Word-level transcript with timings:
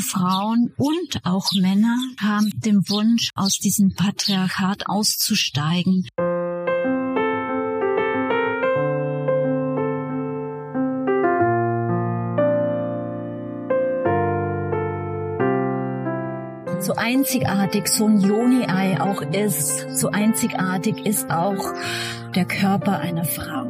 Frauen 0.00 0.72
und 0.76 1.24
auch 1.24 1.52
Männer 1.52 1.96
haben 2.20 2.50
den 2.56 2.88
Wunsch, 2.88 3.30
aus 3.34 3.58
diesem 3.58 3.94
Patriarchat 3.94 4.86
auszusteigen. 4.86 6.06
so 16.82 16.94
einzigartig 16.94 17.88
so 17.88 18.06
ein 18.06 18.20
Joni-Ei 18.20 19.00
auch 19.00 19.20
ist, 19.20 19.98
so 19.98 20.08
einzigartig 20.08 21.04
ist 21.06 21.30
auch 21.30 21.74
der 22.34 22.46
Körper 22.46 22.98
einer 22.98 23.24
Frau. 23.24 23.69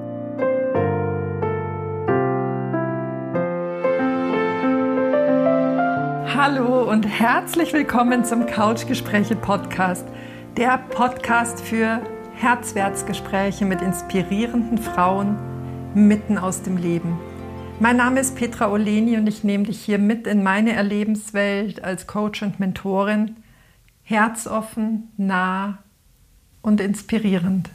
Hallo 6.43 6.91
und 6.91 7.03
herzlich 7.03 7.75
willkommen 7.75 8.25
zum 8.25 8.47
Couchgespräche 8.47 9.37
Podcast, 9.37 10.09
der 10.57 10.79
Podcast 10.79 11.61
für 11.61 12.01
Herzwertsgespräche 12.33 13.67
mit 13.67 13.83
inspirierenden 13.83 14.79
Frauen 14.79 15.37
mitten 15.93 16.39
aus 16.39 16.63
dem 16.63 16.79
Leben. 16.79 17.21
Mein 17.79 17.99
Name 17.99 18.21
ist 18.21 18.37
Petra 18.37 18.71
Oleni 18.71 19.19
und 19.19 19.27
ich 19.27 19.45
nehme 19.45 19.65
dich 19.65 19.83
hier 19.83 19.99
mit 19.99 20.27
in 20.27 20.43
meine 20.43 20.73
Erlebenswelt 20.73 21.85
als 21.85 22.07
Coach 22.07 22.41
und 22.43 22.59
Mentorin. 22.59 23.37
Herzoffen, 24.03 25.13
nah 25.19 25.85
und 26.63 26.81
inspirierend. 26.81 27.69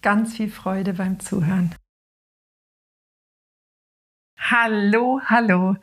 Ganz 0.00 0.36
viel 0.36 0.48
Freude 0.48 0.92
beim 0.92 1.18
Zuhören. 1.18 1.74
Hallo, 4.38 5.20
hallo. 5.24 5.74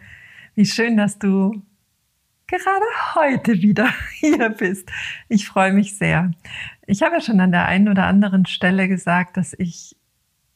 Wie 0.56 0.66
schön, 0.66 0.96
dass 0.96 1.20
du 1.20 1.62
gerade 2.48 2.86
heute 3.16 3.62
wieder 3.62 3.90
hier 4.20 4.50
bist. 4.50 4.90
Ich 5.28 5.48
freue 5.48 5.74
mich 5.74 5.98
sehr. 5.98 6.32
Ich 6.88 7.04
habe 7.04 7.16
ja 7.16 7.22
schon 7.22 7.42
an 7.42 7.52
der 7.52 7.66
einen 7.66 7.90
oder 7.90 8.06
anderen 8.06 8.46
Stelle 8.46 8.88
gesagt, 8.88 9.36
dass 9.36 9.54
ich 9.58 9.98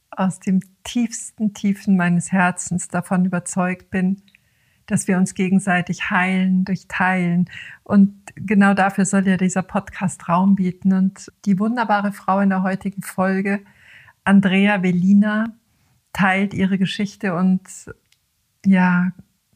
aus 0.10 0.40
dem 0.40 0.62
tiefsten 0.86 1.54
Tiefen 1.54 1.98
meines 1.98 2.32
Herzens 2.32 2.88
davon 2.88 3.26
überzeugt 3.26 3.90
bin, 3.90 4.22
dass 4.86 5.10
wir 5.10 5.18
uns 5.18 5.34
gegenseitig 5.34 6.10
heilen 6.10 6.64
durch 6.64 6.88
Teilen. 6.88 7.50
Und 7.84 8.16
genau 8.36 8.74
dafür 8.74 9.04
soll 9.04 9.28
ja 9.28 9.36
dieser 9.36 9.64
Podcast 9.64 10.30
Raum 10.30 10.56
bieten. 10.56 10.94
Und 10.94 11.30
die 11.44 11.60
wunderbare 11.60 12.14
Frau 12.14 12.40
in 12.40 12.50
der 12.50 12.64
heutigen 12.64 13.02
Folge, 13.02 13.66
Andrea 14.24 14.82
Velina, 14.82 15.54
teilt 16.14 16.54
ihre 16.54 16.78
Geschichte 16.78 17.36
und 17.36 17.62
ja, 18.66 19.12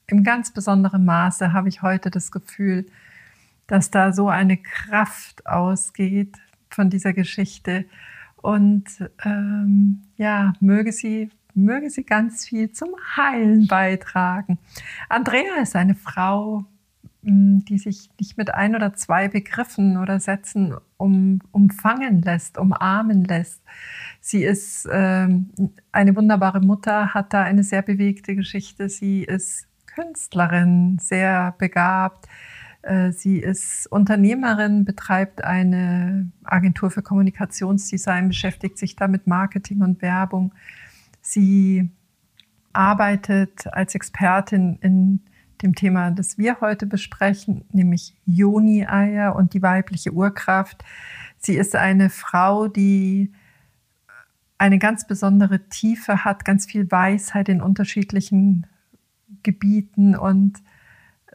im 0.08 0.24
ganz 0.24 0.52
besonderen 0.52 1.06
Maße 1.06 1.54
habe 1.54 1.70
ich 1.70 1.82
heute 1.82 2.12
das 2.12 2.32
Gefühl, 2.32 2.86
dass 3.68 3.92
da 3.92 4.12
so 4.14 4.30
eine 4.30 4.58
Kraft 4.58 5.46
ausgeht 5.48 6.38
von 6.70 6.90
dieser 6.90 7.14
Geschichte 7.14 7.86
und 8.42 8.84
ähm, 9.24 10.04
ja, 10.18 10.54
möge 10.60 10.92
sie, 10.92 11.30
möge 11.54 11.90
sie 11.90 12.04
ganz 12.04 12.46
viel 12.46 12.72
zum 12.72 12.90
Heilen 13.16 13.68
beitragen. 13.68 14.58
Andrea 15.08 15.62
ist 15.62 15.76
eine 15.78 15.96
Frau, 15.96 16.66
hm, 17.24 17.64
die 17.64 17.78
sich 17.78 18.10
nicht 18.20 18.38
mit 18.38 18.54
ein 18.54 18.76
oder 18.76 18.94
zwei 18.94 19.30
Begriffen 19.30 19.96
oder 19.98 20.20
Sätzen 20.20 20.76
um, 20.98 21.40
umfangen 21.52 22.22
lässt, 22.22 22.58
umarmen 22.58 23.24
lässt. 23.24 23.62
Sie 24.20 24.44
ist 24.44 24.90
ähm, 24.92 25.52
eine 25.94 26.16
wunderbare 26.18 26.60
Mutter, 26.60 27.14
hat 27.14 27.34
da 27.34 27.44
eine 27.44 27.64
sehr 27.64 27.82
bewegte 27.82 28.36
Geschichte. 28.36 28.90
Sie 28.90 29.24
ist 29.24 29.68
Künstlerin, 29.96 30.98
sehr 31.00 31.56
begabt. 31.58 32.28
Äh, 32.82 33.12
sie 33.12 33.38
ist 33.38 33.88
Unternehmerin, 33.88 34.86
betreibt 34.86 35.44
eine 35.44 36.32
Agentur 36.44 36.92
für 36.92 37.02
Kommunikationsdesign, 37.02 38.28
beschäftigt 38.28 38.78
sich 38.78 38.96
da 38.96 39.08
mit 39.08 39.28
Marketing 39.28 39.82
und 39.82 40.02
Werbung. 40.02 40.54
Sie 41.22 41.90
arbeitet 42.74 43.74
als 43.74 43.96
Expertin 43.96 44.78
in 44.82 45.22
dem 45.62 45.76
Thema, 45.76 46.12
das 46.12 46.38
wir 46.38 46.60
heute 46.60 46.86
besprechen, 46.86 47.64
nämlich 47.72 48.16
Joni-Eier 48.26 49.36
und 49.36 49.54
die 49.54 49.62
weibliche 49.62 50.12
Urkraft. 50.12 50.84
Sie 51.38 51.56
ist 51.56 51.76
eine 51.76 52.10
Frau, 52.10 52.68
die 52.68 53.32
eine 54.58 54.80
ganz 54.80 55.08
besondere 55.08 55.68
Tiefe 55.70 56.26
hat, 56.26 56.46
ganz 56.46 56.66
viel 56.66 56.92
Weisheit 56.92 57.48
in 57.48 57.62
unterschiedlichen 57.62 58.68
Gebieten 59.44 60.16
und 60.16 60.62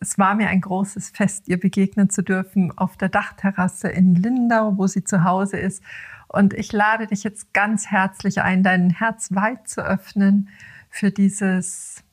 es 0.00 0.16
war 0.16 0.34
mir 0.34 0.48
ein 0.48 0.60
großes 0.60 1.10
Fest, 1.10 1.48
ihr 1.48 1.58
begegnen 1.58 2.08
zu 2.08 2.22
dürfen 2.22 2.76
auf 2.76 2.96
der 2.96 3.08
Dachterrasse 3.08 3.88
in 3.88 4.14
Lindau, 4.14 4.76
wo 4.76 4.86
sie 4.86 5.02
zu 5.02 5.24
Hause 5.24 5.56
ist. 5.56 5.82
Und 6.28 6.54
ich 6.54 6.72
lade 6.72 7.06
dich 7.08 7.24
jetzt 7.24 7.52
ganz 7.52 7.86
herzlich 7.86 8.42
ein, 8.42 8.62
dein 8.62 8.90
Herz 8.90 9.34
weit 9.34 9.68
zu 9.68 9.80
öffnen 9.80 10.50
für 10.88 11.10
dieses, 11.10 12.04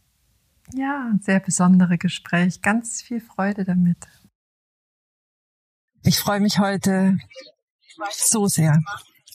ja, 0.74 1.12
sehr 1.22 1.40
besondere 1.40 1.98
Gespräch. 1.98 2.62
Ganz 2.62 3.02
viel 3.02 3.22
Freude 3.22 3.66
damit. 3.66 4.08
Ich 6.04 6.20
freue 6.20 6.40
mich 6.40 6.60
heute 6.60 7.18
so 8.12 8.48
sehr. 8.48 8.82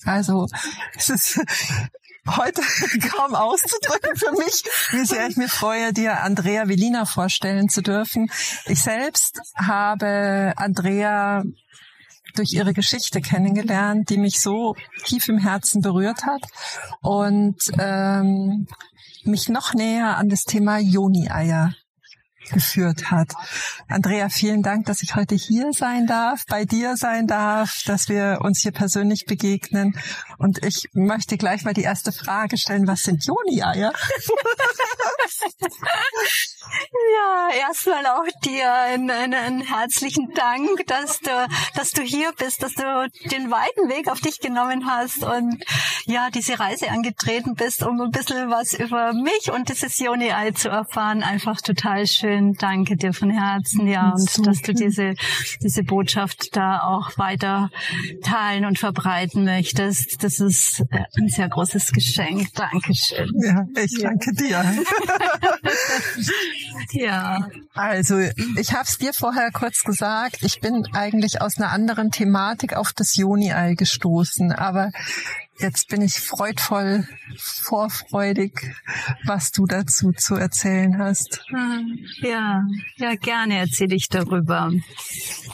Also 0.05 0.49
es 0.97 1.09
ist 1.11 1.41
heute 2.27 2.63
kaum 3.11 3.35
auszudrücken 3.35 4.17
für 4.17 4.33
mich, 4.33 4.65
wie 4.93 5.05
sehr 5.05 5.29
ich 5.29 5.37
mich 5.37 5.51
freue, 5.51 5.93
dir 5.93 6.23
Andrea 6.23 6.69
Velina 6.69 7.05
vorstellen 7.05 7.69
zu 7.69 7.83
dürfen. 7.83 8.31
Ich 8.67 8.83
selbst 8.83 9.41
habe 9.57 10.53
Andrea 10.57 11.43
durch 12.35 12.53
ihre 12.53 12.73
Geschichte 12.73 13.21
kennengelernt, 13.21 14.11
die 14.11 14.19
mich 14.19 14.41
so 14.41 14.77
tief 15.05 15.29
im 15.29 15.39
Herzen 15.39 15.81
berührt 15.81 16.25
hat 16.25 16.43
und 17.01 17.59
ähm, 17.79 18.67
mich 19.25 19.49
noch 19.49 19.75
näher 19.75 20.17
an 20.17 20.29
das 20.29 20.45
Thema 20.45 20.79
Joni-Eier 20.79 21.75
geführt 22.51 23.11
hat. 23.11 23.33
Andrea, 23.89 24.29
vielen 24.29 24.63
Dank, 24.63 24.87
dass 24.87 25.03
ich 25.03 25.15
heute 25.15 25.35
hier 25.35 25.73
sein 25.73 26.07
darf, 26.07 26.45
bei 26.47 26.65
dir 26.65 26.97
sein 26.97 27.27
darf, 27.27 27.83
dass 27.87 28.09
wir 28.09 28.39
uns 28.43 28.61
hier 28.61 28.73
persönlich 28.73 29.27
begegnen. 29.27 29.99
Und 30.39 30.65
ich 30.65 30.89
möchte 30.93 31.37
gleich 31.37 31.65
mal 31.65 31.75
die 31.75 31.83
erste 31.83 32.13
Frage 32.13 32.59
stellen. 32.59 32.87
Was 32.87 33.03
sind 33.03 33.25
Joni-Eier? 33.25 33.93
ja, 37.15 37.49
erstmal 37.59 38.07
auch 38.07 38.27
dir 38.45 38.73
einen, 38.73 39.11
einen, 39.11 39.61
herzlichen 39.61 40.33
Dank, 40.35 40.87
dass 40.87 41.21
du, 41.21 41.31
dass 41.75 41.91
du 41.91 42.03
hier 42.03 42.33
bist, 42.33 42.63
dass 42.63 42.75
du 42.75 43.09
den 43.31 43.51
weiten 43.51 43.89
Weg 43.89 44.09
auf 44.09 44.21
dich 44.21 44.41
genommen 44.41 44.87
hast 44.91 45.23
und 45.23 45.65
ja, 46.07 46.31
diese 46.31 46.59
Reise 46.59 46.91
angetreten 46.91 47.55
bist, 47.55 47.83
um 47.83 48.01
ein 48.01 48.11
bisschen 48.11 48.51
was 48.51 48.75
über 48.75 49.13
mich 49.13 49.51
und 49.53 49.69
dieses 49.69 49.99
Joni-Ei 49.99 50.53
zu 50.53 50.69
erfahren. 50.69 51.23
Einfach 51.23 51.61
total 51.61 52.07
schön 52.07 52.40
schön. 52.41 52.55
Danke 52.55 52.97
dir 52.97 53.13
von 53.13 53.31
Herzen, 53.31 53.87
ja, 53.87 54.11
und 54.11 54.31
so 54.31 54.43
dass 54.43 54.61
du 54.63 54.73
diese, 54.73 55.15
diese 55.63 55.83
Botschaft 55.83 56.57
da 56.57 56.81
auch 56.81 57.17
weiter 57.19 57.71
teilen 58.23 58.65
und 58.65 58.79
verbreiten 58.79 59.45
möchtest. 59.45 60.23
Das 60.23 60.41
ist 60.41 60.81
äh, 60.91 61.05
ein 61.19 61.29
sehr 61.29 61.49
großes 61.49 61.93
Geschenk. 61.93 62.49
Dankeschön. 62.55 63.31
Ja, 63.43 63.65
ich 63.77 63.99
danke 64.01 64.33
ja. 64.49 64.63
dir. 64.63 64.85
ja. 67.03 67.49
Also, 67.75 68.19
ich 68.19 68.73
habe 68.73 68.85
es 68.85 68.99
dir 68.99 69.13
vorher 69.13 69.51
kurz 69.53 69.85
gesagt. 69.85 70.39
Ich 70.43 70.61
bin 70.61 70.87
eigentlich 70.93 71.41
aus 71.41 71.59
einer 71.59 71.71
anderen 71.71 72.11
Thematik 72.11 72.75
auf 72.75 72.93
das 72.93 73.15
Joni-Ei 73.17 73.75
gestoßen, 73.75 74.53
aber 74.53 74.91
Jetzt 75.61 75.89
bin 75.89 76.01
ich 76.01 76.15
freudvoll, 76.15 77.07
vorfreudig, 77.37 78.53
was 79.25 79.51
du 79.53 79.67
dazu 79.67 80.13
zu 80.13 80.35
erzählen 80.35 80.99
hast. 80.99 81.43
Hm, 81.49 81.99
ja, 82.23 82.63
ja, 82.97 83.15
gerne 83.17 83.59
erzähle 83.59 83.95
ich 83.95 84.09
darüber. 84.09 84.73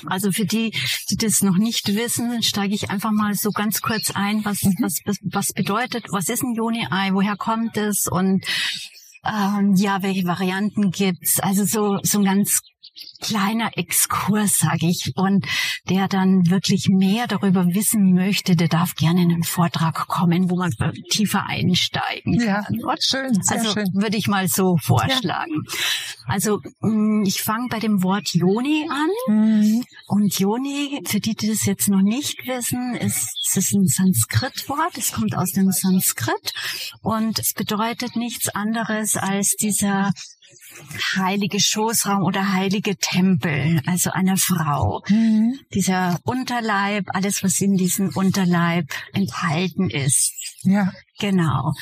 Also 0.06 0.30
für 0.30 0.46
die, 0.46 0.72
die 1.10 1.16
das 1.16 1.42
noch 1.42 1.56
nicht 1.56 1.94
wissen, 1.94 2.42
steige 2.44 2.74
ich 2.74 2.90
einfach 2.90 3.10
mal 3.10 3.34
so 3.34 3.50
ganz 3.50 3.82
kurz 3.82 4.12
ein, 4.14 4.44
was, 4.44 4.62
mhm. 4.62 4.76
was, 4.80 5.00
was 5.22 5.52
bedeutet, 5.52 6.06
was 6.10 6.28
ist 6.28 6.44
ein 6.44 6.54
Joni-Ei, 6.54 7.12
woher 7.12 7.36
kommt 7.36 7.76
es 7.76 8.06
und 8.06 8.44
ähm, 9.24 9.74
ja, 9.74 10.02
welche 10.02 10.24
Varianten 10.24 10.92
gibt's? 10.92 11.40
Also 11.40 11.64
so, 11.64 11.98
so 12.02 12.18
ein 12.18 12.24
ganz 12.24 12.60
kleiner 13.20 13.70
Exkurs, 13.76 14.58
sage 14.58 14.86
ich, 14.86 15.12
und 15.16 15.46
der 15.88 16.08
dann 16.08 16.48
wirklich 16.50 16.88
mehr 16.88 17.26
darüber 17.26 17.66
wissen 17.74 18.14
möchte, 18.14 18.56
der 18.56 18.68
darf 18.68 18.94
gerne 18.94 19.22
in 19.22 19.32
einen 19.32 19.42
Vortrag 19.42 20.06
kommen, 20.06 20.50
wo 20.50 20.56
man 20.56 20.72
tiefer 21.10 21.46
einsteigen 21.46 22.38
kann. 22.38 22.74
Ja, 22.74 22.94
schön, 23.00 23.34
sehr 23.42 23.58
also 23.58 23.72
schön. 23.72 23.88
würde 23.94 24.16
ich 24.16 24.28
mal 24.28 24.48
so 24.48 24.76
vorschlagen. 24.76 25.62
Ja. 25.66 25.74
Also 26.26 26.60
mm, 26.80 27.24
ich 27.24 27.42
fange 27.42 27.68
bei 27.70 27.78
dem 27.78 28.02
Wort 28.02 28.34
Yoni 28.34 28.88
an. 28.90 29.34
Mhm. 29.34 29.84
Und 30.06 30.38
Yoni, 30.38 31.02
für 31.06 31.20
die, 31.20 31.34
die 31.34 31.48
das 31.48 31.66
jetzt 31.66 31.88
noch 31.88 32.02
nicht 32.02 32.46
wissen, 32.46 32.94
ist, 32.96 33.56
ist 33.56 33.72
ein 33.72 33.86
Sanskrit-Wort. 33.86 34.98
Es 34.98 35.12
kommt 35.12 35.36
aus 35.36 35.52
dem 35.52 35.70
Sanskrit 35.70 36.52
und 37.02 37.38
es 37.38 37.52
bedeutet 37.52 38.16
nichts 38.16 38.48
anderes 38.48 39.16
als 39.16 39.56
dieser 39.56 40.12
heilige 41.16 41.60
Schoßraum 41.60 42.22
oder 42.22 42.52
heilige 42.52 42.96
Tempel, 42.96 43.80
also 43.86 44.10
einer 44.10 44.36
Frau. 44.36 45.02
Mhm. 45.08 45.58
Dieser 45.74 46.18
Unterleib, 46.24 47.06
alles 47.08 47.42
was 47.42 47.60
in 47.60 47.76
diesem 47.76 48.10
Unterleib 48.14 48.86
enthalten 49.12 49.90
ist. 49.90 50.32
Ja. 50.62 50.92
Genau. 51.18 51.72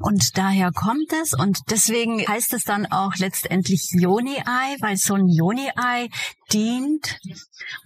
Und 0.00 0.36
daher 0.36 0.70
kommt 0.70 1.10
es 1.22 1.32
und 1.32 1.58
deswegen 1.70 2.26
heißt 2.26 2.52
es 2.52 2.64
dann 2.64 2.84
auch 2.84 3.14
letztendlich 3.16 3.88
Yoni-Ei, 3.92 4.76
weil 4.80 4.96
so 4.96 5.14
ein 5.14 5.26
Yoni-Ei 5.26 6.08
dient 6.52 7.18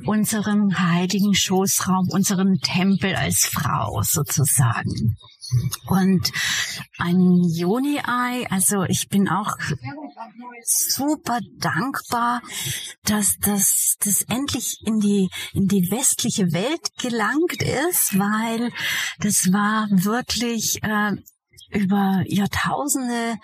unserem 0.05 0.77
heiligen 0.77 1.35
Schoßraum, 1.35 2.09
unserem 2.11 2.59
Tempel 2.61 3.15
als 3.15 3.45
Frau 3.45 4.03
sozusagen. 4.03 5.17
Und 5.87 6.31
ein 6.99 7.45
Joni-Ei, 7.45 8.47
also 8.51 8.85
ich 8.85 9.09
bin 9.09 9.29
auch 9.29 9.57
super 10.65 11.39
dankbar, 11.59 12.43
dass 13.05 13.39
das, 13.39 13.97
das 14.01 14.23
endlich 14.23 14.81
in 14.85 15.01
die, 15.01 15.31
in 15.55 15.69
die 15.69 15.91
westliche 15.91 16.53
Welt 16.53 16.91
gelangt 16.99 17.63
ist, 17.63 18.19
weil 18.19 18.73
das 19.21 19.53
war 19.53 19.89
wirklich 19.91 20.83
äh, 20.83 21.17
über 21.71 22.23
Jahrtausende 22.27 23.37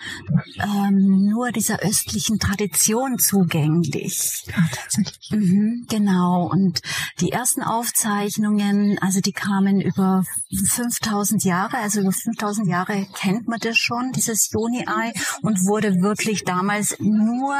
ähm, 0.59 1.29
nur 1.29 1.51
dieser 1.51 1.79
östlichen 1.79 2.39
Tradition 2.39 3.19
zugänglich. 3.19 4.43
Ja, 4.47 4.63
tatsächlich. 4.73 5.31
Mhm, 5.31 5.85
genau. 5.89 6.49
Und 6.51 6.81
die 7.19 7.31
ersten 7.31 7.61
Aufzeichnungen, 7.61 8.97
also 8.99 9.21
die 9.21 9.31
kamen 9.31 9.79
über 9.79 10.23
5000 10.69 11.43
Jahre, 11.43 11.77
also 11.77 12.01
über 12.01 12.11
5000 12.11 12.67
Jahre 12.67 13.07
kennt 13.13 13.47
man 13.47 13.59
das 13.59 13.77
schon, 13.77 14.11
dieses 14.13 14.49
Joni-Ei, 14.51 15.13
und 15.41 15.65
wurde 15.65 16.01
wirklich 16.01 16.43
damals 16.43 16.95
nur, 16.99 17.55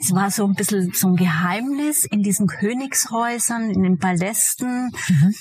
es 0.00 0.12
war 0.12 0.30
so 0.30 0.46
ein 0.46 0.54
bisschen 0.54 0.92
so 0.94 1.08
ein 1.08 1.16
Geheimnis 1.16 2.04
in 2.04 2.22
diesen 2.22 2.46
Königshäusern, 2.46 3.70
in 3.70 3.82
den 3.82 3.98
Palästen, 3.98 4.90
mhm 5.08 5.34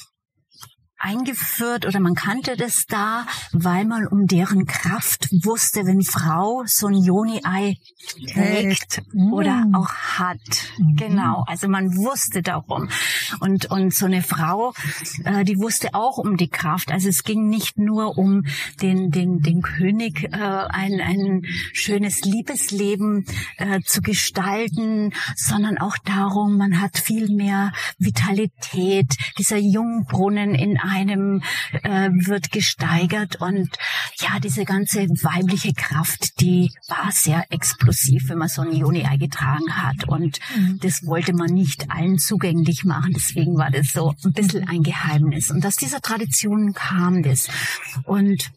eingeführt 1.05 1.85
oder 1.85 1.99
man 1.99 2.15
kannte 2.15 2.57
das 2.57 2.85
da, 2.87 3.27
weil 3.51 3.85
man 3.85 4.07
um 4.07 4.25
deren 4.25 4.65
Kraft 4.65 5.29
wusste, 5.43 5.85
wenn 5.85 6.01
Frau 6.01 6.63
so 6.65 6.87
ein 6.87 6.95
Joni-Ei 6.95 7.77
trägt 8.33 9.03
mm. 9.13 9.31
oder 9.33 9.65
auch 9.73 9.89
hat. 9.89 10.39
Mm. 10.79 10.95
Genau, 10.95 11.43
also 11.47 11.67
man 11.67 11.95
wusste 11.95 12.41
darum. 12.41 12.89
Und, 13.39 13.67
und 13.67 13.93
so 13.93 14.07
eine 14.07 14.23
Frau, 14.23 14.73
äh, 15.23 15.43
die 15.43 15.59
wusste 15.59 15.93
auch 15.93 16.17
um 16.17 16.37
die 16.37 16.49
Kraft. 16.49 16.91
Also 16.91 17.09
es 17.09 17.23
ging 17.23 17.49
nicht 17.49 17.77
nur 17.77 18.17
um 18.17 18.43
den, 18.81 19.11
den, 19.11 19.41
den 19.41 19.61
König 19.61 20.23
äh, 20.23 20.37
ein, 20.37 21.01
ein 21.01 21.45
schönes 21.73 22.21
Liebesleben 22.21 23.25
äh, 23.57 23.81
zu 23.81 24.01
gestalten, 24.01 25.13
sondern 25.35 25.77
auch 25.77 25.97
darum, 26.03 26.57
man 26.57 26.81
hat 26.81 26.97
viel 26.97 27.29
mehr 27.29 27.73
Vitalität. 27.99 29.13
Dieser 29.37 29.57
Jungbrunnen 29.57 30.55
in 30.55 30.79
einem 30.79 30.94
äh, 31.03 32.09
wird 32.11 32.51
gesteigert. 32.51 33.41
Und 33.41 33.69
ja, 34.19 34.39
diese 34.39 34.65
ganze 34.65 35.07
weibliche 35.09 35.73
Kraft, 35.73 36.39
die 36.39 36.71
war 36.87 37.11
sehr 37.11 37.45
explosiv, 37.49 38.29
wenn 38.29 38.37
man 38.37 38.47
so 38.47 38.61
ein 38.61 38.73
Juni-Ei 38.73 39.17
getragen 39.17 39.75
hat. 39.75 40.07
Und 40.07 40.39
mhm. 40.55 40.79
das 40.81 41.05
wollte 41.05 41.33
man 41.33 41.53
nicht 41.53 41.91
allen 41.91 42.17
zugänglich 42.17 42.83
machen, 42.85 43.13
deswegen 43.15 43.57
war 43.57 43.71
das 43.71 43.91
so 43.91 44.13
ein 44.23 44.33
bisschen 44.33 44.67
ein 44.67 44.83
Geheimnis. 44.83 45.51
Und 45.51 45.65
aus 45.65 45.75
dieser 45.75 46.01
Tradition 46.01 46.73
kam 46.73 47.23
das. 47.23 47.47
Und 48.03 48.51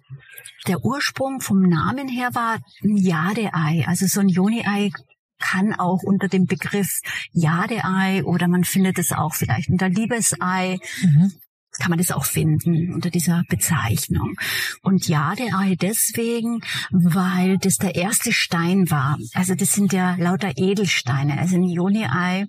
der 0.66 0.84
Ursprung 0.84 1.40
vom 1.40 1.62
Namen 1.62 2.08
her 2.08 2.30
war 2.34 2.58
ein 2.82 2.96
Jade-Ei, 2.96 3.84
also 3.86 4.06
so 4.06 4.20
ein 4.20 4.28
Joni-Ei 4.28 4.90
kann 5.38 5.72
auch 5.72 6.02
unter 6.02 6.28
dem 6.28 6.46
Begriff 6.46 7.00
Jade-Ei 7.32 8.24
oder 8.24 8.48
man 8.48 8.64
findet 8.64 8.98
es 8.98 9.12
auch 9.12 9.34
vielleicht 9.34 9.70
unter 9.70 9.88
Liebesei. 9.88 10.78
Mhm 11.02 11.32
kann 11.78 11.90
man 11.90 11.98
das 11.98 12.10
auch 12.10 12.24
finden 12.24 12.92
unter 12.92 13.10
dieser 13.10 13.44
Bezeichnung. 13.48 14.34
Und 14.82 15.08
Jade-Ei 15.08 15.76
deswegen, 15.80 16.60
weil 16.90 17.58
das 17.58 17.76
der 17.78 17.94
erste 17.94 18.32
Stein 18.32 18.90
war. 18.90 19.18
Also 19.34 19.54
das 19.54 19.72
sind 19.72 19.92
ja 19.92 20.16
lauter 20.16 20.52
Edelsteine. 20.56 21.38
Also 21.38 21.56
ein 21.56 21.64
Ioni-Ei 21.64 22.46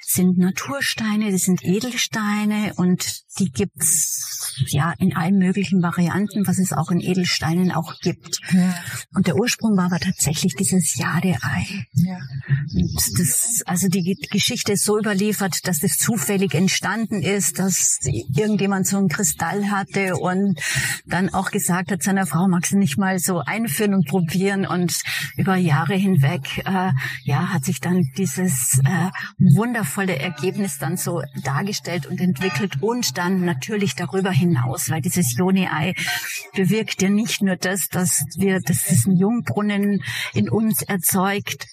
sind 0.00 0.38
Natursteine, 0.38 1.30
das 1.30 1.42
sind 1.42 1.64
Edelsteine 1.64 2.74
und 2.76 3.22
die 3.38 3.50
gibt's 3.50 4.56
ja 4.68 4.92
in 4.98 5.14
allen 5.16 5.38
möglichen 5.38 5.82
Varianten, 5.82 6.46
was 6.46 6.58
es 6.58 6.72
auch 6.72 6.90
in 6.90 7.00
Edelsteinen 7.00 7.70
auch 7.70 7.94
gibt. 8.00 8.40
Ja. 8.52 8.74
Und 9.14 9.28
der 9.28 9.36
Ursprung 9.36 9.76
war 9.76 9.86
aber 9.86 10.00
tatsächlich 10.00 10.54
dieses 10.56 10.96
Jade-Ei. 10.96 11.86
Ja. 11.92 12.18
Und 12.74 13.18
das, 13.18 13.62
also 13.66 13.88
die 13.88 14.16
Geschichte 14.30 14.72
ist 14.72 14.84
so 14.84 14.98
überliefert, 14.98 15.66
dass 15.66 15.78
das 15.78 15.96
zufällig 15.96 16.54
entstanden 16.54 17.22
ist, 17.22 17.58
dass 17.58 17.98
irgendjemand 18.02 18.86
so 18.86 18.98
einen 18.98 19.08
Kristall 19.08 19.70
hatte 19.70 20.16
und 20.16 20.60
dann 21.06 21.32
auch 21.32 21.50
gesagt 21.50 21.92
hat 21.92 22.02
seiner 22.02 22.26
Frau, 22.26 22.48
magst 22.48 22.72
du 22.72 22.78
nicht 22.78 22.98
mal 22.98 23.18
so 23.18 23.38
einführen 23.38 23.94
und 23.94 24.06
probieren? 24.08 24.66
Und 24.66 24.92
über 25.36 25.56
Jahre 25.56 25.94
hinweg, 25.94 26.62
äh, 26.66 26.90
ja, 27.24 27.48
hat 27.52 27.64
sich 27.64 27.80
dann 27.80 28.02
dieses 28.16 28.80
äh, 28.84 29.10
wundervolle 29.40 29.90
wundervolle 30.00 30.18
Ergebnis 30.18 30.78
dann 30.78 30.96
so 30.96 31.22
dargestellt 31.44 32.06
und 32.06 32.20
entwickelt 32.20 32.82
und 32.82 33.16
dann 33.16 33.44
natürlich 33.44 33.94
darüber 33.94 34.30
hinaus, 34.30 34.90
weil 34.90 35.00
dieses 35.00 35.36
Joni-Ei 35.36 35.94
bewirkt 36.54 37.02
ja 37.02 37.08
nicht 37.08 37.42
nur 37.42 37.56
das, 37.56 37.88
dass 37.88 38.24
wir, 38.36 38.60
dass 38.60 38.90
es 38.90 39.06
einen 39.06 39.16
Jungbrunnen 39.16 40.02
in 40.34 40.48
uns 40.48 40.82
erzeugt, 40.82 41.66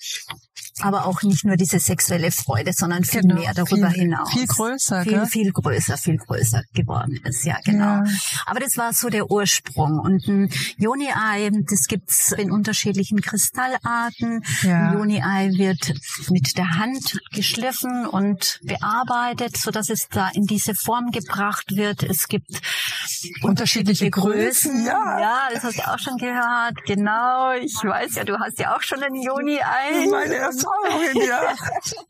aber 0.81 1.05
auch 1.05 1.23
nicht 1.23 1.45
nur 1.45 1.55
diese 1.55 1.79
sexuelle 1.79 2.31
Freude, 2.31 2.73
sondern 2.73 3.03
viel 3.03 3.21
genau, 3.21 3.35
mehr 3.35 3.53
darüber 3.53 3.89
viel, 3.89 4.01
hinaus. 4.01 4.31
Viel 4.31 4.47
größer, 4.47 5.03
viel, 5.03 5.11
gell? 5.11 5.25
viel 5.25 5.51
größer, 5.51 5.97
viel 5.97 6.17
größer 6.17 6.63
geworden 6.73 7.19
ist, 7.23 7.45
ja, 7.45 7.57
genau. 7.63 7.83
Ja. 7.85 8.03
Aber 8.45 8.59
das 8.59 8.77
war 8.77 8.93
so 8.93 9.09
der 9.09 9.29
Ursprung. 9.31 9.99
Und 9.99 10.27
ein 10.27 10.49
Joni-Ei, 10.77 11.49
das 11.69 11.87
gibt's 11.87 12.31
in 12.31 12.51
unterschiedlichen 12.51 13.21
Kristallarten. 13.21 14.43
Ja. 14.61 14.89
Ein 14.89 14.97
Joni-Ei 14.97 15.51
wird 15.57 15.93
mit 16.29 16.57
der 16.57 16.77
Hand 16.77 17.19
geschliffen 17.31 18.05
und 18.05 18.59
bearbeitet, 18.63 19.57
so 19.57 19.71
dass 19.71 19.89
es 19.89 20.07
da 20.09 20.29
in 20.29 20.43
diese 20.43 20.75
Form 20.75 21.11
gebracht 21.11 21.75
wird. 21.75 22.03
Es 22.03 22.27
gibt 22.27 22.61
unterschiedliche, 23.41 24.09
Größen. 24.09 24.71
Größen. 24.71 24.85
Ja. 24.85 25.19
ja, 25.19 25.49
das 25.53 25.63
hast 25.63 25.77
du 25.77 25.87
auch 25.87 25.99
schon 25.99 26.17
gehört. 26.17 26.75
Genau. 26.85 27.53
Ich 27.53 27.75
weiß 27.83 28.15
ja, 28.15 28.23
du 28.23 28.37
hast 28.39 28.59
ja 28.59 28.75
auch 28.75 28.81
schon 28.81 29.01
ein 29.03 29.15
Joni-Ei. 29.15 30.07
Meine 30.09 30.35
erste 30.35 30.67
Erfahrungen, 30.67 31.27
ja. 31.27 31.55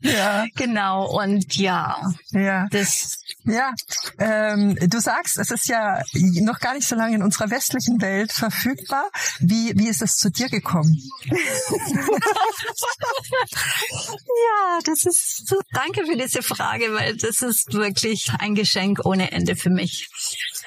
ja. 0.00 0.44
Genau, 0.56 1.20
und 1.20 1.56
ja. 1.56 2.00
Ja. 2.32 2.66
Das 2.70 3.18
ja, 3.44 3.72
ähm, 4.18 4.76
du 4.76 5.00
sagst, 5.00 5.38
es 5.38 5.50
ist 5.50 5.68
ja 5.68 6.02
noch 6.42 6.58
gar 6.60 6.74
nicht 6.74 6.86
so 6.86 6.94
lange 6.96 7.14
in 7.16 7.22
unserer 7.22 7.50
westlichen 7.50 8.00
Welt 8.00 8.30
verfügbar. 8.32 9.10
Wie, 9.38 9.72
wie 9.76 9.88
ist 9.88 10.02
es 10.02 10.16
zu 10.16 10.30
dir 10.30 10.48
gekommen? 10.48 10.94
ja, 11.30 11.38
das 14.84 15.04
ist 15.04 15.48
so, 15.48 15.56
danke 15.72 16.04
für 16.04 16.16
diese 16.16 16.42
Frage, 16.42 16.92
weil 16.92 17.16
das 17.16 17.40
ist 17.40 17.72
wirklich 17.72 18.30
ein 18.38 18.54
Geschenk 18.54 19.06
ohne 19.06 19.32
Ende 19.32 19.56
für 19.56 19.70
mich. 19.70 20.08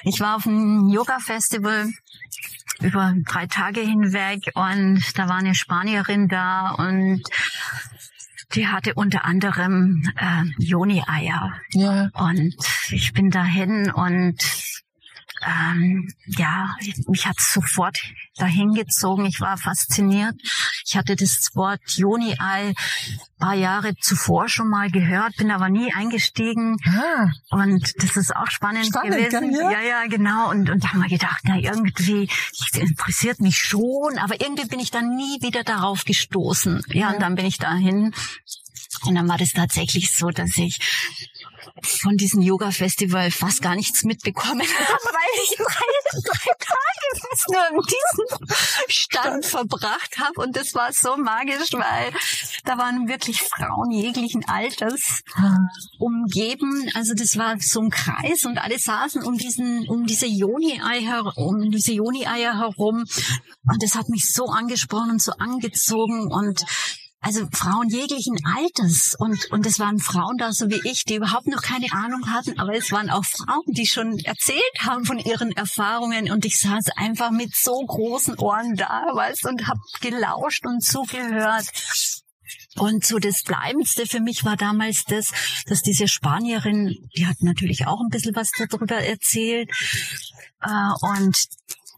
Ich 0.04 0.20
war 0.20 0.36
auf 0.36 0.46
einem 0.46 0.88
Yoga-Festival 0.88 1.90
über 2.80 3.14
drei 3.26 3.46
Tage 3.46 3.80
hinweg 3.80 4.50
und 4.54 5.02
da 5.16 5.28
war 5.28 5.36
eine 5.36 5.54
Spanierin 5.54 6.28
da 6.28 6.70
und 6.70 7.22
die 8.54 8.68
hatte 8.68 8.94
unter 8.94 9.24
anderem 9.24 10.02
äh, 10.16 10.44
Joni-Eier. 10.58 11.54
Ja. 11.72 12.10
Und 12.14 12.54
ich 12.90 13.12
bin 13.12 13.30
dahin 13.30 13.90
und 13.90 14.36
ähm, 15.46 16.12
ja, 16.26 16.76
mich 17.06 17.26
hat 17.26 17.40
sofort 17.40 17.98
dahin 18.36 18.74
gezogen. 18.74 19.26
Ich 19.26 19.40
war 19.40 19.56
fasziniert. 19.56 20.34
Ich 20.86 20.96
hatte 20.96 21.16
das 21.16 21.50
Wort 21.54 21.80
Joni-Ei 21.86 22.74
paar 23.42 23.54
Jahre 23.54 23.96
zuvor 23.96 24.48
schon 24.48 24.68
mal 24.68 24.88
gehört, 24.88 25.36
bin 25.36 25.50
aber 25.50 25.68
nie 25.68 25.92
eingestiegen. 25.92 26.76
Ah. 26.86 27.28
Und 27.50 27.92
das 28.00 28.16
ist 28.16 28.36
auch 28.36 28.46
spannend, 28.46 28.86
spannend 28.86 29.16
gewesen. 29.16 29.52
Ja? 29.52 29.72
ja, 29.72 29.80
ja, 29.80 30.06
genau. 30.06 30.50
Und, 30.50 30.70
und 30.70 30.84
da 30.84 30.92
haben 30.92 31.02
wir 31.02 31.08
gedacht, 31.08 31.40
na 31.42 31.58
irgendwie, 31.58 32.28
das 32.58 32.80
interessiert 32.80 33.40
mich 33.40 33.56
schon, 33.56 34.18
aber 34.18 34.40
irgendwie 34.40 34.66
bin 34.66 34.78
ich 34.78 34.92
dann 34.92 35.16
nie 35.16 35.42
wieder 35.42 35.64
darauf 35.64 36.04
gestoßen. 36.04 36.82
Ja, 36.88 37.00
ja. 37.00 37.10
und 37.10 37.20
dann 37.20 37.34
bin 37.34 37.46
ich 37.46 37.58
dahin. 37.58 38.14
Und 39.04 39.14
dann 39.16 39.28
war 39.28 39.38
das 39.38 39.50
tatsächlich 39.52 40.12
so, 40.14 40.28
dass 40.28 40.56
ich 40.56 40.78
von 41.80 42.16
diesem 42.16 42.42
Yoga-Festival 42.42 43.30
fast 43.30 43.62
gar 43.62 43.74
nichts 43.74 44.04
mitbekommen 44.04 44.60
habe, 44.88 45.04
weil 45.04 45.42
ich 45.44 45.56
drei, 45.56 46.20
drei 46.22 46.52
Tage 46.58 47.28
fast 47.28 47.48
nur 47.48 47.68
in 47.70 47.86
diesem 47.86 48.56
Stand 48.88 49.46
verbracht 49.46 50.18
habe. 50.18 50.40
Und 50.40 50.56
das 50.56 50.74
war 50.74 50.92
so 50.92 51.16
magisch, 51.16 51.72
weil 51.72 52.12
da 52.64 52.78
waren 52.78 53.08
wirklich 53.08 53.42
Frauen 53.42 53.90
jeglichen 53.90 54.46
Alters 54.48 55.22
umgeben. 55.98 56.90
Also 56.94 57.14
das 57.14 57.36
war 57.36 57.56
so 57.58 57.80
ein 57.80 57.90
Kreis 57.90 58.44
und 58.44 58.58
alle 58.58 58.78
saßen 58.78 59.22
um 59.22 59.36
diesen, 59.36 59.88
um 59.88 60.06
diese 60.06 60.26
Joni-Eier, 60.26 61.32
um 61.36 61.70
diese 61.70 61.92
Joni-Eier 61.92 62.58
herum. 62.58 63.04
Und 63.64 63.82
das 63.82 63.94
hat 63.94 64.08
mich 64.08 64.32
so 64.32 64.46
angesprochen 64.46 65.10
und 65.12 65.22
so 65.22 65.32
angezogen 65.32 66.30
und 66.30 66.64
also 67.22 67.46
Frauen 67.52 67.88
jeglichen 67.88 68.36
Alters 68.44 69.14
und 69.16 69.50
und 69.52 69.64
es 69.64 69.78
waren 69.78 69.98
Frauen 69.98 70.36
da 70.38 70.52
so 70.52 70.68
wie 70.68 70.80
ich, 70.84 71.04
die 71.04 71.14
überhaupt 71.14 71.46
noch 71.46 71.62
keine 71.62 71.86
Ahnung 71.92 72.28
hatten, 72.28 72.58
aber 72.58 72.74
es 72.74 72.90
waren 72.90 73.10
auch 73.10 73.24
Frauen, 73.24 73.62
die 73.68 73.86
schon 73.86 74.18
erzählt 74.18 74.60
haben 74.80 75.04
von 75.04 75.18
ihren 75.18 75.52
Erfahrungen 75.52 76.30
und 76.30 76.44
ich 76.44 76.58
saß 76.58 76.86
einfach 76.96 77.30
mit 77.30 77.54
so 77.54 77.78
großen 77.86 78.38
Ohren 78.38 78.74
da, 78.74 79.04
weißt 79.14 79.46
und 79.46 79.68
habe 79.68 79.80
gelauscht 80.00 80.66
und 80.66 80.82
zugehört. 80.82 81.66
Und 82.76 83.04
so 83.04 83.18
das 83.18 83.42
Bleibendste 83.42 84.06
für 84.06 84.20
mich 84.20 84.44
war 84.44 84.56
damals 84.56 85.04
das, 85.04 85.30
dass 85.66 85.82
diese 85.82 86.08
Spanierin, 86.08 87.08
die 87.16 87.26
hat 87.26 87.36
natürlich 87.40 87.86
auch 87.86 88.00
ein 88.00 88.08
bisschen 88.08 88.34
was 88.34 88.50
darüber 88.50 88.96
erzählt. 88.96 89.70
Äh, 90.62 90.92
und 91.02 91.36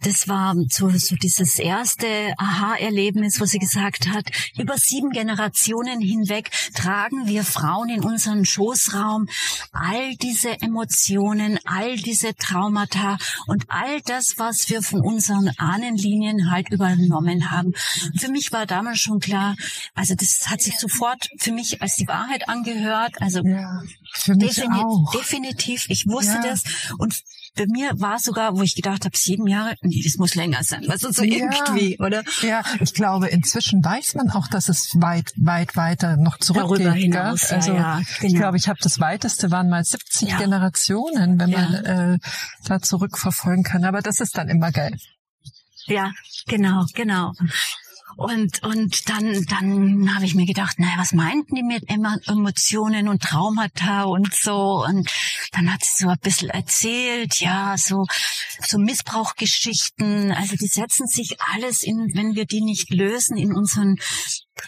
das 0.05 0.29
war 0.29 0.55
so, 0.69 0.91
so 0.91 1.17
dieses 1.17 1.59
erste 1.59 2.35
Aha-Erlebnis, 2.37 3.41
wo 3.41 3.47
sie 3.47 3.59
gesagt 3.59 4.09
hat, 4.09 4.31
über 4.59 4.77
sieben 4.77 5.11
Generationen 5.11 6.01
hinweg 6.01 6.51
tragen 6.75 7.27
wir 7.27 7.45
Frauen 7.45 7.89
in 7.89 8.05
unseren 8.05 8.45
Schoßraum 8.45 9.29
all 9.73 10.15
diese 10.17 10.61
Emotionen, 10.61 11.59
all 11.65 11.97
diese 11.97 12.35
Traumata 12.35 13.17
und 13.47 13.65
all 13.69 14.01
das, 14.03 14.35
was 14.37 14.69
wir 14.69 14.83
von 14.83 15.01
unseren 15.01 15.51
Ahnenlinien 15.57 16.51
halt 16.51 16.71
übernommen 16.71 17.51
haben. 17.51 17.73
Für 18.19 18.29
mich 18.29 18.53
war 18.53 18.67
damals 18.67 19.01
schon 19.01 19.21
klar, 19.21 19.57
also 19.95 20.15
das 20.15 20.49
hat 20.49 20.61
sich 20.61 20.79
sofort 20.79 21.29
für 21.39 21.53
mich 21.53 21.81
als 21.81 21.97
die 21.97 22.09
Wahrheit 22.09 22.49
angehört. 22.49 23.21
Also 23.21 23.41
ja, 23.43 23.83
defini 24.27 24.83
definitiv, 25.15 25.87
ich 25.89 26.07
wusste 26.07 26.35
ja. 26.35 26.43
das 26.43 26.63
und 26.99 27.23
bei 27.57 27.67
mir 27.67 27.93
war 28.01 28.19
sogar, 28.19 28.57
wo 28.57 28.63
ich 28.63 28.75
gedacht 28.75 29.05
habe, 29.05 29.17
sieben 29.17 29.47
Jahre, 29.47 29.75
nee, 29.81 30.03
das 30.03 30.17
muss 30.17 30.35
länger 30.35 30.63
sein. 30.63 30.85
Was 30.89 31.03
ist 31.03 31.17
so 31.17 31.25
ja, 31.25 31.51
irgendwie, 31.51 31.99
oder? 31.99 32.25
Ja, 32.43 32.63
ich 32.81 32.95
glaube, 32.95 33.29
inzwischen 33.29 33.85
weiß 33.85 34.15
man 34.17 34.31
auch, 34.31 34.49
dass 34.49 34.69
es 34.69 34.95
weit, 35.01 35.33
weit 35.37 35.77
weiter 35.77 36.17
noch 36.17 36.39
zurückgeht. 36.39 36.87
Darüber 36.87 36.93
hinaus, 36.93 37.51
ja, 37.51 37.57
also 37.57 37.75
ja, 37.75 38.01
genau. 38.19 38.33
ich 38.33 38.35
glaube, 38.35 38.57
ich 38.57 38.69
habe 38.69 38.79
das 38.83 38.99
weiteste 38.99 39.51
waren 39.51 39.69
mal 39.69 39.85
70 39.85 40.31
ja. 40.31 40.39
Generationen, 40.39 41.39
wenn 41.39 41.51
man 41.51 41.75
äh, 41.75 42.19
da 42.65 42.81
zurückverfolgen 42.81 43.63
kann. 43.63 43.85
Aber 43.85 44.03
das 44.03 44.21
ist 44.21 44.37
dann 44.37 44.49
immer 44.49 44.73
geil. 44.73 44.97
Ja, 45.87 46.11
genau, 46.47 46.87
genau. 46.95 47.33
Und, 48.17 48.63
und 48.63 49.09
dann, 49.09 49.45
dann 49.47 50.15
habe 50.15 50.25
ich 50.25 50.35
mir 50.35 50.47
gedacht, 50.47 50.79
naja, 50.79 50.95
was 50.97 51.13
meinten 51.13 51.55
die 51.55 51.63
mit 51.63 51.85
Emotionen 51.89 53.09
und 53.09 53.23
Traumata 53.23 54.05
und 54.05 54.35
so? 54.35 54.85
Und 54.87 55.11
dann 55.53 55.73
hat 55.73 55.85
sie 55.85 56.05
so 56.05 56.09
ein 56.09 56.19
bisschen 56.23 56.51
erzählt, 56.51 57.41
ja, 57.41 57.77
so, 57.77 58.07
so 58.61 58.79
Missbrauchgeschichten. 58.79 60.33
Also 60.33 60.57
die 60.57 60.69
setzen 60.69 61.07
sich 61.07 61.41
alles 61.41 61.83
in, 61.83 62.11
wenn 62.15 62.35
wir 62.35 62.47
die 62.47 62.61
nicht 62.61 62.91
lösen, 62.91 63.37
in 63.37 63.55
unseren 63.55 63.97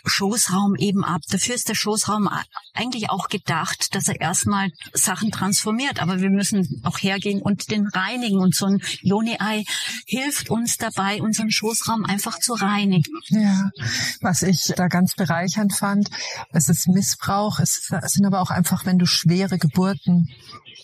Schoßraum 0.04 0.74
eben 0.76 1.04
ab. 1.04 1.22
Dafür 1.28 1.54
ist 1.54 1.68
der 1.68 1.74
Schoßraum 1.74 2.28
eigentlich 2.74 3.10
auch 3.10 3.28
gedacht, 3.28 3.94
dass 3.94 4.08
er 4.08 4.20
erstmal 4.20 4.70
Sachen 4.92 5.30
transformiert. 5.30 6.00
Aber 6.00 6.20
wir 6.20 6.30
müssen 6.30 6.82
auch 6.84 6.98
hergehen 6.98 7.42
und 7.42 7.70
den 7.70 7.86
reinigen. 7.86 8.38
Und 8.38 8.54
so 8.54 8.66
ein 8.66 8.82
Yoni-Ei 9.02 9.64
hilft 10.06 10.50
uns 10.50 10.76
dabei, 10.76 11.22
unseren 11.22 11.50
Schoßraum 11.50 12.04
einfach 12.04 12.38
zu 12.38 12.54
reinigen. 12.54 13.12
Ja, 13.28 13.70
was 14.20 14.42
ich 14.42 14.72
da 14.76 14.88
ganz 14.88 15.14
bereichernd 15.14 15.74
fand, 15.74 16.10
es 16.52 16.68
ist 16.68 16.88
Missbrauch, 16.88 17.58
es 17.60 17.90
sind 18.06 18.26
aber 18.26 18.40
auch 18.40 18.50
einfach, 18.50 18.86
wenn 18.86 18.98
du 18.98 19.06
schwere 19.06 19.58
Geburten 19.58 20.28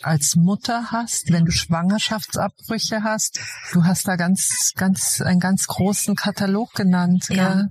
als 0.02 0.36
Mutter 0.36 0.90
hast, 0.90 1.30
wenn 1.30 1.44
du 1.44 1.52
Schwangerschaftsabbrüche 1.52 3.02
hast. 3.02 3.40
Du 3.72 3.84
hast 3.84 4.08
da 4.08 4.16
ganz, 4.16 4.72
ganz, 4.76 5.20
einen 5.20 5.40
ganz 5.40 5.66
großen 5.66 6.16
Katalog 6.16 6.72
genannt. 6.74 7.26
Ja. 7.28 7.54
Gell? 7.54 7.68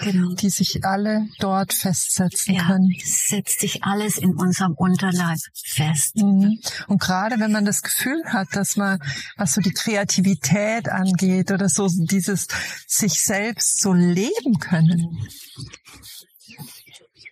Genau. 0.00 0.34
die 0.34 0.50
sich 0.50 0.84
alle 0.84 1.26
dort 1.38 1.72
festsetzen 1.72 2.54
ja, 2.54 2.66
können. 2.66 2.94
setzt 3.04 3.60
sich 3.60 3.84
alles 3.84 4.18
in 4.18 4.34
unserem 4.34 4.74
Unterleib 4.74 5.38
fest. 5.54 6.16
Mhm. 6.16 6.60
Und 6.86 7.00
gerade 7.00 7.38
wenn 7.40 7.52
man 7.52 7.64
das 7.64 7.82
Gefühl 7.82 8.22
hat, 8.26 8.48
dass 8.52 8.76
man, 8.76 8.98
was 9.36 9.54
so 9.54 9.60
die 9.60 9.72
Kreativität 9.72 10.88
angeht 10.88 11.50
oder 11.50 11.68
so 11.68 11.88
dieses 11.88 12.46
sich 12.86 13.22
selbst 13.22 13.80
so 13.80 13.92
leben 13.92 14.58
können, 14.58 15.18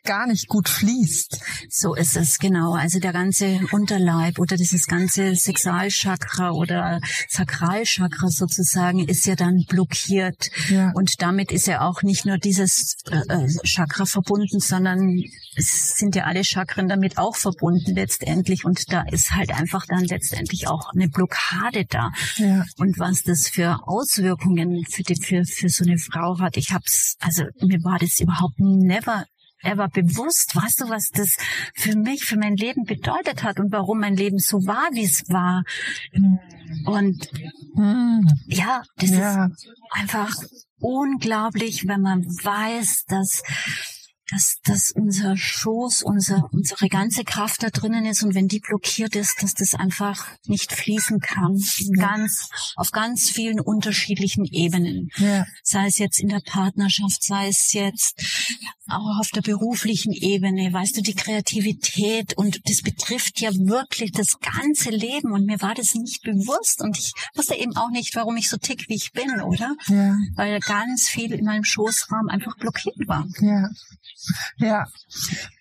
gar 0.09 0.27
nicht 0.27 0.49
gut 0.49 0.71
fließt. 0.71 1.39
So 1.69 1.95
ist 1.95 2.17
es, 2.17 2.39
genau. 2.39 2.73
Also 2.73 2.99
der 2.99 3.13
ganze 3.13 3.61
Unterleib 3.73 4.39
oder 4.39 4.57
dieses 4.57 4.87
ganze 4.87 5.35
Sexualchakra 5.35 6.53
oder 6.53 6.99
Sakralchakra 7.29 8.29
sozusagen 8.29 9.07
ist 9.07 9.27
ja 9.27 9.37
dann 9.37 9.67
blockiert. 9.69 10.51
Ja. 10.71 10.93
Und 10.95 11.21
damit 11.21 11.53
ist 11.53 11.67
ja 11.67 11.83
auch 11.83 12.03
nicht 12.03 12.25
nur 12.25 12.39
dieses 12.39 12.97
äh, 13.11 13.19
äh, 13.29 13.49
Chakra 13.65 14.07
verbunden, 14.07 14.61
sondern 14.61 15.23
es 15.57 15.99
sind 15.99 16.17
ja 16.17 16.25
alle 16.25 16.43
Chakren 16.43 16.89
damit 16.89 17.19
auch 17.19 17.37
verbunden 17.37 17.95
letztendlich. 17.95 18.65
Und 18.65 18.91
da 18.91 19.03
ist 19.13 19.33
halt 19.33 19.51
einfach 19.51 19.85
dann 19.85 20.05
letztendlich 20.05 20.69
auch 20.69 20.95
eine 20.95 21.09
Blockade 21.09 21.85
da. 21.85 22.13
Ja. 22.37 22.65
Und 22.79 22.99
was 22.99 23.25
das 23.25 23.49
für 23.49 23.87
Auswirkungen 23.87 24.87
für, 24.89 25.03
die, 25.03 25.17
für, 25.23 25.45
für 25.45 25.69
so 25.69 25.85
eine 25.85 25.99
Frau 25.99 26.39
hat, 26.39 26.57
ich 26.57 26.73
hab's, 26.73 27.17
also 27.21 27.45
mir 27.61 27.85
war 27.85 27.99
das 27.99 28.21
überhaupt 28.21 28.59
never 28.59 29.27
er 29.63 29.89
bewusst, 29.89 30.55
weißt 30.55 30.81
du, 30.81 30.89
was 30.89 31.11
das 31.11 31.37
für 31.75 31.97
mich, 31.97 32.25
für 32.25 32.37
mein 32.37 32.57
Leben 32.57 32.85
bedeutet 32.85 33.43
hat 33.43 33.59
und 33.59 33.73
warum 33.73 34.01
mein 34.01 34.17
Leben 34.17 34.39
so 34.39 34.59
war, 34.67 34.89
wie 34.93 35.05
es 35.05 35.29
war. 35.29 35.65
Und 36.87 37.29
hm. 37.75 38.29
ja, 38.47 38.83
das 38.97 39.11
ja. 39.11 39.47
ist 39.47 39.69
einfach 39.91 40.35
unglaublich, 40.81 41.87
wenn 41.87 42.01
man 42.01 42.25
weiß, 42.25 43.05
dass 43.07 43.43
dass, 44.31 44.59
dass 44.65 44.91
unser 44.91 45.37
Schoß, 45.37 46.03
unser, 46.03 46.49
unsere 46.53 46.89
ganze 46.89 47.25
Kraft 47.25 47.63
da 47.63 47.71
drinnen 47.71 48.05
ist 48.05 48.23
und 48.23 48.35
wenn 48.35 48.49
die 48.49 48.61
blockiert 48.61 49.17
ist, 49.17 49.43
dass 49.43 49.55
das 49.55 49.75
einfach 49.75 50.27
nicht 50.47 50.73
fließen 50.73 51.21
kann. 51.21 51.59
Ganz, 51.97 52.49
auf 52.77 52.91
ganz 52.91 53.31
vielen 53.31 53.61
unterschiedlichen 53.61 54.45
Ebenen. 54.45 55.09
Ja. 55.17 55.47
Sei 55.63 55.87
es 55.87 55.99
jetzt 55.99 56.21
in 56.21 56.29
der 56.29 56.43
Partnerschaft, 56.45 57.23
sei 57.25 57.49
es 57.49 57.73
jetzt 57.73 58.21
auch 58.89 59.19
auf 59.19 59.29
der 59.31 59.43
beruflichen 59.43 60.13
Ebene, 60.13 60.73
weißt 60.73 60.97
du, 60.97 61.03
die 61.03 61.15
Kreativität 61.15 62.37
und 62.37 62.61
das 62.69 62.83
betrifft 62.83 63.41
ja 63.41 63.51
wirklich 63.53 64.13
das 64.13 64.39
ganze 64.41 64.91
Leben 64.91 65.33
und 65.33 65.47
mir 65.47 65.61
war 65.61 65.75
das 65.75 65.95
nicht 65.95 66.23
bewusst 66.23 66.83
und 66.83 66.99
ich 66.99 67.13
wusste 67.35 67.55
eben 67.55 67.77
auch 67.77 67.91
nicht, 67.91 68.15
warum 68.15 68.37
ich 68.37 68.49
so 68.49 68.57
tick, 68.57 68.89
wie 68.89 68.95
ich 68.97 69.13
bin, 69.13 69.41
oder? 69.41 69.75
Ja. 69.89 70.17
Weil 70.37 70.61
ganz 70.61 71.09
viel 71.09 71.33
in 71.33 71.45
meinem 71.45 71.65
Schoßraum 71.65 72.29
einfach 72.29 72.57
blockiert 72.57 72.97
war. 73.07 73.27
Ja. 73.41 73.69
Ja, 74.59 74.87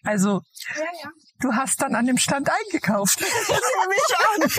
also 0.04 0.42
ja, 0.76 0.86
ja. 1.04 1.12
Du 1.40 1.54
hast 1.54 1.82
dann 1.82 1.96
an 1.96 2.06
dem 2.06 2.18
Stand 2.18 2.50
eingekauft. 2.50 3.22
mich 3.22 3.30
an. 4.42 4.50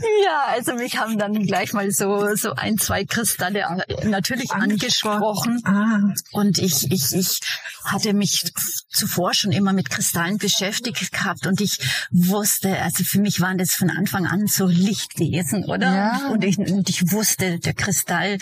ja, 0.24 0.44
also 0.48 0.74
mich 0.74 0.98
haben 0.98 1.18
dann 1.18 1.46
gleich 1.46 1.72
mal 1.72 1.90
so 1.90 2.34
so 2.36 2.52
ein, 2.52 2.78
zwei 2.78 3.04
Kristalle 3.04 3.84
natürlich 4.04 4.50
angesprochen. 4.52 5.62
Ah. 5.64 6.14
Und 6.32 6.58
ich, 6.58 6.90
ich, 6.90 7.12
ich 7.12 7.40
hatte 7.84 8.12
mich 8.12 8.52
zuvor 8.88 9.34
schon 9.34 9.52
immer 9.52 9.72
mit 9.72 9.90
Kristallen 9.90 10.38
beschäftigt 10.38 11.12
gehabt 11.12 11.46
und 11.46 11.60
ich 11.60 11.78
wusste, 12.10 12.80
also 12.82 13.04
für 13.04 13.20
mich 13.20 13.40
waren 13.40 13.58
das 13.58 13.72
von 13.72 13.90
Anfang 13.90 14.26
an 14.26 14.46
so 14.46 14.66
Lichtwesen, 14.66 15.64
oder? 15.64 15.94
Ja. 15.94 16.28
Und, 16.28 16.44
ich, 16.44 16.58
und 16.58 16.88
ich 16.88 17.12
wusste, 17.12 17.58
der 17.58 17.74
Kristall, 17.74 18.38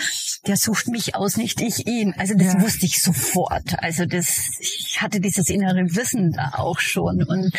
der 0.46 0.56
sucht 0.56 0.88
mich 0.88 1.14
aus, 1.14 1.36
nicht 1.36 1.60
ich 1.60 1.86
ihn. 1.86 2.14
Also 2.16 2.34
das 2.34 2.54
ja. 2.54 2.60
wusste 2.60 2.86
ich 2.86 3.02
sofort. 3.02 3.78
Also 3.82 4.06
das, 4.06 4.50
ich 4.60 4.97
hatte 5.02 5.20
dieses 5.20 5.48
innere 5.48 5.94
Wissen 5.94 6.32
da 6.32 6.52
auch 6.54 6.78
schon 6.78 7.22
und 7.22 7.52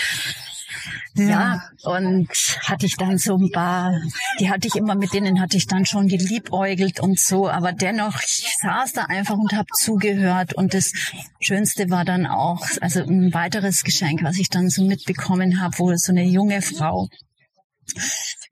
ja. 1.15 1.25
ja. 1.25 1.63
und 1.83 2.29
hatte 2.63 2.85
ich 2.85 2.95
dann 2.95 3.17
so 3.17 3.35
ein 3.35 3.51
paar, 3.51 3.99
die 4.39 4.49
hatte 4.49 4.67
ich 4.67 4.75
immer, 4.75 4.95
mit 4.95 5.13
denen 5.13 5.41
hatte 5.41 5.57
ich 5.57 5.67
dann 5.67 5.85
schon 5.85 6.07
geliebäugelt 6.07 6.99
und 6.99 7.19
so, 7.19 7.49
aber 7.49 7.73
dennoch, 7.73 8.21
ich 8.21 8.55
saß 8.61 8.93
da 8.93 9.03
einfach 9.05 9.35
und 9.35 9.53
habe 9.53 9.67
zugehört 9.75 10.53
und 10.53 10.73
das 10.73 10.93
Schönste 11.39 11.89
war 11.89 12.05
dann 12.05 12.25
auch, 12.25 12.65
also 12.81 13.01
ein 13.01 13.33
weiteres 13.33 13.83
Geschenk, 13.83 14.23
was 14.23 14.37
ich 14.37 14.49
dann 14.49 14.69
so 14.69 14.83
mitbekommen 14.83 15.61
habe, 15.61 15.77
wo 15.79 15.95
so 15.95 16.11
eine 16.11 16.23
junge 16.23 16.61
Frau 16.61 17.07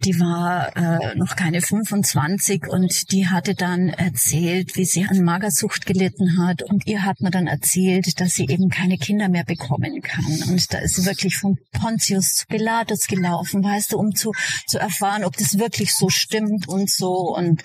die 0.04 0.20
war 0.20 0.76
äh, 0.78 1.16
noch 1.16 1.36
keine 1.36 1.62
25 1.62 2.68
und 2.68 3.12
die 3.12 3.28
hatte 3.28 3.56
dann 3.56 3.90
erzählt, 3.90 4.76
wie 4.76 4.86
sie 4.86 5.06
an 5.06 5.24
Magersucht 5.24 5.86
gelitten 5.86 6.38
hat. 6.38 6.62
Und 6.62 6.86
ihr 6.86 7.04
hat 7.04 7.20
mir 7.22 7.32
dann 7.32 7.48
erzählt, 7.48 8.20
dass 8.20 8.34
sie 8.34 8.46
eben 8.46 8.70
keine 8.70 8.98
Kinder 8.98 9.28
mehr 9.28 9.44
bekommen 9.44 10.02
kann. 10.02 10.44
Und 10.50 10.72
da 10.72 10.80
ist 10.80 10.96
sie 10.96 11.06
wirklich 11.06 11.38
von 11.38 11.58
Pontius 11.72 12.34
zu 12.34 12.48
Pilatus 12.48 13.08
gelaufen, 13.08 13.64
weißt 13.64 13.94
du, 13.94 13.98
um 13.98 14.14
zu, 14.14 14.34
zu 14.68 14.78
erfahren, 14.78 15.24
ob 15.24 15.36
das 15.36 15.58
wirklich 15.58 15.96
so 15.96 16.10
stimmt 16.10 16.68
und 16.68 16.90
so. 16.92 17.36
Und 17.36 17.64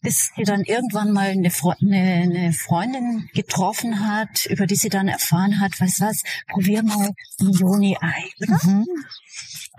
bis 0.00 0.30
sie 0.36 0.44
dann 0.44 0.62
irgendwann 0.62 1.12
mal 1.12 1.30
eine, 1.30 1.50
eine, 1.80 2.22
eine 2.22 2.52
Freundin 2.52 3.28
getroffen 3.34 4.06
hat, 4.06 4.46
über 4.46 4.66
die 4.66 4.76
sie 4.76 4.88
dann 4.88 5.08
erfahren 5.08 5.60
hat, 5.60 5.80
was 5.80 6.00
was, 6.00 6.22
probier 6.48 6.82
mal 6.82 7.10
ein 7.40 7.50
Joni-Ei. 7.50 8.30
Mhm. 8.38 8.86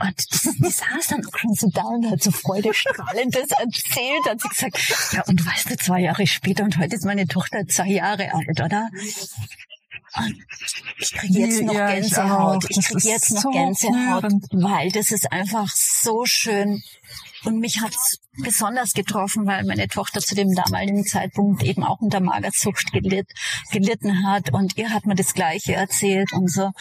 Und 0.02 0.32
die 0.60 0.72
saß 0.72 1.08
dann 1.10 1.26
auch 1.26 1.38
schon 1.38 1.54
so 1.54 1.70
da 1.74 1.84
und 1.84 2.10
hat 2.10 2.24
so 2.24 2.32
freudestrahlend 2.32 3.36
das 3.36 3.52
erzählt. 3.52 4.26
Hat 4.30 4.42
sie 4.42 4.50
gesagt, 4.50 5.14
ja, 5.14 5.24
und 5.26 5.46
weißt 5.46 5.70
du, 5.70 5.78
zwei 5.78 6.02
Jahre 6.02 6.26
später 6.28 6.64
und 6.64 6.78
heute 6.78 6.96
ist 6.96 7.06
meine 7.06 7.28
Tochter 7.28 7.68
zwei 7.68 7.88
Jahre 7.88 8.34
alt, 8.34 8.62
oder? 8.62 8.90
Und 10.16 10.36
ich 10.98 11.12
kriege 11.14 11.40
jetzt 11.40 11.62
noch 11.62 11.74
ja, 11.74 11.94
Gänsehaut. 11.94 12.66
Ich, 12.70 12.78
ich 12.78 12.86
kriege 12.88 13.10
jetzt 13.10 13.32
noch 13.32 13.42
so 13.42 13.50
Gänsehaut, 13.52 14.24
rührend. 14.24 14.46
weil 14.52 14.92
das 14.92 15.12
ist 15.12 15.32
einfach 15.32 15.70
so 15.70 16.26
schön. 16.26 16.82
Und 17.46 17.60
mich 17.60 17.80
hat's 17.82 18.20
besonders 18.38 18.94
getroffen, 18.94 19.46
weil 19.46 19.64
meine 19.64 19.88
Tochter 19.88 20.20
zu 20.20 20.36
dem 20.36 20.54
damaligen 20.54 21.06
Zeitpunkt 21.06 21.64
eben 21.64 21.84
auch 21.84 22.00
unter 22.00 22.20
Magersucht 22.20 22.92
gelitt, 22.92 23.28
gelitten 23.72 24.28
hat. 24.28 24.52
Und 24.54 24.78
ihr 24.78 24.90
hat 24.90 25.06
mir 25.06 25.16
das 25.16 25.34
Gleiche 25.34 25.74
erzählt 25.74 26.34
und 26.34 26.52
so. 26.52 26.72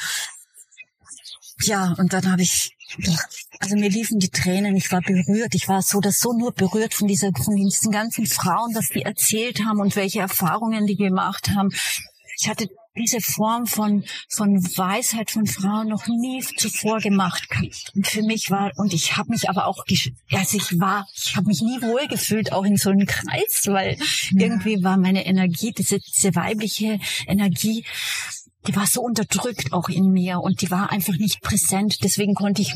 Ja, 1.62 1.95
und 1.99 2.12
dann 2.12 2.31
habe 2.31 2.43
ich, 2.43 2.77
also 3.59 3.77
mir 3.77 3.91
liefen 3.91 4.21
die 4.21 4.31
Tränen, 4.31 4.77
ich 4.77 4.93
war 4.93 5.00
berührt, 5.00 5.55
ich 5.55 5.69
war 5.69 5.83
so 5.83 6.00
das 6.00 6.19
so 6.19 6.33
nur 6.33 6.53
berührt 6.53 6.95
von 6.95 7.09
dieser, 7.09 7.33
von 7.33 7.57
diesen 7.57 7.91
ganzen 7.91 8.27
Frauen, 8.27 8.75
was 8.75 8.88
die 8.88 9.03
erzählt 9.03 9.65
haben 9.65 9.81
und 9.81 9.97
welche 9.97 10.21
Erfahrungen 10.21 10.87
die 10.87 10.97
gemacht 10.97 11.50
haben. 11.50 11.71
Ich 12.41 12.49
hatte 12.49 12.69
diese 12.99 13.21
Form 13.21 13.67
von, 13.67 14.05
von 14.28 14.62
Weisheit 14.76 15.31
von 15.31 15.47
Frauen 15.47 15.88
noch 15.88 16.07
nie 16.07 16.45
zuvor 16.57 17.00
gemacht. 17.00 17.49
Und 17.95 18.07
für 18.07 18.23
mich 18.23 18.50
war, 18.50 18.73
und 18.76 18.93
ich 18.93 19.17
habe 19.17 19.31
mich 19.31 19.49
aber 19.49 19.67
auch, 19.67 19.85
also 20.33 20.57
ich 20.57 20.81
war, 20.81 21.07
ich 21.14 21.37
habe 21.37 21.47
mich 21.47 21.61
nie 21.61 21.81
wohl 21.83 22.07
gefühlt, 22.09 22.52
auch 22.52 22.64
in 22.64 22.76
so 22.76 22.90
einem 22.90 23.07
Kreis, 23.07 23.64
weil 23.67 23.97
ja. 24.31 24.47
irgendwie 24.47 24.83
war 24.83 24.97
meine 24.97 25.26
Energie, 25.26 25.73
diese, 25.73 25.99
diese 25.99 26.35
weibliche 26.35 26.99
Energie, 27.26 27.85
die 28.67 28.76
war 28.76 28.87
so 28.87 29.00
unterdrückt 29.00 29.73
auch 29.73 29.88
in 29.88 30.11
mir 30.11 30.40
und 30.40 30.61
die 30.61 30.71
war 30.71 30.90
einfach 30.90 31.14
nicht 31.14 31.40
präsent. 31.40 31.99
Deswegen 32.02 32.35
konnte 32.35 32.62
ich 32.62 32.75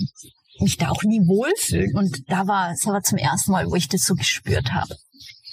mich 0.60 0.76
da 0.76 0.90
auch 0.90 1.02
nie 1.02 1.20
wohlfühlen. 1.26 1.96
Und 1.96 2.22
da 2.28 2.46
war, 2.46 2.72
es 2.72 2.86
war 2.86 3.02
zum 3.02 3.18
ersten 3.18 3.52
Mal, 3.52 3.70
wo 3.70 3.74
ich 3.74 3.88
das 3.88 4.04
so 4.04 4.14
gespürt 4.14 4.72
habe. 4.72 4.96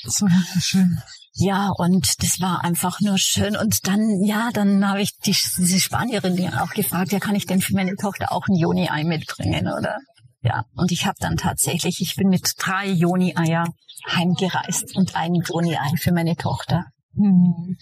So 0.03 0.27
schön. 0.61 1.01
Ja, 1.41 1.69
und 1.69 2.21
das 2.21 2.41
war 2.41 2.65
einfach 2.65 2.99
nur 2.99 3.17
schön. 3.17 3.55
Und 3.55 3.87
dann, 3.87 4.21
ja, 4.25 4.49
dann 4.51 4.85
habe 4.85 5.01
ich 5.01 5.17
die, 5.19 5.31
diese 5.31 5.79
Spanierin 5.79 6.53
auch 6.53 6.71
gefragt, 6.71 7.13
ja, 7.13 7.19
kann 7.19 7.35
ich 7.35 7.45
denn 7.45 7.61
für 7.61 7.73
meine 7.75 7.95
Tochter 7.95 8.33
auch 8.33 8.45
ein 8.49 8.55
Joni-Ei 8.55 9.05
mitbringen, 9.05 9.67
oder? 9.67 9.99
Ja, 10.41 10.65
und 10.75 10.91
ich 10.91 11.05
habe 11.05 11.15
dann 11.21 11.37
tatsächlich, 11.37 12.01
ich 12.01 12.17
bin 12.17 12.27
mit 12.27 12.55
drei 12.57 12.87
Joni-Eier 12.87 13.65
heimgereist 14.11 14.97
und 14.97 15.15
ein 15.15 15.35
Joni-Ei 15.35 15.95
für 15.97 16.11
meine 16.11 16.35
Tochter. 16.35 16.87
Mhm. 17.13 17.77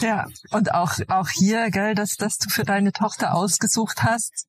Ja, 0.00 0.26
und 0.52 0.72
auch, 0.74 0.92
auch 1.08 1.30
hier, 1.30 1.70
gell, 1.70 1.96
dass, 1.96 2.14
dass 2.14 2.38
du 2.38 2.50
für 2.50 2.64
deine 2.64 2.92
Tochter 2.92 3.34
ausgesucht 3.34 4.04
hast, 4.04 4.46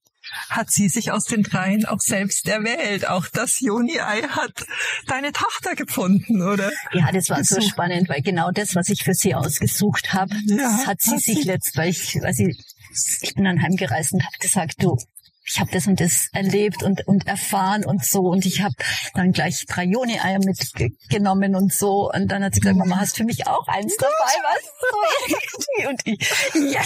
hat 0.50 0.72
sie 0.72 0.90
sich 0.90 1.12
aus 1.12 1.26
den 1.26 1.44
dreien 1.44 1.86
auch 1.86 2.00
selbst 2.00 2.48
erwählt. 2.48 3.08
Auch 3.08 3.28
das 3.28 3.60
Joni-Ei 3.60 4.22
hat 4.24 4.66
deine 5.08 5.32
Tochter 5.32 5.76
gefunden, 5.76 6.42
oder? 6.42 6.72
Ja, 6.94 7.12
das 7.12 7.30
war 7.30 7.38
Gesucht. 7.38 7.62
so 7.62 7.68
spannend, 7.68 8.10
weil 8.10 8.22
genau 8.22 8.52
das, 8.52 8.76
was 8.76 8.90
ich 8.90 9.04
für 9.04 9.14
sie 9.14 9.36
ausgesucht 9.36 10.14
habe, 10.14 10.36
ja, 10.46 10.86
hat 10.86 11.02
sie 11.02 11.18
sich 11.18 11.44
letzt, 11.46 11.78
weil 11.78 11.90
ich, 11.90 12.16
weil 12.22 12.34
sie, 12.34 12.58
ich 13.22 13.36
bin 13.36 13.46
dann 13.46 13.62
heimgereist 13.62 14.14
und 14.14 14.24
habe 14.24 14.38
gesagt, 14.40 14.84
du, 14.84 14.98
ich 15.50 15.60
habe 15.60 15.72
das 15.72 15.88
und 15.88 16.00
das 16.00 16.30
erlebt 16.32 16.84
und, 16.84 17.08
und 17.08 17.28
erfahren 17.28 17.84
und 17.84 18.06
so. 18.06 18.22
Und 18.22 18.46
ich 18.46 18.62
habe 18.62 18.76
dann 19.16 19.32
gleich 19.32 19.66
drei 19.66 19.84
Joni-Eier 19.84 20.40
mitgenommen 20.40 21.56
und 21.56 21.74
so. 21.74 22.12
Und 22.12 22.28
dann 22.28 22.44
hat 22.44 22.54
sie 22.54 22.60
gesagt, 22.60 22.78
Mama, 22.78 22.98
hast 22.98 23.14
du 23.14 23.18
für 23.22 23.24
mich 23.24 23.48
auch 23.48 23.68
eins 23.68 23.96
dabei? 23.98 24.14
Was? 24.44 25.90
und 25.90 26.02
ich, 26.06 26.30
ja. 26.74 26.82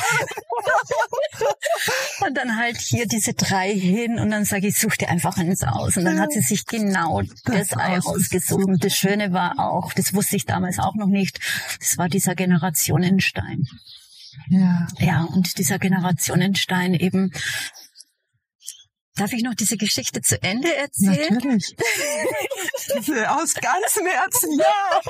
und 2.25 2.38
dann 2.38 2.58
halt 2.58 2.77
hier 2.77 3.05
diese 3.05 3.34
drei 3.34 3.74
hin 3.74 4.17
und 4.17 4.29
dann 4.32 4.46
sage 4.46 4.67
ich, 4.67 4.79
such 4.79 4.96
dir 4.96 5.10
einfach 5.10 5.38
eins 5.38 5.63
aus. 5.63 5.98
Und 5.98 6.05
dann 6.05 6.22
hat 6.22 6.32
sie 6.32 6.41
sich 6.41 6.65
genau 6.65 7.22
das, 7.43 7.67
das 7.67 7.77
Ei 7.77 7.98
ausgesucht. 8.00 8.63
Und 8.63 8.84
das 8.84 8.93
Schöne 8.93 9.34
war 9.34 9.60
auch, 9.60 9.91
das 9.91 10.13
wusste 10.13 10.38
ich 10.38 10.46
damals 10.46 10.79
auch 10.79 10.96
noch 10.96 11.08
nicht, 11.08 11.39
das 11.79 11.98
war 11.98 12.08
dieser 12.08 12.36
Generationenstein. 12.36 13.67
Ja. 14.50 14.88
Ja, 15.00 15.24
und 15.24 15.58
dieser 15.58 15.79
Generationenstein 15.79 16.93
eben 16.93 17.32
Darf 19.16 19.32
ich 19.32 19.44
noch 19.44 19.54
diese 19.54 19.78
Geschichte 19.78 20.22
zu 20.22 20.42
Ende 20.42 20.76
erzählen? 20.76 21.34
Natürlich. 21.34 21.76
Aus 23.28 23.54
ganzem 23.54 24.08
Herzen, 24.08 24.58
ja. 24.58 25.02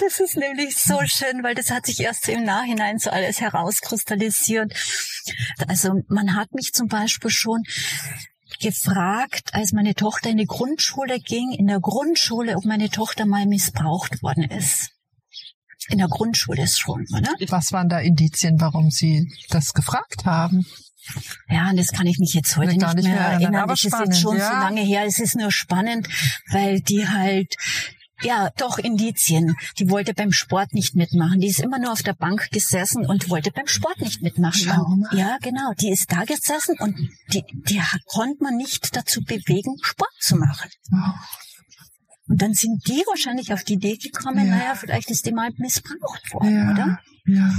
Das 0.00 0.18
ist 0.18 0.36
nämlich 0.36 0.76
so 0.76 0.98
schön, 1.06 1.44
weil 1.44 1.54
das 1.54 1.70
hat 1.70 1.86
sich 1.86 2.00
erst 2.00 2.28
im 2.28 2.44
Nachhinein 2.44 2.98
so 2.98 3.10
alles 3.10 3.40
herauskristallisiert. 3.40 4.72
Also 5.68 6.02
man 6.08 6.34
hat 6.34 6.52
mich 6.52 6.72
zum 6.72 6.88
Beispiel 6.88 7.30
schon 7.30 7.62
gefragt, 8.60 9.54
als 9.54 9.72
meine 9.72 9.94
Tochter 9.94 10.30
in 10.30 10.38
die 10.38 10.46
Grundschule 10.46 11.20
ging, 11.20 11.52
in 11.52 11.68
der 11.68 11.80
Grundschule, 11.80 12.56
ob 12.56 12.64
meine 12.64 12.90
Tochter 12.90 13.24
mal 13.24 13.46
missbraucht 13.46 14.20
worden 14.22 14.44
ist. 14.44 14.90
In 15.90 15.98
der 15.98 16.08
Grundschule 16.08 16.62
ist 16.62 16.78
schon, 16.78 17.06
oder? 17.16 17.32
Was 17.48 17.72
waren 17.72 17.88
da 17.88 18.00
Indizien, 18.00 18.60
warum 18.60 18.90
Sie 18.90 19.32
das 19.48 19.72
gefragt 19.74 20.24
haben? 20.24 20.66
Ja, 21.48 21.70
und 21.70 21.76
das 21.76 21.92
kann 21.92 22.06
ich 22.06 22.18
mich 22.18 22.34
jetzt 22.34 22.56
heute 22.56 22.72
nicht, 22.72 22.94
nicht, 22.94 23.04
mehr, 23.04 23.14
mehr 23.14 23.28
erinnern. 23.28 23.56
Aber 23.56 23.72
das 23.72 23.80
spannend, 23.80 24.08
ist 24.08 24.14
jetzt 24.14 24.22
schon 24.22 24.36
ja. 24.36 24.48
so 24.48 24.56
lange 24.56 24.80
her. 24.80 25.04
Es 25.06 25.18
ist 25.18 25.36
nur 25.36 25.50
spannend, 25.50 26.08
weil 26.50 26.80
die 26.80 27.08
halt 27.08 27.54
ja, 28.22 28.50
doch 28.56 28.78
Indizien. 28.78 29.54
Die 29.78 29.90
wollte 29.90 30.12
beim 30.14 30.32
Sport 30.32 30.72
nicht 30.74 30.96
mitmachen. 30.96 31.40
Die 31.40 31.46
ist 31.46 31.60
immer 31.60 31.78
nur 31.78 31.92
auf 31.92 32.02
der 32.02 32.14
Bank 32.14 32.50
gesessen 32.50 33.06
und 33.06 33.30
wollte 33.30 33.52
beim 33.52 33.66
Sport 33.66 34.00
nicht 34.00 34.22
mitmachen. 34.22 34.60
Schau 34.60 34.96
Ja, 35.12 35.36
genau. 35.40 35.72
Die 35.80 35.90
ist 35.90 36.12
da 36.12 36.24
gesessen 36.24 36.76
und 36.80 36.96
die, 37.32 37.44
die 37.52 37.80
konnte 38.06 38.42
man 38.42 38.56
nicht 38.56 38.96
dazu 38.96 39.22
bewegen, 39.22 39.76
Sport 39.82 40.14
zu 40.20 40.36
machen. 40.36 40.70
Und 42.26 42.42
dann 42.42 42.54
sind 42.54 42.86
die 42.86 43.02
wahrscheinlich 43.06 43.52
auf 43.52 43.64
die 43.64 43.74
Idee 43.74 43.96
gekommen, 43.96 44.46
ja. 44.46 44.56
naja, 44.56 44.74
vielleicht 44.74 45.10
ist 45.10 45.24
die 45.24 45.32
mal 45.32 45.50
missbraucht 45.56 46.34
worden, 46.34 46.54
ja. 46.54 46.72
oder? 46.72 46.98
Ja. 47.24 47.54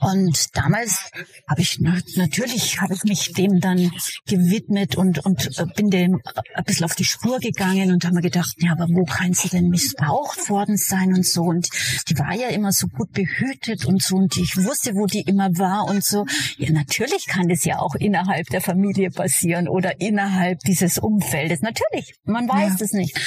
Und 0.00 0.56
damals 0.56 1.10
habe 1.46 1.60
ich 1.60 1.78
natürlich 1.80 2.80
habe 2.80 2.94
ich 2.94 3.04
mich 3.04 3.32
dem 3.32 3.60
dann 3.60 3.92
gewidmet 4.26 4.96
und 4.96 5.24
und 5.24 5.58
äh, 5.58 5.66
bin 5.76 5.90
dem 5.90 6.20
ein 6.54 6.64
bisschen 6.64 6.84
auf 6.84 6.94
die 6.94 7.04
Spur 7.04 7.38
gegangen 7.38 7.92
und 7.92 8.04
habe 8.04 8.14
mir 8.14 8.22
gedacht, 8.22 8.54
ja, 8.58 8.72
aber 8.72 8.86
wo 8.86 9.04
kann 9.04 9.34
sie 9.34 9.48
denn 9.48 9.68
missbraucht 9.68 10.48
worden 10.48 10.76
sein 10.76 11.12
und 11.14 11.26
so 11.26 11.42
und 11.42 11.68
die 12.08 12.18
war 12.18 12.34
ja 12.34 12.48
immer 12.48 12.72
so 12.72 12.86
gut 12.86 13.12
behütet 13.12 13.84
und 13.84 14.02
so 14.02 14.16
und 14.16 14.36
ich 14.36 14.56
wusste, 14.56 14.94
wo 14.94 15.06
die 15.06 15.20
immer 15.20 15.50
war 15.58 15.84
und 15.88 16.02
so. 16.02 16.24
Ja, 16.56 16.70
natürlich 16.70 17.26
kann 17.26 17.48
das 17.48 17.64
ja 17.64 17.78
auch 17.78 17.94
innerhalb 17.94 18.46
der 18.48 18.60
Familie 18.60 19.10
passieren 19.10 19.68
oder 19.68 20.00
innerhalb 20.00 20.60
dieses 20.60 20.98
Umfeldes. 20.98 21.60
Natürlich, 21.60 22.14
man 22.24 22.48
weiß 22.48 22.78
ja. 22.78 22.84
es 22.84 22.92
nicht. 22.92 23.18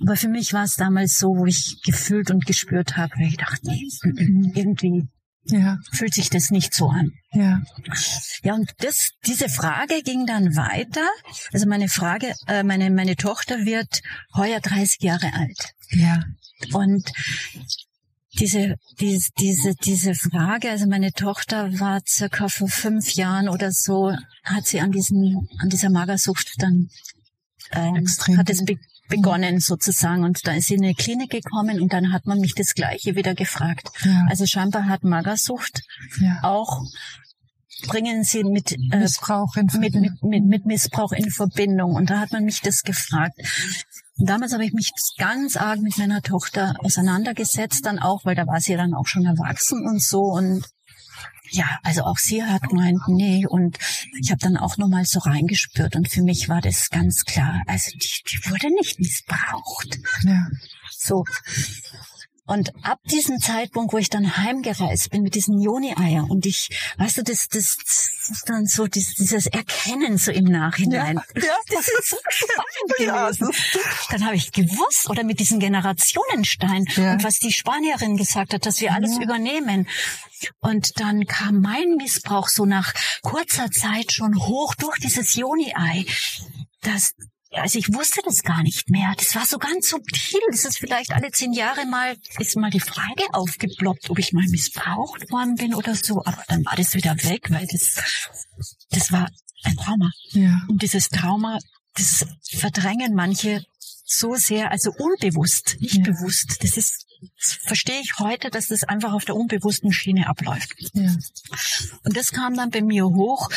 Aber 0.00 0.16
für 0.16 0.28
mich 0.28 0.52
war 0.52 0.64
es 0.64 0.76
damals 0.76 1.18
so, 1.18 1.28
wo 1.28 1.46
ich 1.46 1.80
gefühlt 1.84 2.30
und 2.30 2.46
gespürt 2.46 2.96
habe, 2.96 3.12
ich 3.20 3.36
dachte, 3.36 3.60
nee, 3.64 3.88
irgendwie 4.54 5.08
ja. 5.44 5.78
fühlt 5.92 6.14
sich 6.14 6.30
das 6.30 6.50
nicht 6.50 6.74
so 6.74 6.88
an. 6.88 7.12
Ja. 7.32 7.60
Ja, 8.42 8.54
und 8.54 8.70
das, 8.78 9.10
diese 9.26 9.48
Frage 9.48 10.02
ging 10.02 10.26
dann 10.26 10.56
weiter. 10.56 11.06
Also 11.52 11.66
meine 11.66 11.88
Frage, 11.88 12.34
äh, 12.46 12.62
meine, 12.62 12.90
meine 12.90 13.16
Tochter 13.16 13.64
wird 13.64 14.02
heuer 14.34 14.60
30 14.60 15.02
Jahre 15.02 15.32
alt. 15.32 15.74
Ja. 15.90 16.22
Und 16.72 17.10
diese, 18.38 18.76
diese, 19.00 19.30
diese, 19.38 19.74
diese 19.74 20.14
Frage, 20.14 20.70
also 20.70 20.86
meine 20.86 21.12
Tochter 21.12 21.80
war 21.80 22.00
circa 22.06 22.48
vor 22.48 22.68
fünf 22.68 23.12
Jahren 23.14 23.48
oder 23.48 23.72
so, 23.72 24.14
hat 24.44 24.66
sie 24.66 24.80
an 24.80 24.92
diesen, 24.92 25.48
an 25.58 25.68
dieser 25.68 25.90
Magersucht 25.90 26.54
dann, 26.58 26.88
ähm, 27.72 28.06
hat 28.36 28.50
es 28.50 28.64
be 28.64 28.78
begonnen 29.10 29.60
sozusagen. 29.60 30.24
Und 30.24 30.46
da 30.46 30.52
ist 30.52 30.68
sie 30.68 30.74
in 30.74 30.84
eine 30.84 30.94
Klinik 30.94 31.30
gekommen 31.30 31.80
und 31.80 31.92
dann 31.92 32.12
hat 32.12 32.26
man 32.26 32.40
mich 32.40 32.54
das 32.54 32.74
Gleiche 32.74 33.14
wieder 33.16 33.34
gefragt. 33.34 33.90
Ja. 34.04 34.26
Also 34.30 34.46
scheinbar 34.46 34.86
hat 34.86 35.04
Magersucht 35.04 35.82
ja. 36.20 36.38
auch 36.42 36.82
bringen 37.86 38.24
sie 38.24 38.44
mit, 38.44 38.72
äh, 38.72 38.98
Missbrauch 38.98 39.56
in 39.56 39.66
mit, 39.78 39.94
mit, 39.94 40.22
mit, 40.22 40.44
mit 40.44 40.66
Missbrauch 40.66 41.12
in 41.12 41.30
Verbindung. 41.30 41.94
Und 41.94 42.10
da 42.10 42.20
hat 42.20 42.32
man 42.32 42.44
mich 42.44 42.60
das 42.60 42.82
gefragt. 42.82 43.34
Und 44.18 44.28
damals 44.28 44.52
habe 44.52 44.64
ich 44.64 44.72
mich 44.72 44.92
ganz 45.18 45.56
arg 45.56 45.80
mit 45.80 45.96
meiner 45.96 46.22
Tochter 46.22 46.74
auseinandergesetzt, 46.80 47.86
dann 47.86 47.98
auch, 47.98 48.24
weil 48.24 48.34
da 48.34 48.46
war 48.46 48.60
sie 48.60 48.76
dann 48.76 48.94
auch 48.94 49.06
schon 49.06 49.24
erwachsen 49.24 49.86
und 49.86 50.02
so. 50.02 50.20
Und 50.20 50.64
ja, 51.50 51.78
also 51.82 52.02
auch 52.02 52.18
sie 52.18 52.42
hat 52.42 52.62
gemeint, 52.62 53.00
nee, 53.08 53.46
und 53.46 53.78
ich 54.20 54.30
habe 54.30 54.40
dann 54.40 54.56
auch 54.56 54.76
nochmal 54.76 55.04
so 55.04 55.18
reingespürt 55.20 55.96
und 55.96 56.08
für 56.08 56.22
mich 56.22 56.48
war 56.48 56.60
das 56.60 56.90
ganz 56.90 57.24
klar, 57.24 57.62
also 57.66 57.90
die, 57.92 58.22
die 58.28 58.50
wurde 58.50 58.72
nicht 58.74 58.98
missbraucht. 58.98 59.98
Ja. 60.24 60.46
So. 60.90 61.24
Und 62.50 62.72
ab 62.82 62.98
diesem 63.04 63.38
Zeitpunkt, 63.38 63.92
wo 63.92 63.98
ich 63.98 64.10
dann 64.10 64.36
heimgereist 64.36 65.10
bin 65.10 65.22
mit 65.22 65.36
diesen 65.36 65.60
Joni-Eier 65.60 66.28
und 66.28 66.46
ich, 66.46 66.68
weißt 66.98 67.18
du, 67.18 67.22
das, 67.22 67.46
das, 67.46 67.76
das 67.76 68.10
ist 68.28 68.48
dann 68.48 68.66
so 68.66 68.88
dieses, 68.88 69.14
dieses 69.14 69.46
Erkennen 69.46 70.18
so 70.18 70.32
im 70.32 70.46
Nachhinein. 70.46 71.20
Ja, 71.36 71.42
ja. 71.42 71.52
Das 71.70 71.86
ist 71.86 72.08
so 72.08 72.16
spannend 72.28 72.98
gewesen. 72.98 73.52
Ja, 73.74 73.88
dann 74.10 74.26
habe 74.26 74.34
ich 74.34 74.50
gewusst, 74.50 75.08
oder 75.08 75.22
mit 75.22 75.38
diesen 75.38 75.60
Generationenstein 75.60 76.86
ja. 76.96 77.12
und 77.12 77.22
was 77.22 77.38
die 77.38 77.52
Spanierin 77.52 78.16
gesagt 78.16 78.52
hat, 78.52 78.66
dass 78.66 78.80
wir 78.80 78.94
alles 78.94 79.16
übernehmen. 79.18 79.86
Und 80.58 80.98
dann 80.98 81.26
kam 81.26 81.60
mein 81.60 81.94
Missbrauch 81.98 82.48
so 82.48 82.66
nach 82.66 82.92
kurzer 83.22 83.70
Zeit 83.70 84.10
schon 84.10 84.36
hoch 84.36 84.74
durch 84.74 84.98
dieses 84.98 85.36
Joni-Ei, 85.36 86.04
dass 86.80 87.14
also 87.52 87.78
ich 87.78 87.92
wusste 87.92 88.20
das 88.24 88.42
gar 88.42 88.62
nicht 88.62 88.90
mehr. 88.90 89.12
Das 89.16 89.34
war 89.34 89.44
so 89.44 89.58
ganz 89.58 89.90
subtil. 89.90 90.40
Das 90.50 90.64
ist 90.64 90.78
vielleicht 90.78 91.12
alle 91.12 91.30
zehn 91.32 91.52
Jahre 91.52 91.84
mal, 91.86 92.16
ist 92.38 92.56
mal 92.56 92.70
die 92.70 92.80
Frage 92.80 93.24
aufgeploppt, 93.32 94.10
ob 94.10 94.18
ich 94.18 94.32
mal 94.32 94.46
missbraucht 94.48 95.30
worden 95.30 95.56
bin 95.56 95.74
oder 95.74 95.94
so. 95.94 96.22
Aber 96.24 96.44
dann 96.48 96.64
war 96.64 96.76
das 96.76 96.94
wieder 96.94 97.16
weg, 97.24 97.50
weil 97.50 97.66
das, 97.66 97.96
das 98.90 99.10
war 99.10 99.28
ein 99.64 99.76
Trauma. 99.76 100.10
Ja. 100.30 100.62
Und 100.68 100.82
dieses 100.82 101.08
Trauma, 101.08 101.58
das 101.94 102.24
verdrängen 102.50 103.14
manche 103.14 103.64
so 104.04 104.34
sehr, 104.34 104.70
also 104.70 104.92
unbewusst, 104.96 105.76
nicht 105.80 105.96
ja. 105.96 106.02
bewusst. 106.02 106.62
Das 106.62 106.76
ist, 106.76 107.06
das 107.36 107.52
verstehe 107.62 108.00
ich 108.00 108.18
heute, 108.18 108.50
dass 108.50 108.68
das 108.68 108.84
einfach 108.84 109.12
auf 109.12 109.24
der 109.24 109.36
unbewussten 109.36 109.92
Schiene 109.92 110.28
abläuft. 110.28 110.74
Ja. 110.92 111.14
Und 112.04 112.16
das 112.16 112.30
kam 112.30 112.54
dann 112.54 112.70
bei 112.70 112.82
mir 112.82 113.06
hoch 113.06 113.48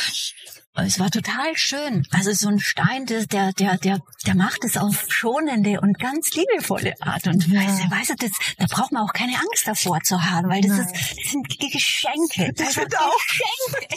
es 0.76 1.00
war 1.00 1.12
total 1.12 1.56
schön. 1.56 2.08
Also 2.10 2.34
so 2.34 2.50
ein 2.50 2.60
Stein, 2.60 3.06
der, 3.06 3.28
der, 3.28 3.54
der, 3.54 3.78
der, 3.78 4.02
der 4.26 4.36
macht 4.36 4.64
es 4.64 4.76
auf 4.76 5.06
schonende 5.08 5.80
und 5.80 6.00
ganz 6.00 6.32
liebevolle 6.34 6.96
Art 7.00 7.28
und 7.28 7.48
Weise. 7.54 7.84
Ja. 7.84 7.92
Weißt 7.92 8.10
du, 8.10 8.16
das, 8.16 8.32
da 8.58 8.66
braucht 8.66 8.92
man 8.92 9.04
auch 9.04 9.14
keine 9.14 9.38
Angst 9.38 9.68
davor 9.68 10.02
zu 10.02 10.24
haben, 10.24 10.50
weil 10.50 10.62
das, 10.62 10.80
ist, 10.80 10.92
das 10.92 11.32
sind 11.32 11.48
Geschenke. 11.48 12.54
Ich 12.56 12.60
also 12.60 12.82
finde 12.82 13.00
auch. 13.00 13.18
Geschenke. 13.28 13.88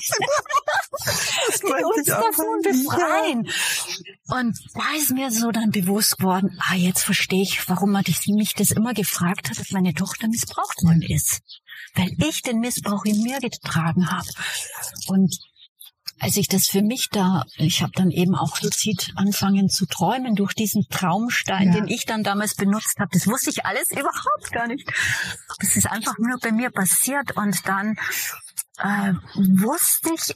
die 1.62 1.84
uns 1.84 2.06
davon 2.06 2.60
befreien. 2.62 3.44
Ja. 3.46 4.36
Und 4.38 4.58
da 4.74 4.98
ist 4.98 5.12
mir 5.12 5.30
so 5.30 5.50
dann 5.52 5.70
bewusst 5.70 6.18
geworden, 6.18 6.58
ah, 6.68 6.74
jetzt 6.74 7.04
verstehe 7.04 7.42
ich, 7.42 7.66
warum 7.70 7.92
man 7.92 8.04
mich 8.26 8.54
das 8.54 8.70
immer 8.70 8.92
gefragt 8.92 9.48
hat, 9.48 9.58
dass 9.58 9.70
meine 9.70 9.94
Tochter 9.94 10.28
missbraucht 10.28 10.82
worden 10.82 11.02
ist. 11.02 11.40
Weil 11.94 12.10
ich 12.18 12.42
den 12.42 12.60
Missbrauch 12.60 13.06
in 13.06 13.22
mir 13.22 13.38
getragen 13.38 14.10
habe. 14.10 14.28
Und 15.06 15.38
als 16.18 16.36
ich 16.36 16.48
das 16.48 16.66
für 16.66 16.82
mich 16.82 17.10
da, 17.10 17.44
ich 17.56 17.82
habe 17.82 17.92
dann 17.94 18.10
eben 18.10 18.34
auch 18.34 18.60
luzid 18.60 19.12
anfangen 19.16 19.68
zu 19.68 19.86
träumen 19.86 20.34
durch 20.34 20.54
diesen 20.54 20.88
Traumstein, 20.88 21.68
ja. 21.68 21.74
den 21.74 21.88
ich 21.88 22.06
dann 22.06 22.22
damals 22.22 22.54
benutzt 22.54 22.98
habe. 22.98 23.10
Das 23.12 23.26
wusste 23.26 23.50
ich 23.50 23.66
alles 23.66 23.90
überhaupt 23.90 24.50
gar 24.52 24.66
nicht. 24.66 24.88
Das 25.60 25.76
ist 25.76 25.86
einfach 25.86 26.16
nur 26.18 26.38
bei 26.40 26.52
mir 26.52 26.70
passiert 26.70 27.36
und 27.36 27.66
dann 27.68 27.96
äh, 28.78 29.12
wusste 29.34 30.10
ich, 30.14 30.34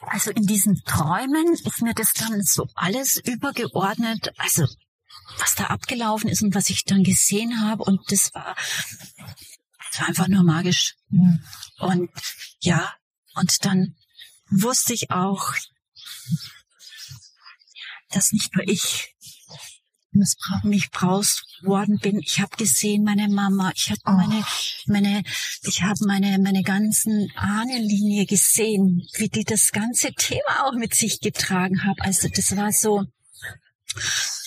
also 0.00 0.32
in 0.32 0.46
diesen 0.46 0.82
Träumen 0.84 1.52
ist 1.52 1.82
mir 1.82 1.94
das 1.94 2.12
dann 2.12 2.42
so 2.42 2.66
alles 2.74 3.16
übergeordnet, 3.16 4.32
also 4.38 4.66
was 5.38 5.54
da 5.54 5.66
abgelaufen 5.66 6.28
ist 6.28 6.42
und 6.42 6.54
was 6.54 6.68
ich 6.68 6.84
dann 6.84 7.04
gesehen 7.04 7.60
habe 7.60 7.84
und 7.84 8.00
das 8.10 8.34
war, 8.34 8.56
das 9.90 10.00
war 10.00 10.08
einfach 10.08 10.28
nur 10.28 10.42
magisch. 10.42 10.96
Ja. 11.10 11.38
Und 11.78 12.10
ja, 12.60 12.92
und 13.34 13.64
dann 13.64 13.94
wusste 14.52 14.94
ich 14.94 15.10
auch, 15.10 15.54
dass 18.10 18.32
nicht 18.32 18.54
nur 18.54 18.68
ich 18.68 19.14
missbraucht 20.12 21.44
worden 21.62 21.98
bin. 21.98 22.18
Ich 22.20 22.40
habe 22.40 22.56
gesehen, 22.56 23.02
meine 23.02 23.28
Mama, 23.28 23.72
ich 23.74 23.90
habe 23.90 24.00
oh. 24.06 24.10
meine, 24.12 24.44
meine, 24.86 25.22
ich 25.62 25.82
habe 25.82 26.04
meine, 26.06 26.38
meine 26.38 26.62
ganzen 26.62 27.30
Ahnenlinie 27.34 28.26
gesehen, 28.26 29.06
wie 29.14 29.28
die 29.28 29.44
das 29.44 29.72
ganze 29.72 30.12
Thema 30.12 30.66
auch 30.66 30.74
mit 30.74 30.94
sich 30.94 31.20
getragen 31.20 31.84
haben. 31.84 32.00
Also 32.00 32.28
das 32.28 32.54
war 32.56 32.72
so, 32.72 33.04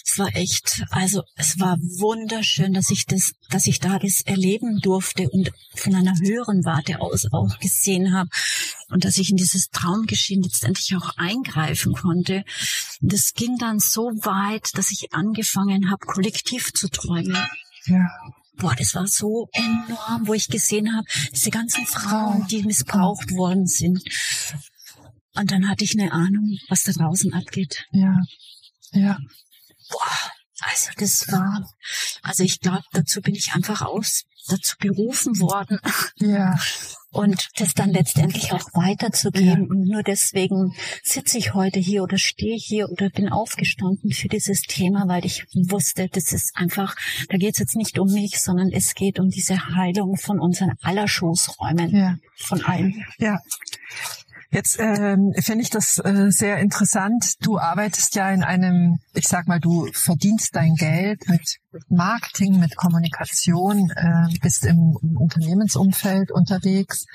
es 0.08 0.20
war 0.20 0.36
echt, 0.36 0.84
also 0.92 1.24
es 1.36 1.60
war 1.60 1.78
wunderschön, 1.80 2.74
dass 2.74 2.92
ich 2.92 3.08
das, 3.08 3.34
dass 3.50 3.66
ich 3.66 3.80
da 3.80 3.98
das 3.98 4.22
erleben 4.22 4.80
durfte 4.80 5.28
und 5.32 5.52
von 5.76 5.96
einer 5.96 6.14
höheren 6.20 6.64
Warte 6.64 7.02
aus 7.02 7.26
auch 7.32 7.58
gesehen 7.60 8.14
habe 8.14 8.30
und 8.90 9.04
dass 9.04 9.18
ich 9.18 9.32
in 9.32 9.38
dieses 9.38 9.70
Traumgeschehen 9.70 10.44
letztendlich 10.44 10.96
auch 10.96 11.18
eingreifen 11.18 11.94
konnte. 11.94 12.44
Das 13.02 13.34
ging 13.34 13.58
dann 13.58 13.80
so 13.80 14.04
weit, 14.22 14.78
dass 14.78 14.92
ich 14.92 15.12
angefangen 15.12 15.90
habe, 15.90 16.06
kollektiv 16.06 16.72
zu 16.72 16.88
träumen. 16.88 17.38
Ja. 17.88 18.08
Boah, 18.58 18.76
das 18.76 18.94
war 18.94 19.08
so 19.08 19.50
enorm, 19.54 20.28
wo 20.28 20.34
ich 20.34 20.48
gesehen 20.48 20.96
habe, 20.96 21.08
diese 21.34 21.50
ganzen 21.50 21.86
Frauen, 21.88 22.46
die 22.48 22.64
missbraucht 22.64 23.32
worden 23.32 23.66
sind. 23.66 24.02
Und 25.34 25.52
dann 25.52 25.68
hatte 25.68 25.84
ich 25.84 26.00
eine 26.00 26.12
Ahnung, 26.12 26.58
was 26.70 26.84
da 26.84 26.92
draußen 26.92 27.34
abgeht. 27.34 27.86
Ja. 27.92 28.22
Ja. 28.92 29.18
Boah, 29.90 30.32
also 30.62 30.92
das 30.98 31.32
war, 31.32 31.70
also 32.22 32.44
ich 32.44 32.60
glaube, 32.60 32.84
dazu 32.94 33.22
bin 33.22 33.36
ich 33.36 33.54
einfach 33.54 33.82
aus, 33.82 34.24
dazu 34.48 34.78
berufen 34.78 35.40
worden. 35.40 35.80
Ja. 36.20 36.58
Und 37.12 37.50
das 37.58 37.74
dann 37.74 37.92
letztendlich 37.92 38.52
auch 38.52 38.68
weiterzugeben. 38.74 39.64
Ja. 39.64 39.70
Und 39.70 39.88
nur 39.88 40.04
deswegen 40.04 40.76
sitze 41.02 41.38
ich 41.38 41.54
heute 41.54 41.80
hier 41.80 42.04
oder 42.04 42.18
stehe 42.18 42.58
hier 42.58 42.90
oder 42.90 43.10
bin 43.10 43.30
aufgestanden 43.30 44.12
für 44.12 44.28
dieses 44.28 44.62
Thema, 44.62 45.08
weil 45.08 45.26
ich 45.26 45.46
wusste, 45.54 46.10
das 46.10 46.34
ist 46.34 46.56
einfach, 46.56 46.96
da 47.30 47.38
geht 47.38 47.54
es 47.54 47.60
jetzt 47.60 47.76
nicht 47.76 48.00
um 48.00 48.12
mich, 48.12 48.42
sondern 48.42 48.70
es 48.72 48.96
geht 48.96 49.20
um 49.20 49.30
diese 49.30 49.76
Heilung 49.76 50.18
von 50.18 50.40
unseren 50.40 50.74
aller 50.82 51.08
Schoßräumen. 51.08 51.96
Ja. 51.96 52.18
Von 52.36 52.64
allen. 52.66 53.06
Ja. 53.18 53.40
Jetzt 54.56 54.80
ähm, 54.80 55.34
finde 55.38 55.64
ich 55.64 55.70
das 55.70 55.98
äh, 55.98 56.32
sehr 56.32 56.60
interessant. 56.60 57.46
Du 57.46 57.60
arbeitest 57.60 58.16
ja 58.16 58.32
in 58.32 58.42
einem, 58.42 59.00
ich 59.14 59.28
sag 59.28 59.50
mal, 59.50 59.60
du 59.60 59.86
verdienst 59.92 60.56
dein 60.56 60.76
Geld 60.76 61.28
mit 61.28 61.58
Marketing, 61.90 62.58
mit 62.58 62.78
Kommunikation, 62.78 63.92
äh, 63.94 64.34
bist 64.40 64.64
im, 64.64 64.98
im 65.02 65.18
Unternehmensumfeld 65.18 66.32
unterwegs. 66.32 67.06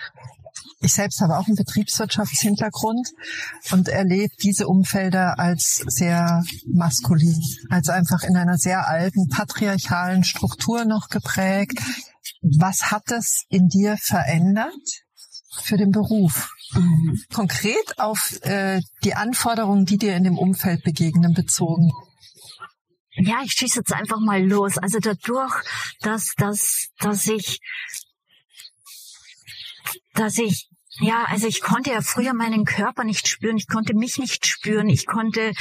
Ich 0.82 0.92
selbst 0.92 1.22
habe 1.22 1.38
auch 1.38 1.46
einen 1.46 1.56
Betriebswirtschaftshintergrund 1.56 3.08
und 3.70 3.88
erlebe 3.88 4.34
diese 4.42 4.68
Umfelder 4.68 5.38
als 5.38 5.82
sehr 5.86 6.44
maskulin, 6.66 7.42
als 7.70 7.88
einfach 7.88 8.22
in 8.22 8.36
einer 8.36 8.58
sehr 8.58 8.86
alten 8.86 9.28
patriarchalen 9.28 10.24
Struktur 10.24 10.84
noch 10.84 11.08
geprägt. 11.08 11.80
Was 12.42 12.90
hat 12.90 13.10
es 13.10 13.46
in 13.48 13.68
dir 13.68 13.96
verändert 13.96 14.74
für 15.62 15.78
den 15.78 15.90
Beruf? 15.90 16.50
Mhm. 16.72 17.18
konkret 17.32 17.98
auf 17.98 18.38
äh, 18.42 18.80
die 19.04 19.14
Anforderungen, 19.14 19.86
die 19.86 19.98
dir 19.98 20.14
in 20.16 20.24
dem 20.24 20.38
Umfeld 20.38 20.82
begegnen, 20.84 21.34
bezogen? 21.34 21.90
Ja, 23.12 23.42
ich 23.44 23.52
schieße 23.52 23.80
jetzt 23.80 23.92
einfach 23.92 24.20
mal 24.20 24.42
los. 24.44 24.78
Also 24.78 24.98
dadurch, 25.00 25.54
dass, 26.00 26.34
dass, 26.36 26.88
dass 26.98 27.26
ich, 27.26 27.60
dass 30.14 30.38
ich 30.38 30.68
ja, 31.00 31.24
also 31.28 31.46
ich 31.46 31.62
konnte 31.62 31.90
ja 31.90 32.02
früher 32.02 32.34
meinen 32.34 32.64
Körper 32.64 33.04
nicht 33.04 33.26
spüren, 33.26 33.56
ich 33.56 33.68
konnte 33.68 33.94
mich 33.94 34.18
nicht 34.18 34.44
spüren, 34.44 34.90
ich 34.90 35.06
konnte, 35.06 35.52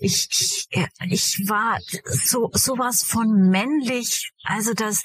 ich, 0.00 0.28
ich, 0.30 0.68
ich 1.08 1.48
war 1.48 1.78
so 2.04 2.50
sowas 2.52 3.02
von 3.02 3.48
männlich, 3.48 4.32
also 4.44 4.74
das, 4.74 5.02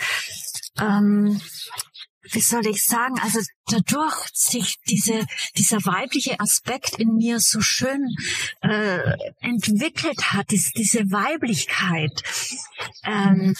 ähm, 0.79 1.39
wie 2.31 2.41
soll 2.41 2.67
ich 2.67 2.85
sagen, 2.85 3.19
also 3.21 3.39
dadurch 3.67 4.29
sich 4.33 4.77
diese, 4.87 5.25
dieser 5.57 5.77
weibliche 5.85 6.39
Aspekt 6.39 6.99
in 6.99 7.15
mir 7.15 7.39
so 7.39 7.61
schön 7.61 8.15
äh, 8.61 9.11
entwickelt 9.39 10.33
hat, 10.33 10.51
diese, 10.51 10.71
diese 10.71 10.99
Weiblichkeit, 11.11 12.23
ähm, 13.03 13.55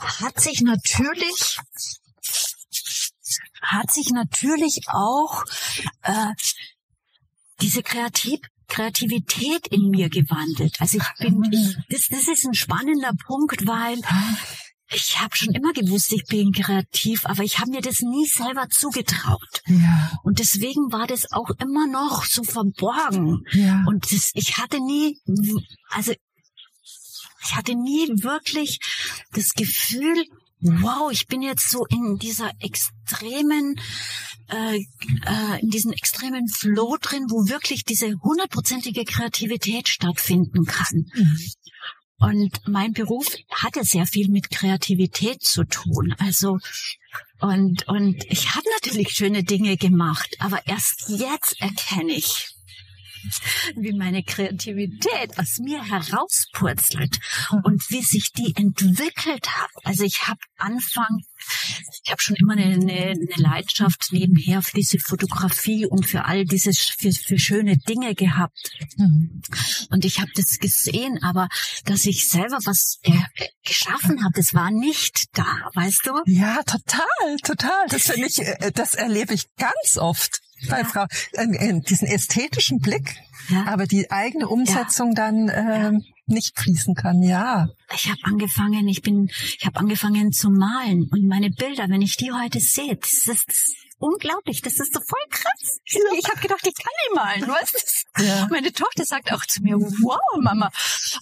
hat 0.00 0.40
sich 0.40 0.60
natürlich 0.60 1.58
hat 3.60 3.90
sich 3.90 4.10
natürlich 4.10 4.80
auch 4.88 5.44
äh, 6.02 6.32
diese 7.60 7.82
Kreativ 7.82 8.40
Kreativität 8.68 9.66
in 9.68 9.88
mir 9.88 10.10
gewandelt. 10.10 10.76
Also 10.78 10.98
ich 10.98 11.18
bin, 11.18 11.42
ich, 11.50 11.76
das, 11.88 12.08
das 12.08 12.28
ist 12.28 12.44
ein 12.44 12.54
spannender 12.54 13.12
Punkt, 13.26 13.66
weil 13.66 13.98
ich 14.90 15.20
habe 15.20 15.36
schon 15.36 15.54
immer 15.54 15.72
gewusst, 15.72 16.12
ich 16.12 16.24
bin 16.24 16.52
kreativ, 16.52 17.26
aber 17.26 17.42
ich 17.42 17.58
habe 17.58 17.70
mir 17.70 17.82
das 17.82 18.00
nie 18.00 18.26
selber 18.26 18.68
zugetraut. 18.70 19.62
Ja. 19.66 20.18
Und 20.22 20.38
deswegen 20.38 20.90
war 20.92 21.06
das 21.06 21.30
auch 21.30 21.50
immer 21.60 21.86
noch 21.86 22.24
so 22.24 22.42
verborgen. 22.42 23.44
Ja. 23.52 23.84
Und 23.86 24.10
das, 24.10 24.30
ich 24.34 24.56
hatte 24.56 24.78
nie, 24.78 25.18
also 25.90 26.12
ich 27.44 27.54
hatte 27.54 27.74
nie 27.74 28.08
wirklich 28.22 28.78
das 29.32 29.52
Gefühl, 29.52 30.24
wow, 30.60 31.10
ich 31.12 31.26
bin 31.26 31.42
jetzt 31.42 31.70
so 31.70 31.84
in 31.86 32.16
dieser 32.16 32.50
extremen, 32.60 33.76
äh, 34.48 34.78
äh, 34.78 35.60
in 35.60 35.68
diesem 35.68 35.92
extremen 35.92 36.48
Flow 36.48 36.96
drin, 37.00 37.26
wo 37.28 37.48
wirklich 37.48 37.84
diese 37.84 38.14
hundertprozentige 38.22 39.04
Kreativität 39.04 39.88
stattfinden 39.88 40.64
kann. 40.64 41.06
Mhm. 41.14 41.38
Und 42.20 42.60
mein 42.66 42.92
Beruf 42.92 43.28
hatte 43.50 43.84
sehr 43.84 44.06
viel 44.06 44.28
mit 44.28 44.50
Kreativität 44.50 45.42
zu 45.42 45.64
tun. 45.64 46.14
Also 46.18 46.58
und 47.40 47.86
und 47.86 48.24
ich 48.28 48.54
habe 48.54 48.66
natürlich 48.80 49.10
schöne 49.10 49.44
Dinge 49.44 49.76
gemacht, 49.76 50.36
aber 50.40 50.66
erst 50.66 51.08
jetzt 51.08 51.60
erkenne 51.60 52.12
ich, 52.12 52.48
wie 53.76 53.92
meine 53.92 54.22
Kreativität 54.24 55.38
aus 55.38 55.58
mir 55.58 55.82
herauspurzelt 55.84 57.18
und 57.62 57.88
wie 57.90 58.02
sich 58.02 58.32
die 58.32 58.54
entwickelt 58.56 59.48
hat. 59.48 59.70
Also 59.84 60.04
ich 60.04 60.26
habe 60.26 60.40
Anfang, 60.56 61.22
ich 62.04 62.10
habe 62.10 62.20
schon 62.22 62.36
immer 62.36 62.54
eine, 62.54 62.64
eine, 62.64 63.10
eine 63.10 63.28
Leidenschaft 63.36 64.08
nebenher 64.12 64.62
für 64.62 64.76
diese 64.76 64.98
Fotografie 64.98 65.86
und 65.86 66.06
für 66.06 66.24
all 66.24 66.44
diese 66.44 66.72
für, 66.72 67.12
für 67.12 67.38
schöne 67.38 67.76
Dinge 67.76 68.14
gehabt. 68.14 68.70
Mhm. 68.96 69.42
Und 69.90 70.04
ich 70.04 70.20
habe 70.20 70.30
das 70.34 70.58
gesehen, 70.58 71.22
aber 71.22 71.48
dass 71.84 72.06
ich 72.06 72.28
selber 72.28 72.58
was 72.64 72.98
äh, 73.02 73.12
geschaffen 73.64 74.24
habe, 74.24 74.34
das 74.34 74.54
war 74.54 74.70
nicht 74.70 75.26
da, 75.36 75.70
weißt 75.74 76.06
du? 76.06 76.22
Ja, 76.26 76.62
total, 76.62 77.36
total. 77.42 77.86
Das 77.88 78.02
finde 78.02 78.26
ich, 78.26 78.38
äh, 78.38 78.72
das 78.74 78.94
erlebe 78.94 79.34
ich 79.34 79.44
ganz 79.56 79.98
oft 79.98 80.40
bei 80.68 80.80
ja. 80.80 80.84
Frau, 80.84 81.06
äh, 81.32 81.80
diesen 81.80 82.08
ästhetischen 82.08 82.80
Blick, 82.80 83.16
ja. 83.48 83.66
aber 83.66 83.86
die 83.86 84.10
eigene 84.10 84.48
Umsetzung 84.48 85.10
ja. 85.10 85.14
dann 85.14 85.48
äh, 85.48 85.92
nicht 86.28 86.58
fließen 86.58 86.94
kann. 86.94 87.22
Ja. 87.22 87.68
Ich 87.94 88.08
habe 88.08 88.20
angefangen, 88.24 88.88
ich 88.88 89.02
bin, 89.02 89.28
ich 89.58 89.64
habe 89.64 89.78
angefangen 89.78 90.32
zu 90.32 90.50
malen 90.50 91.08
und 91.10 91.26
meine 91.26 91.50
Bilder, 91.50 91.88
wenn 91.88 92.02
ich 92.02 92.16
die 92.16 92.32
heute 92.32 92.60
sehe, 92.60 92.96
das 92.96 93.26
ist 93.26 93.74
unglaublich. 93.98 94.62
Das 94.62 94.74
ist 94.74 94.94
so 94.94 95.00
voll 95.00 95.20
krass. 95.30 95.80
Ich, 95.84 95.98
ich 96.18 96.28
habe 96.28 96.40
gedacht, 96.40 96.66
ich 96.66 96.74
kann 96.74 96.92
nicht 97.02 97.14
malen. 97.14 97.48
Was? 97.48 98.04
Ja. 98.18 98.46
Meine 98.50 98.72
Tochter 98.72 99.04
sagt 99.04 99.32
auch 99.32 99.44
zu 99.44 99.62
mir, 99.62 99.76
wow, 99.76 100.18
Mama. 100.40 100.70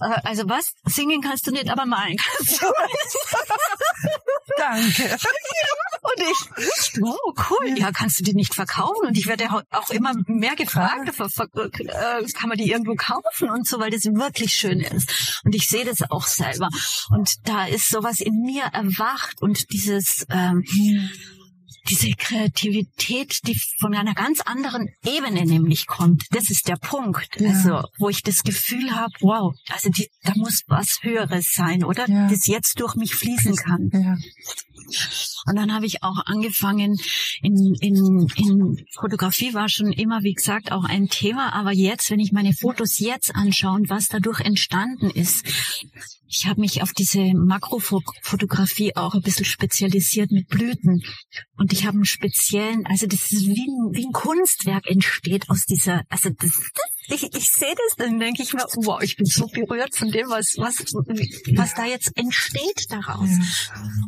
Äh, 0.01 0.21
also 0.25 0.49
was? 0.49 0.73
Singen 0.85 1.21
kannst 1.21 1.47
du 1.47 1.51
nicht, 1.51 1.71
aber 1.71 1.87
malen 1.87 2.17
kannst 2.17 2.63
du. 2.63 2.67
Danke. 4.57 5.17
Und 6.03 6.23
ich, 6.23 7.01
wow, 7.01 7.51
cool. 7.51 7.79
Ja, 7.79 7.91
kannst 7.93 8.21
du 8.21 8.25
die 8.25 8.35
nicht 8.35 8.55
verkaufen? 8.55 9.09
Und 9.09 9.19
ich 9.19 9.27
werde 9.27 9.49
auch 9.51 9.91
immer 9.91 10.13
mehr 10.27 10.55
gefragt, 10.55 11.09
äh, 11.09 12.33
kann 12.33 12.49
man 12.49 12.59
die 12.59 12.71
irgendwo 12.71 12.95
kaufen 12.95 13.51
und 13.51 13.67
so, 13.67 13.81
weil 13.81 13.91
das 13.91 14.05
wirklich 14.05 14.55
schön 14.55 14.81
ist. 14.81 15.43
Und 15.45 15.55
ich 15.55 15.69
sehe 15.69 15.85
das 15.85 16.11
auch 16.11 16.27
selber. 16.27 16.69
Und 17.11 17.49
da 17.49 17.67
ist 17.67 17.89
sowas 17.89 18.21
in 18.21 18.43
mir 18.43 18.65
erwacht 18.65 19.43
und 19.43 19.73
dieses 19.73 20.27
ähm, 20.31 20.65
diese 21.89 22.11
Kreativität, 22.11 23.41
die 23.47 23.59
von 23.81 23.95
einer 23.95 24.15
ganz 24.15 24.41
anderen 24.41 24.89
Ebene 25.05 25.45
nämlich 25.45 25.87
kommt. 25.87 26.25
Das 26.31 26.51
ist 26.51 26.69
der 26.69 26.77
Punkt. 26.77 27.41
Ja. 27.41 27.51
Also, 27.51 27.83
wo 27.99 28.09
ich 28.09 28.23
das 28.23 28.43
Gefühl 28.43 28.95
habe, 28.95 29.13
wow, 29.21 29.55
also 29.71 29.91
die, 29.91 30.09
da 30.23 30.33
muss 30.37 30.63
was 30.67 30.99
Höheres 31.03 31.55
sein, 31.55 31.85
oder? 31.85 32.09
Ja. 32.09 32.29
Das 32.29 32.47
jetzt 32.47 32.81
durch 32.81 32.95
mich 32.97 33.15
fließen 33.15 33.57
kann. 33.57 33.91
Ja. 33.93 34.17
Und 35.47 35.57
dann 35.57 35.73
habe 35.73 35.87
ich 35.87 36.03
auch 36.03 36.19
angefangen, 36.27 36.99
in, 37.41 37.75
in, 37.81 38.27
in 38.37 38.87
Fotografie 38.93 39.55
war 39.55 39.69
schon 39.69 39.93
immer, 39.93 40.23
wie 40.23 40.35
gesagt, 40.35 40.73
auch 40.73 40.85
ein 40.85 41.09
Thema, 41.09 41.53
aber 41.53 41.73
jetzt, 41.73 42.11
wenn 42.11 42.21
ich 42.21 42.33
meine 42.33 42.53
Fotos 42.53 42.99
jetzt 42.99 43.35
anschaue 43.35 43.77
und 43.77 43.91
was 43.91 44.09
dadurch 44.09 44.41
entstanden 44.41 45.11
ist, 45.11 45.47
ich 46.29 46.47
habe 46.47 46.61
mich 46.61 46.83
auf 46.83 46.93
diese 46.93 47.33
Makrofotografie 47.35 48.97
auch 48.97 49.15
ein 49.15 49.23
bisschen 49.23 49.45
spezialisiert 49.45 50.33
mit 50.33 50.49
Blüten. 50.49 51.03
Und 51.57 51.73
ich 51.73 51.87
habe 51.87 51.97
einen 51.97 52.05
speziellen, 52.05 52.85
also 52.87 53.07
das 53.07 53.31
ist 53.31 53.47
wie 53.47 53.69
ein, 53.69 53.95
wie 53.95 54.07
ein 54.07 54.13
Kunstwerk 54.13 54.91
entsteht 54.91 55.49
aus 55.49 55.65
dieser, 55.67 56.03
also 56.09 56.31
das, 56.31 56.51
das 56.51 56.96
ich, 57.09 57.23
ich 57.23 57.51
sehe 57.51 57.75
das, 57.75 57.97
dann 57.97 58.19
denke 58.19 58.43
ich 58.43 58.53
mir, 58.53 58.65
wow, 58.77 59.01
ich 59.03 59.17
bin 59.17 59.27
so 59.27 59.47
berührt 59.47 59.97
von 59.97 60.11
dem, 60.11 60.29
was, 60.29 60.55
was, 60.57 60.79
was 61.57 61.75
da 61.75 61.85
jetzt 61.85 62.17
entsteht 62.17 62.87
daraus. 62.91 63.29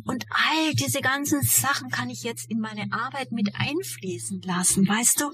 Und 0.05 0.25
all 0.29 0.73
diese 0.73 1.01
ganzen 1.01 1.41
Sachen 1.41 1.89
kann 1.89 2.09
ich 2.09 2.23
jetzt 2.23 2.49
in 2.49 2.59
meine 2.59 2.91
Arbeit 2.91 3.31
mit 3.31 3.55
einfließen 3.55 4.41
lassen, 4.41 4.87
weißt 4.87 5.21
du? 5.21 5.31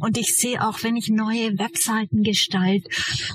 Und 0.00 0.16
ich 0.18 0.36
sehe 0.36 0.66
auch, 0.66 0.82
wenn 0.82 0.96
ich 0.96 1.08
neue 1.08 1.58
Webseiten 1.58 2.22
gestalte, 2.22 2.88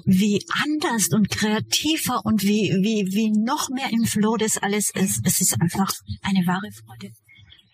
wie 0.05 0.43
anders 0.63 1.09
und 1.09 1.29
kreativer 1.29 2.25
und 2.25 2.43
wie, 2.43 2.71
wie, 2.81 3.13
wie 3.13 3.31
noch 3.31 3.69
mehr 3.69 3.89
im 3.91 4.05
Flow 4.05 4.37
das 4.37 4.57
alles 4.57 4.89
ist. 4.91 5.21
Es 5.25 5.41
ist 5.41 5.59
einfach 5.61 5.91
eine 6.21 6.45
wahre 6.45 6.71
Freude. 6.71 7.13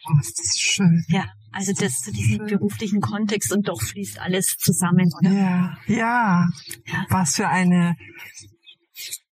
Oh, 0.07 0.19
ist 0.19 0.37
das 0.37 0.59
schön. 0.59 1.03
Ja. 1.07 1.25
Also 1.55 1.71
das 1.71 2.01
zu 2.01 2.11
diesem 2.11 2.47
beruflichen 2.47 2.99
Kontext 2.99 3.53
und 3.53 3.69
doch 3.69 3.81
fließt 3.81 4.19
alles 4.19 4.57
zusammen, 4.57 5.09
oder? 5.17 5.31
Ja, 5.31 5.77
ja. 5.87 6.47
ja. 6.85 7.05
Was 7.07 7.37
für 7.37 7.47
eine 7.47 7.95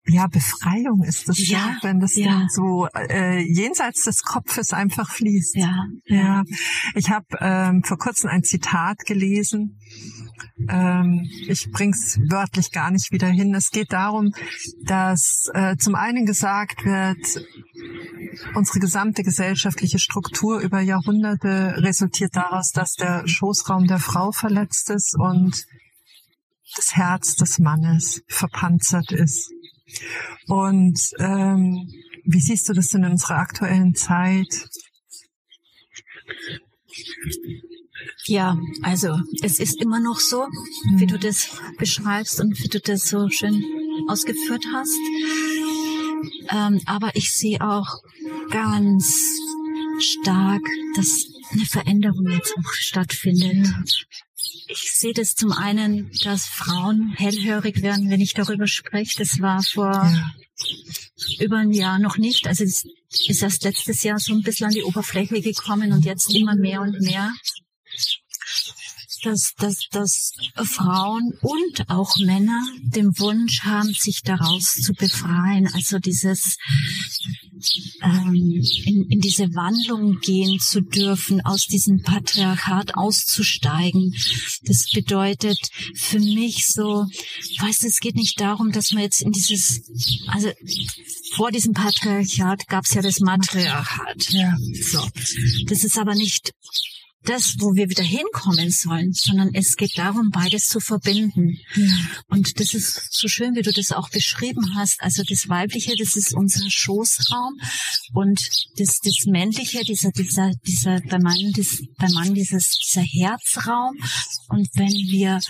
ja, 0.06 0.28
Befreiung 0.28 1.02
ist 1.02 1.28
das 1.28 1.48
ja, 1.48 1.58
ja 1.58 1.76
wenn 1.82 1.98
das 1.98 2.14
ja. 2.14 2.26
dann 2.26 2.48
so 2.48 2.86
äh, 2.94 3.40
jenseits 3.40 4.04
des 4.04 4.22
Kopfes 4.22 4.72
einfach 4.72 5.10
fließt. 5.10 5.56
Ja, 5.56 5.86
ja. 6.06 6.44
Ich 6.94 7.10
habe 7.10 7.26
ähm, 7.40 7.82
vor 7.82 7.98
kurzem 7.98 8.30
ein 8.30 8.44
Zitat 8.44 8.98
gelesen. 9.04 9.80
Ähm, 10.68 11.28
ich 11.48 11.70
bring's 11.70 12.18
wörtlich 12.28 12.72
gar 12.72 12.90
nicht 12.90 13.12
wieder 13.12 13.28
hin. 13.28 13.54
Es 13.54 13.70
geht 13.70 13.92
darum, 13.92 14.32
dass 14.84 15.50
äh, 15.54 15.76
zum 15.76 15.94
einen 15.94 16.26
gesagt 16.26 16.84
wird, 16.84 17.44
unsere 18.54 18.80
gesamte 18.80 19.22
gesellschaftliche 19.22 19.98
Struktur 19.98 20.60
über 20.60 20.80
Jahrhunderte 20.80 21.74
resultiert 21.78 22.34
daraus, 22.34 22.70
dass 22.70 22.94
der 22.94 23.26
Schoßraum 23.26 23.86
der 23.86 23.98
Frau 23.98 24.32
verletzt 24.32 24.90
ist 24.90 25.16
und 25.18 25.64
das 26.76 26.96
Herz 26.96 27.36
des 27.36 27.58
Mannes 27.58 28.22
verpanzert 28.28 29.12
ist. 29.12 29.50
Und 30.46 30.98
ähm, 31.18 31.88
wie 32.24 32.40
siehst 32.40 32.68
du 32.68 32.72
das 32.72 32.88
denn 32.88 33.04
in 33.04 33.12
unserer 33.12 33.36
aktuellen 33.36 33.94
Zeit? 33.94 34.68
Ja, 38.26 38.56
also 38.82 39.18
es 39.42 39.58
ist 39.58 39.80
immer 39.80 39.98
noch 39.98 40.20
so, 40.20 40.46
wie 40.96 41.06
du 41.06 41.18
das 41.18 41.48
beschreibst 41.78 42.40
und 42.40 42.58
wie 42.62 42.68
du 42.68 42.80
das 42.80 43.08
so 43.08 43.28
schön 43.28 43.64
ausgeführt 44.08 44.64
hast. 44.72 44.96
Ähm, 46.50 46.80
aber 46.86 47.10
ich 47.14 47.32
sehe 47.32 47.60
auch 47.60 48.00
ganz 48.50 49.20
stark, 49.98 50.62
dass 50.94 51.26
eine 51.52 51.66
Veränderung 51.66 52.28
jetzt 52.28 52.54
auch 52.58 52.72
stattfindet. 52.72 53.68
Ich 54.68 54.92
sehe 54.94 55.12
das 55.12 55.34
zum 55.34 55.52
einen, 55.52 56.10
dass 56.24 56.46
Frauen 56.46 57.12
hellhörig 57.16 57.82
werden, 57.82 58.08
wenn 58.08 58.20
ich 58.20 58.34
darüber 58.34 58.66
spreche. 58.66 59.18
Das 59.18 59.40
war 59.40 59.62
vor 59.62 59.92
ja. 59.92 60.32
über 61.40 61.58
ein 61.58 61.72
Jahr 61.72 61.98
noch 61.98 62.18
nicht. 62.18 62.46
Also 62.46 62.64
es 62.64 62.84
ist 63.28 63.42
erst 63.42 63.64
letztes 63.64 64.02
Jahr 64.02 64.18
so 64.18 64.32
ein 64.32 64.42
bisschen 64.42 64.68
an 64.68 64.72
die 64.72 64.84
Oberfläche 64.84 65.40
gekommen 65.40 65.92
und 65.92 66.04
jetzt 66.04 66.34
immer 66.34 66.54
mehr 66.54 66.80
und 66.80 67.00
mehr 67.00 67.32
dass, 69.22 69.54
dass, 69.58 69.88
dass 69.90 70.32
Frauen 70.64 71.32
und 71.40 71.88
auch 71.88 72.16
Männer 72.18 72.60
den 72.82 73.18
Wunsch 73.18 73.62
haben, 73.62 73.92
sich 73.92 74.22
daraus 74.22 74.74
zu 74.74 74.92
befreien. 74.92 75.68
Also 75.72 75.98
dieses 75.98 76.56
ähm, 78.02 78.62
in, 78.84 79.06
in 79.08 79.20
diese 79.20 79.44
Wandlung 79.54 80.18
gehen 80.20 80.58
zu 80.58 80.80
dürfen, 80.80 81.40
aus 81.44 81.66
diesem 81.66 82.02
Patriarchat 82.02 82.94
auszusteigen. 82.94 84.14
Das 84.62 84.90
bedeutet 84.92 85.58
für 85.94 86.18
mich 86.18 86.66
so, 86.66 87.06
weißt 87.60 87.82
du, 87.82 87.86
es 87.86 88.00
geht 88.00 88.16
nicht 88.16 88.40
darum, 88.40 88.72
dass 88.72 88.92
man 88.92 89.02
jetzt 89.02 89.22
in 89.22 89.32
dieses, 89.32 89.82
also 90.28 90.50
vor 91.34 91.50
diesem 91.50 91.72
Patriarchat 91.72 92.66
gab 92.68 92.84
es 92.84 92.94
ja 92.94 93.02
das 93.02 93.20
Matriarchat. 93.20 94.30
Ja. 94.30 94.56
So. 94.82 95.06
Das 95.66 95.84
ist 95.84 95.98
aber 95.98 96.14
nicht 96.14 96.52
das, 97.24 97.56
wo 97.58 97.74
wir 97.74 97.88
wieder 97.88 98.02
hinkommen 98.02 98.70
sollen, 98.70 99.12
sondern 99.12 99.54
es 99.54 99.76
geht 99.76 99.96
darum, 99.96 100.30
beides 100.30 100.66
zu 100.66 100.80
verbinden. 100.80 101.58
Und 102.28 102.58
das 102.58 102.74
ist 102.74 103.12
so 103.12 103.28
schön, 103.28 103.54
wie 103.54 103.62
du 103.62 103.72
das 103.72 103.92
auch 103.92 104.10
beschrieben 104.10 104.74
hast. 104.74 105.00
Also 105.02 105.22
das 105.22 105.48
Weibliche, 105.48 105.94
das 105.96 106.16
ist 106.16 106.34
unser 106.34 106.68
Schoßraum 106.68 107.58
und 108.12 108.48
das, 108.76 108.98
das 109.00 109.26
Männliche, 109.26 109.84
dieser, 109.84 110.10
dieser, 110.10 110.52
dieser, 110.66 111.00
beim 111.02 111.22
Mann, 111.22 111.52
das, 111.56 111.82
beim 111.96 112.12
Mann 112.12 112.34
dieses, 112.34 112.76
dieser 112.78 113.02
Herzraum. 113.02 113.96
Und 114.48 114.68
wenn 114.74 114.88
wir 114.88 115.40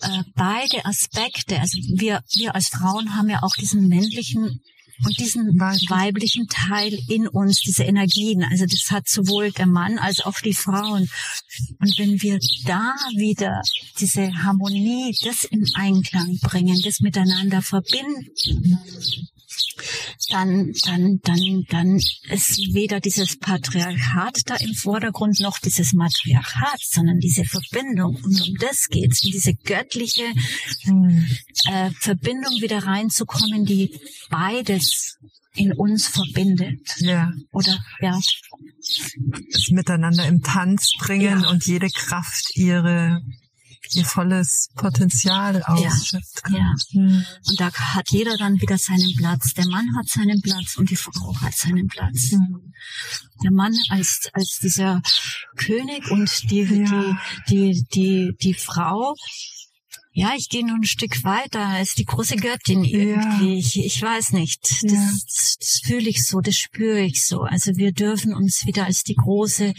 äh, 0.00 0.22
beide 0.34 0.84
Aspekte, 0.84 1.60
also 1.60 1.78
wir, 1.96 2.22
wir 2.34 2.54
als 2.54 2.68
Frauen 2.68 3.16
haben 3.16 3.28
ja 3.28 3.42
auch 3.42 3.54
diesen 3.54 3.88
männlichen 3.88 4.60
und 5.04 5.18
diesen 5.18 5.58
weiblichen 5.58 6.48
Teil 6.48 6.98
in 7.08 7.28
uns, 7.28 7.60
diese 7.60 7.84
Energien. 7.84 8.44
Also 8.44 8.66
das 8.66 8.90
hat 8.90 9.08
sowohl 9.08 9.50
der 9.52 9.66
Mann 9.66 9.98
als 9.98 10.20
auch 10.20 10.38
die 10.40 10.54
Frauen. 10.54 11.08
Und 11.80 11.98
wenn 11.98 12.20
wir 12.22 12.38
da 12.64 12.94
wieder 13.16 13.62
diese 13.98 14.32
Harmonie, 14.42 15.14
das 15.24 15.44
in 15.44 15.66
Einklang 15.74 16.38
bringen, 16.40 16.80
das 16.84 17.00
miteinander 17.00 17.62
verbinden, 17.62 18.30
dann, 20.30 20.72
dann, 20.84 21.20
dann, 21.22 21.64
dann 21.68 21.96
ist 22.30 22.58
weder 22.72 23.00
dieses 23.00 23.38
Patriarchat 23.38 24.40
da 24.46 24.56
im 24.56 24.74
Vordergrund 24.74 25.40
noch 25.40 25.58
dieses 25.58 25.92
Matriarchat, 25.92 26.80
sondern 26.80 27.18
diese 27.18 27.44
Verbindung. 27.44 28.16
Und 28.16 28.40
um 28.48 28.54
das 28.60 28.88
geht's, 28.88 29.24
in 29.24 29.32
diese 29.32 29.54
göttliche 29.54 30.24
äh, 31.70 31.90
Verbindung 32.00 32.52
wieder 32.60 32.84
reinzukommen, 32.84 33.64
die 33.64 33.98
beides 34.30 35.18
in 35.54 35.72
uns 35.72 36.08
verbindet. 36.08 36.80
Ja. 36.98 37.30
Oder 37.52 37.78
ja. 38.00 38.18
Das 39.52 39.68
Miteinander 39.70 40.26
im 40.26 40.42
Tanz 40.42 40.92
bringen 40.98 41.42
Ja. 41.42 41.48
und 41.50 41.66
jede 41.66 41.88
Kraft 41.88 42.56
ihre 42.56 43.20
ihr 43.94 44.04
volles 44.04 44.68
Potenzial 44.74 45.62
ausschöpft. 45.62 46.42
Ja. 46.50 46.74
Hm. 46.90 47.24
Und 47.48 47.60
da 47.60 47.72
hat 47.72 48.10
jeder 48.10 48.36
dann 48.36 48.60
wieder 48.60 48.78
seinen 48.78 49.14
Platz. 49.16 49.54
Der 49.54 49.66
Mann 49.66 49.86
hat 49.96 50.08
seinen 50.08 50.40
Platz 50.42 50.76
und 50.76 50.90
die 50.90 50.96
Frau 50.96 51.34
hat 51.40 51.54
seinen 51.54 51.88
Platz. 51.88 52.30
Der 53.42 53.50
Mann 53.50 53.76
als, 53.90 54.28
als 54.32 54.58
dieser 54.62 55.02
König 55.56 56.10
und 56.10 56.50
die, 56.50 56.62
Ja. 56.62 57.18
die, 57.48 57.72
die, 57.72 57.86
die, 57.94 58.36
die 58.40 58.54
Frau. 58.54 59.14
Ja, 60.14 60.32
ich 60.36 60.50
gehe 60.50 60.66
nur 60.66 60.76
ein 60.76 60.84
Stück 60.84 61.24
weiter 61.24 61.66
als 61.66 61.94
die 61.94 62.04
große 62.04 62.36
Göttin 62.36 62.84
irgendwie. 62.84 63.58
Ich, 63.58 63.78
ich 63.78 64.02
weiß 64.02 64.32
nicht. 64.32 64.60
Das, 64.62 64.82
Ja. 64.92 65.10
das 65.58 65.80
fühle 65.84 66.08
ich 66.10 66.24
so, 66.26 66.40
das 66.40 66.54
spüre 66.56 67.00
ich 67.00 67.24
so. 67.24 67.42
Also 67.42 67.76
wir 67.76 67.92
dürfen 67.92 68.34
uns 68.34 68.66
wieder 68.66 68.84
als 68.84 69.04
die 69.04 69.14
große 69.14 69.72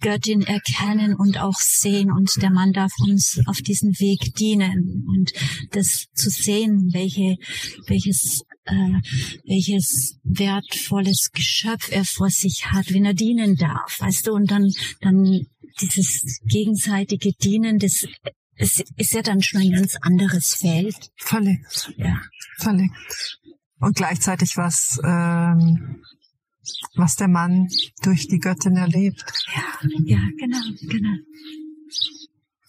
Göttin 0.00 0.42
erkennen 0.42 1.14
und 1.14 1.38
auch 1.38 1.58
sehen 1.58 2.10
und 2.12 2.40
der 2.40 2.50
Mann 2.50 2.72
darf 2.72 2.92
uns 3.00 3.40
auf 3.46 3.58
diesen 3.58 3.90
Weg 3.98 4.34
dienen 4.36 5.04
und 5.08 5.32
das 5.72 6.06
zu 6.14 6.30
sehen, 6.30 6.90
welche, 6.92 7.36
welches, 7.86 8.42
äh, 8.64 9.00
welches 9.44 10.18
wertvolles 10.22 11.30
Geschöpf 11.32 11.90
er 11.90 12.04
vor 12.04 12.30
sich 12.30 12.66
hat, 12.66 12.92
wenn 12.92 13.04
er 13.04 13.14
dienen 13.14 13.56
darf, 13.56 14.00
weißt 14.00 14.26
du, 14.26 14.32
und 14.32 14.50
dann, 14.50 14.70
dann 15.00 15.46
dieses 15.80 16.40
gegenseitige 16.44 17.32
Dienen, 17.42 17.78
das 17.78 18.06
es 18.58 18.82
ist 18.96 19.12
ja 19.12 19.22
dann 19.22 19.40
schon 19.40 19.60
ein 19.60 19.70
ganz 19.70 19.96
anderes 20.00 20.54
Feld. 20.54 20.96
Völlig, 21.16 21.60
Ja. 21.96 22.20
völlig. 22.58 22.90
Und 23.78 23.96
gleichzeitig 23.96 24.56
was, 24.56 24.98
ähm, 25.04 26.02
was 26.94 27.16
der 27.16 27.28
Mann 27.28 27.68
durch 28.02 28.28
die 28.28 28.38
Göttin 28.38 28.76
erlebt. 28.76 29.24
Ja, 29.54 29.88
ja, 30.04 30.20
genau, 30.38 30.58
genau. 30.80 31.16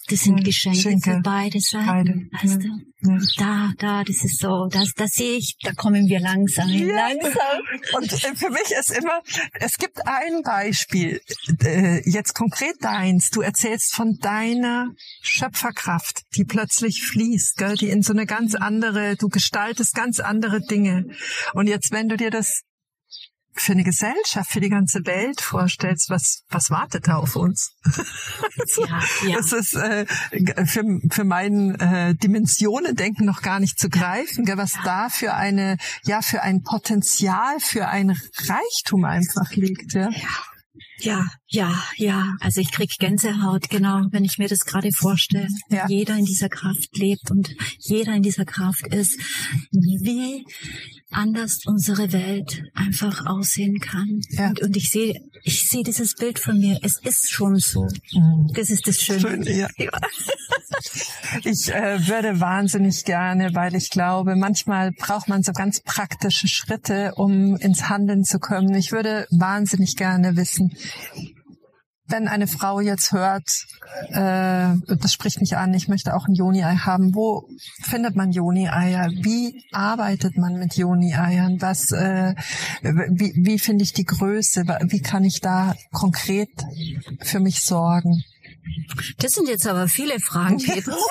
Das 0.10 0.22
sind 0.22 0.38
Ja, 0.40 0.44
Geschenke, 0.44 0.78
Geschenke. 0.78 1.12
für 1.12 1.22
beide 1.22 1.60
Seiten, 1.60 1.86
Beide, 1.86 2.14
weißt 2.32 2.64
ja. 2.64 2.70
du? 2.70 3.12
Ja. 3.12 3.20
Da, 3.38 3.74
da, 3.78 4.04
das 4.04 4.24
ist 4.24 4.40
so, 4.40 4.68
das, 4.68 4.94
das 4.96 5.12
sehe 5.12 5.38
ich, 5.38 5.56
da 5.62 5.72
kommen 5.74 6.08
wir 6.08 6.20
langsam, 6.20 6.68
Ja. 6.70 6.96
langsam. 7.10 7.32
Und 7.96 8.12
äh, 8.12 8.36
für 8.36 8.50
mich 8.50 8.72
ist 8.78 8.90
immer, 8.92 9.22
es 9.60 9.78
gibt 9.78 10.06
ein 10.08 10.42
Beispiel, 10.44 11.22
äh, 11.64 12.02
jetzt 12.10 12.34
konkret 12.34 12.76
deins. 12.82 13.30
Du 13.30 13.42
erzählst 13.42 13.94
von 13.94 14.18
deiner 14.20 14.88
Schöpferkraft, 15.22 16.24
die 16.36 16.44
plötzlich 16.44 17.04
fließt, 17.04 17.58
gell? 17.58 17.76
die 17.76 17.90
in 17.90 18.02
so 18.02 18.12
eine 18.14 18.26
ganz 18.26 18.56
andere, 18.56 19.16
du 19.16 19.30
gestaltest 19.30 19.94
ganz 19.94 20.20
andere 20.20 20.60
Dinge. 20.62 21.06
Und 21.54 21.68
jetzt, 21.68 21.92
wenn 21.92 22.10
du 22.10 22.18
dir 22.18 22.32
das 22.32 22.64
für 23.62 23.74
eine 23.74 23.84
Gesellschaft, 23.84 24.52
für 24.52 24.60
die 24.60 24.70
ganze 24.70 25.06
Welt 25.06 25.42
vorstellst, 25.42 26.10
was, 26.10 26.44
was 26.50 26.70
wartet 26.70 27.08
da 27.08 27.18
auf 27.18 27.36
uns? 27.36 27.76
Ja, 28.78 29.02
ja. 29.28 29.38
Das 29.38 29.52
ist 29.52 29.76
äh, 29.76 30.06
für, 30.66 30.84
für 31.10 31.24
mein 31.24 31.76
äh, 31.80 32.14
Dimensionendenken 32.16 33.26
noch 33.26 33.42
gar 33.42 33.60
nicht 33.60 33.80
zu 33.80 33.90
greifen, 33.90 34.46
gell, 34.46 34.58
was 34.58 34.74
da 34.84 35.10
für 35.10 35.34
eine, 35.34 35.78
ja, 36.04 36.22
für 36.22 36.44
ein 36.44 36.62
Potenzial, 36.62 37.60
für 37.60 37.88
ein 37.88 38.12
Reichtum 38.48 39.06
einfach 39.06 39.52
liegt. 39.54 39.94
Ja. 39.94 40.10
Ja, 41.02 41.26
ja, 41.48 41.84
ja. 41.96 42.36
Also 42.40 42.62
ich 42.62 42.72
krieg 42.72 42.92
Gänsehaut, 43.00 43.70
genau, 43.70 44.06
wenn 44.12 44.26
ich 44.26 44.38
mir 44.38 44.48
das 44.48 44.60
gerade 44.66 44.92
vorstelle. 44.92 45.48
Ja. 45.70 45.88
Jeder 45.88 46.16
in 46.16 46.26
dieser 46.26 46.50
Kraft 46.50 46.96
lebt 46.98 47.32
und 47.32 47.56
jeder 47.80 48.14
in 48.14 48.22
dieser 48.22 48.46
Kraft 48.46 48.88
ist, 48.88 49.18
wie 49.72 50.46
anders 51.12 51.66
unsere 51.66 52.14
Welt 52.14 52.64
einfach 52.76 53.26
aussehen 53.26 53.80
kann. 53.80 54.22
Ja. 54.30 54.50
Und, 54.50 54.62
und 54.62 54.78
ich 54.78 54.90
sehe, 54.90 55.20
ich 55.44 55.68
sehe 55.68 55.84
dieses 55.84 56.16
Bild 56.16 56.40
von 56.40 56.60
mir. 56.60 56.80
Es 56.84 57.00
ist 57.00 57.32
schon 57.32 57.58
so. 57.58 57.88
Das 58.54 58.70
ist 58.70 58.88
das 58.88 59.02
Schöne. 59.02 59.20
Schön, 59.20 59.44
ja. 59.58 59.68
Ich 61.44 61.74
äh, 61.74 62.08
würde 62.08 62.40
wahnsinnig 62.40 63.04
gerne, 63.06 63.54
weil 63.54 63.76
ich 63.76 63.90
glaube, 63.90 64.36
manchmal 64.36 64.92
braucht 64.92 65.28
man 65.28 65.44
so 65.44 65.52
ganz 65.52 65.82
praktische 65.82 66.48
Schritte, 66.48 67.14
um 67.16 67.56
ins 67.58 67.90
Handeln 67.90 68.24
zu 68.24 68.40
kommen. 68.40 68.74
Ich 68.76 68.92
würde 68.92 69.28
wahnsinnig 69.32 69.96
gerne 69.96 70.36
wissen, 70.36 70.72
wenn 72.10 72.28
eine 72.28 72.48
Frau 72.48 72.80
jetzt 72.80 73.12
hört, 73.12 73.50
äh, 74.10 74.76
das 74.88 75.14
spricht 75.14 75.40
mich 75.42 75.58
an, 75.58 75.74
ich 75.74 75.88
möchte 75.88 76.16
auch 76.16 76.28
ein 76.28 76.34
Joni-Ei 76.34 76.76
haben, 76.76 77.16
wo 77.16 77.48
findet 77.82 78.16
man 78.16 78.32
Joni-Eier? 78.32 79.10
Wie 79.22 79.64
arbeitet 79.72 80.38
man 80.38 80.56
mit 80.56 80.76
Joni-Eiern? 80.76 81.62
Was, 81.62 81.92
äh, 81.92 82.36
wie, 82.82 83.34
wie 83.36 83.60
finde 83.60 83.84
ich 83.84 83.94
die 83.94 84.06
Größe? 84.06 84.66
Wie 84.88 85.02
kann 85.02 85.24
ich 85.24 85.42
da 85.42 85.76
konkret 85.92 86.52
für 87.22 87.40
mich 87.40 87.62
sorgen? 87.62 88.24
Das 89.18 89.34
sind 89.34 89.48
jetzt 89.48 89.68
aber 89.68 89.88
viele 89.88 90.20
Fragen, 90.20 90.58
Peter. 90.58 90.96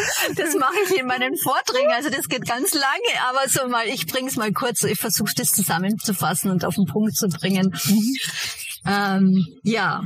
Das 0.36 0.54
mache 0.54 0.76
ich 0.86 0.98
in 0.98 1.06
meinen 1.06 1.36
Vorträgen, 1.36 1.92
also 1.92 2.10
das 2.10 2.28
geht 2.28 2.46
ganz 2.46 2.74
lange, 2.74 3.28
aber 3.28 3.48
so 3.48 3.68
mal, 3.68 3.86
ich 3.86 4.06
bring's 4.06 4.36
mal 4.36 4.52
kurz, 4.52 4.82
ich 4.82 4.98
versuche 4.98 5.34
das 5.34 5.52
zusammenzufassen 5.52 6.50
und 6.50 6.64
auf 6.64 6.74
den 6.74 6.86
Punkt 6.86 7.16
zu 7.16 7.28
bringen. 7.28 7.74
Ähm, 8.86 9.46
ja, 9.62 10.02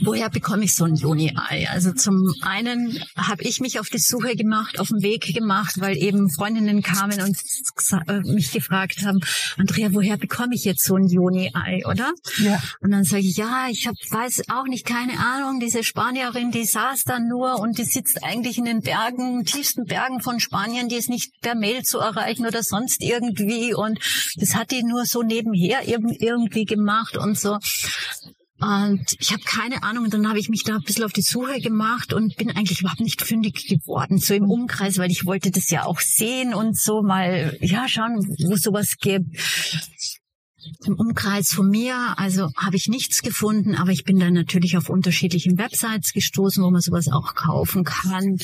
woher 0.00 0.28
bekomme 0.28 0.64
ich 0.64 0.74
so 0.74 0.84
ein 0.84 0.94
Joni-Ei? 0.94 1.68
Also 1.70 1.92
zum 1.92 2.34
einen 2.42 3.02
habe 3.16 3.42
ich 3.42 3.60
mich 3.60 3.80
auf 3.80 3.88
die 3.88 3.98
Suche 3.98 4.36
gemacht, 4.36 4.78
auf 4.78 4.88
den 4.88 5.02
Weg 5.02 5.34
gemacht, 5.34 5.80
weil 5.80 5.96
eben 5.96 6.30
Freundinnen 6.30 6.82
kamen 6.82 7.20
und 7.20 7.38
äh, 8.08 8.20
mich 8.32 8.52
gefragt 8.52 9.02
haben, 9.04 9.20
Andrea, 9.56 9.92
woher 9.92 10.16
bekomme 10.16 10.54
ich 10.54 10.64
jetzt 10.64 10.84
so 10.84 10.96
ein 10.96 11.08
Joni-Ei, 11.08 11.82
oder? 11.86 12.12
Ja. 12.38 12.60
Und 12.80 12.90
dann 12.90 13.04
sage 13.04 13.22
ich, 13.22 13.36
ja, 13.36 13.68
ich 13.70 13.86
hab, 13.86 13.94
weiß 14.10 14.44
auch 14.50 14.64
nicht, 14.64 14.86
keine 14.86 15.18
Ahnung, 15.18 15.60
diese 15.60 15.82
Spanierin, 15.82 16.50
die 16.50 16.64
saß 16.64 17.04
da 17.04 17.18
nur 17.18 17.58
und 17.58 17.78
die 17.78 17.84
sitzt 17.84 18.22
eigentlich 18.22 18.58
in 18.58 18.64
den 18.66 18.80
Bergen, 18.80 19.44
tiefsten 19.44 19.84
Bergen 19.84 20.20
von 20.20 20.40
Spanien, 20.40 20.88
die 20.88 20.96
ist 20.96 21.08
nicht 21.08 21.40
per 21.40 21.54
Mail 21.54 21.82
zu 21.82 21.98
erreichen 21.98 22.46
oder 22.46 22.62
sonst 22.62 23.02
irgendwie 23.02 23.74
und 23.74 23.98
das 24.36 24.54
hat 24.54 24.70
die 24.70 24.82
nur 24.82 25.06
so 25.06 25.22
nebenher 25.22 25.88
eben 25.88 26.10
irgendwie 26.10 26.64
gemacht 26.64 27.16
und 27.16 27.38
so. 27.38 27.58
Und 28.58 29.16
ich 29.18 29.32
habe 29.32 29.42
keine 29.42 29.82
Ahnung, 29.82 30.04
und 30.04 30.14
dann 30.14 30.28
habe 30.28 30.38
ich 30.38 30.48
mich 30.48 30.62
da 30.64 30.76
ein 30.76 30.82
bisschen 30.82 31.04
auf 31.04 31.12
die 31.12 31.22
Suche 31.22 31.60
gemacht 31.60 32.12
und 32.12 32.36
bin 32.36 32.50
eigentlich 32.50 32.80
überhaupt 32.80 33.00
nicht 33.00 33.22
fündig 33.22 33.66
geworden, 33.68 34.18
so 34.18 34.34
im 34.34 34.50
Umkreis, 34.50 34.98
weil 34.98 35.10
ich 35.10 35.26
wollte 35.26 35.50
das 35.50 35.70
ja 35.70 35.84
auch 35.84 36.00
sehen 36.00 36.54
und 36.54 36.78
so 36.78 37.02
mal, 37.02 37.56
ja, 37.60 37.86
schauen, 37.86 38.16
wo 38.44 38.56
sowas 38.56 38.96
gibt 38.98 39.26
im 40.84 40.94
Umkreis 40.94 41.52
von 41.52 41.68
mir, 41.68 42.14
also 42.16 42.50
habe 42.56 42.76
ich 42.76 42.88
nichts 42.88 43.22
gefunden, 43.22 43.74
aber 43.74 43.90
ich 43.90 44.04
bin 44.04 44.18
dann 44.18 44.34
natürlich 44.34 44.76
auf 44.76 44.88
unterschiedlichen 44.88 45.58
Websites 45.58 46.12
gestoßen, 46.12 46.62
wo 46.62 46.70
man 46.70 46.80
sowas 46.80 47.08
auch 47.08 47.34
kaufen 47.34 47.84
kann. 47.84 48.38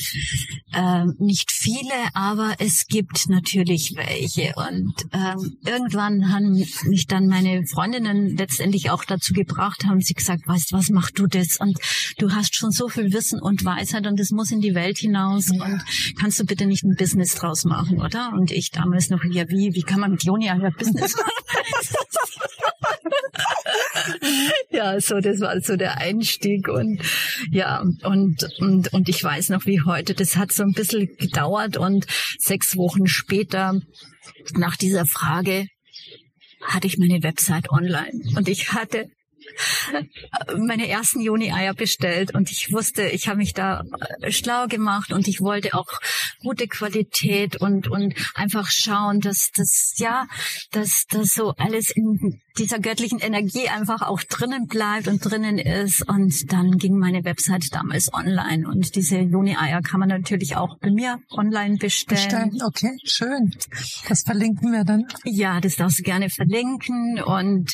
Ähm, 0.73 1.15
nicht 1.19 1.51
viele, 1.51 1.93
aber 2.13 2.55
es 2.59 2.87
gibt 2.87 3.29
natürlich 3.29 3.93
welche. 3.95 4.53
Und 4.55 4.93
ähm, 5.13 5.57
irgendwann 5.65 6.31
haben 6.31 6.65
mich 6.85 7.07
dann 7.07 7.27
meine 7.27 7.65
Freundinnen 7.67 8.35
letztendlich 8.37 8.89
auch 8.89 9.05
dazu 9.05 9.33
gebracht, 9.33 9.85
haben 9.85 10.01
sie 10.01 10.13
gesagt, 10.13 10.47
weißt 10.47 10.73
was, 10.73 10.89
mach 10.89 11.11
du 11.11 11.27
das? 11.27 11.57
Und 11.59 11.77
du 12.17 12.31
hast 12.31 12.55
schon 12.55 12.71
so 12.71 12.89
viel 12.89 13.13
Wissen 13.13 13.39
und 13.41 13.63
Weisheit 13.65 14.07
und 14.07 14.19
das 14.19 14.31
muss 14.31 14.51
in 14.51 14.61
die 14.61 14.75
Welt 14.75 14.97
hinaus. 14.97 15.49
Und 15.49 15.83
kannst 16.19 16.39
du 16.39 16.45
bitte 16.45 16.65
nicht 16.65 16.83
ein 16.83 16.95
Business 16.97 17.35
draus 17.35 17.65
machen, 17.65 18.01
oder? 18.01 18.31
Und 18.33 18.51
ich 18.51 18.71
damals 18.71 19.09
noch, 19.09 19.23
ja 19.23 19.47
wie, 19.49 19.73
wie 19.73 19.81
kann 19.81 19.99
man 19.99 20.11
mit 20.11 20.23
Joni 20.23 20.49
ein 20.49 20.61
Business 20.77 21.15
machen? 21.17 22.12
ja, 24.69 24.99
so, 24.99 25.19
das 25.19 25.39
war 25.39 25.59
so 25.61 25.75
der 25.75 25.97
Einstieg 25.97 26.67
und 26.67 27.01
ja, 27.51 27.83
und, 28.03 28.49
und, 28.59 28.93
und 28.93 29.09
ich 29.09 29.23
weiß 29.23 29.49
noch 29.49 29.65
wie 29.65 29.81
heute, 29.81 30.13
das 30.13 30.35
hat 30.35 30.51
so 30.51 30.63
ein 30.63 30.73
bisschen 30.73 31.15
gedauert 31.17 31.77
und 31.77 32.05
sechs 32.37 32.77
Wochen 32.77 33.07
später 33.07 33.79
nach 34.55 34.75
dieser 34.75 35.05
Frage 35.05 35.67
hatte 36.61 36.87
ich 36.87 36.97
meine 36.97 37.23
Website 37.23 37.71
online 37.71 38.21
und 38.35 38.47
ich 38.47 38.71
hatte 38.71 39.09
meine 40.57 40.87
ersten 40.87 41.21
Juni-Eier 41.21 41.73
bestellt 41.73 42.33
und 42.33 42.51
ich 42.51 42.71
wusste, 42.71 43.03
ich 43.03 43.27
habe 43.27 43.37
mich 43.37 43.53
da 43.53 43.83
äh, 44.21 44.31
schlau 44.31 44.67
gemacht 44.67 45.11
und 45.11 45.27
ich 45.27 45.41
wollte 45.41 45.73
auch 45.73 45.87
gute 46.41 46.67
Qualität 46.67 47.55
und 47.57 47.87
und 47.87 48.13
einfach 48.35 48.69
schauen, 48.69 49.19
dass 49.19 49.51
das 49.55 49.93
ja, 49.97 50.27
dass 50.71 51.05
das 51.09 51.33
so 51.33 51.53
alles 51.57 51.89
in 51.91 52.41
dieser 52.57 52.79
göttlichen 52.79 53.19
Energie 53.19 53.67
einfach 53.67 54.01
auch 54.01 54.21
drinnen 54.21 54.67
bleibt 54.67 55.07
und 55.07 55.19
drinnen 55.19 55.57
ist 55.57 56.07
und 56.07 56.51
dann 56.51 56.77
ging 56.77 56.97
meine 56.97 57.23
Website 57.23 57.65
damals 57.71 58.13
online 58.13 58.67
und 58.67 58.95
diese 58.95 59.17
Juni-Eier 59.19 59.81
kann 59.81 59.99
man 59.99 60.09
natürlich 60.09 60.55
auch 60.55 60.77
bei 60.79 60.91
mir 60.91 61.19
online 61.31 61.77
bestellen. 61.77 62.49
bestellen. 62.49 62.61
Okay, 62.63 62.95
schön. 63.03 63.51
Das 64.07 64.21
verlinken 64.21 64.71
wir 64.71 64.83
dann. 64.83 65.07
Ja, 65.23 65.59
das 65.61 65.77
darfst 65.77 65.99
du 65.99 66.03
gerne 66.03 66.29
verlinken 66.29 67.21
und 67.23 67.73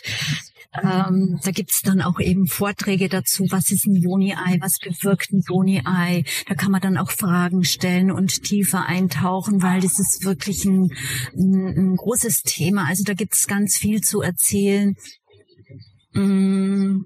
ähm, 0.84 1.40
da 1.44 1.52
gibt's 1.60 1.82
dann 1.82 2.02
auch 2.02 2.22
eben 2.22 2.48
Vorträge 2.48 3.10
dazu, 3.10 3.46
was 3.50 3.70
ist 3.70 3.86
ein 3.86 3.94
Joni-Ei, 3.94 4.60
was 4.62 4.78
bewirkt 4.80 5.34
ein 5.34 5.42
Joni-Ei. 5.46 6.24
Da 6.48 6.56
kann 6.56 6.72
man 6.72 6.80
dann 6.80 6.98
auch 6.98 7.12
Fragen 7.12 7.66
stellen 7.66 8.12
und 8.12 8.44
tiefer 8.44 8.86
eintauchen, 8.86 9.62
weil 9.62 9.82
das 9.82 10.00
ist 10.00 10.24
wirklich 10.24 10.64
ein, 10.64 10.90
ein, 11.36 11.68
ein 11.78 11.96
großes 11.98 12.44
Thema. 12.44 12.86
Also 12.88 13.04
da 13.04 13.14
gibt's 13.14 13.46
ganz 13.46 13.76
viel 13.76 14.00
zu 14.00 14.22
erzählen. 14.22 14.96
Mm, 16.14 17.02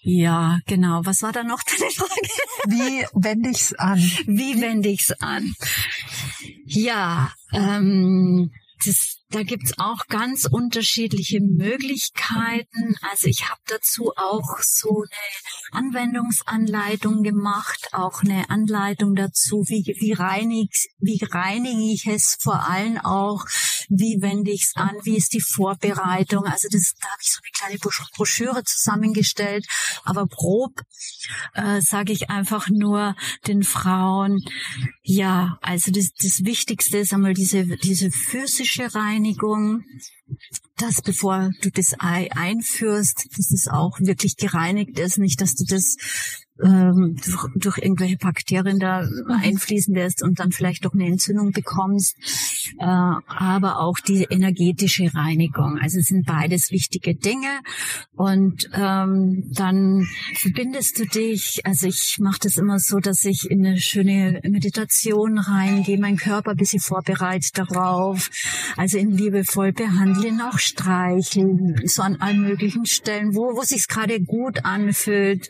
ja, 0.00 0.58
genau. 0.66 1.02
Was 1.04 1.22
war 1.22 1.30
da 1.30 1.44
noch 1.44 1.62
deine 1.62 1.92
Frage? 1.92 2.28
Wie 2.66 3.06
wende 3.14 3.50
ich's 3.50 3.72
an? 3.74 4.00
Wie 4.26 4.60
wende 4.60 4.88
ich's 4.88 5.12
an? 5.12 5.54
Ja, 6.66 7.32
ähm, 7.52 8.50
das 8.84 9.21
da 9.32 9.42
gibt's 9.42 9.78
auch 9.78 10.06
ganz 10.08 10.46
unterschiedliche 10.46 11.40
Möglichkeiten. 11.40 12.96
Also 13.10 13.28
ich 13.28 13.48
habe 13.48 13.60
dazu 13.66 14.12
auch 14.16 14.58
so 14.60 15.04
eine 15.70 15.84
Anwendungsanleitung 15.84 17.22
gemacht, 17.22 17.88
auch 17.92 18.22
eine 18.22 18.50
Anleitung 18.50 19.14
dazu, 19.14 19.64
wie, 19.68 19.96
wie, 19.98 20.12
reinig, 20.12 20.90
wie 20.98 21.20
reinige 21.24 21.92
ich 21.92 22.06
es 22.06 22.36
vor 22.40 22.68
allem 22.68 22.98
auch, 22.98 23.46
wie 23.88 24.20
wende 24.20 24.50
ich 24.50 24.64
es 24.64 24.76
an, 24.76 24.96
wie 25.04 25.16
ist 25.16 25.32
die 25.32 25.40
Vorbereitung. 25.40 26.44
Also 26.44 26.68
das, 26.70 26.94
da 27.00 27.08
habe 27.08 27.20
ich 27.22 27.32
so 27.32 27.40
eine 27.42 27.78
kleine 27.78 28.04
Broschüre 28.16 28.64
zusammengestellt. 28.64 29.66
Aber 30.04 30.26
grob 30.26 30.80
äh, 31.54 31.80
sage 31.80 32.12
ich 32.12 32.30
einfach 32.30 32.68
nur 32.68 33.16
den 33.46 33.62
Frauen, 33.62 34.44
ja, 35.02 35.58
also 35.62 35.90
das, 35.90 36.12
das 36.20 36.44
Wichtigste 36.44 36.98
ist 36.98 37.12
einmal 37.12 37.34
diese, 37.34 37.64
diese 37.78 38.10
physische 38.10 38.94
Reinigung 38.94 39.84
dass 40.76 41.02
bevor 41.02 41.50
du 41.60 41.70
das 41.70 41.94
Ei 41.98 42.30
einführst, 42.32 43.28
dass 43.36 43.52
es 43.52 43.68
auch 43.68 44.00
wirklich 44.00 44.36
gereinigt 44.36 44.98
ist, 44.98 45.18
nicht, 45.18 45.40
dass 45.40 45.54
du 45.54 45.64
das 45.64 45.96
ähm, 46.62 47.16
durch, 47.24 47.46
durch 47.56 47.78
irgendwelche 47.78 48.16
Bakterien 48.16 48.78
da 48.78 49.06
einfließen 49.28 49.94
lässt 49.94 50.22
und 50.22 50.38
dann 50.40 50.52
vielleicht 50.52 50.84
doch 50.84 50.94
eine 50.94 51.06
Entzündung 51.06 51.52
bekommst, 51.52 52.16
äh, 52.78 52.84
aber 52.84 53.80
auch 53.80 53.98
die 53.98 54.24
energetische 54.30 55.14
Reinigung. 55.14 55.78
Also 55.80 55.98
es 55.98 56.06
sind 56.06 56.26
beides 56.26 56.70
wichtige 56.70 57.14
Dinge 57.14 57.60
und 58.14 58.68
ähm, 58.74 59.50
dann 59.52 60.06
verbindest 60.34 60.98
du 60.98 61.06
dich. 61.06 61.60
Also 61.64 61.86
ich 61.86 62.16
mache 62.20 62.40
das 62.42 62.56
immer 62.56 62.78
so, 62.78 62.98
dass 62.98 63.24
ich 63.24 63.50
in 63.50 63.66
eine 63.66 63.78
schöne 63.78 64.40
Meditation 64.44 65.38
reingehe, 65.38 65.98
meinen 65.98 66.16
Körper 66.16 66.52
ein 66.52 66.56
bisschen 66.56 66.80
vorbereite 66.80 67.50
darauf, 67.54 68.30
also 68.76 68.98
in 68.98 69.10
liebevoll 69.10 69.72
behandeln, 69.72 70.40
auch 70.40 70.58
streicheln, 70.58 71.80
so 71.84 72.02
an 72.02 72.16
allen 72.20 72.42
möglichen 72.42 72.86
Stellen, 72.86 73.34
wo 73.34 73.56
wo 73.56 73.62
sich's 73.62 73.88
gerade 73.88 74.20
gut 74.20 74.64
anfühlt 74.64 75.48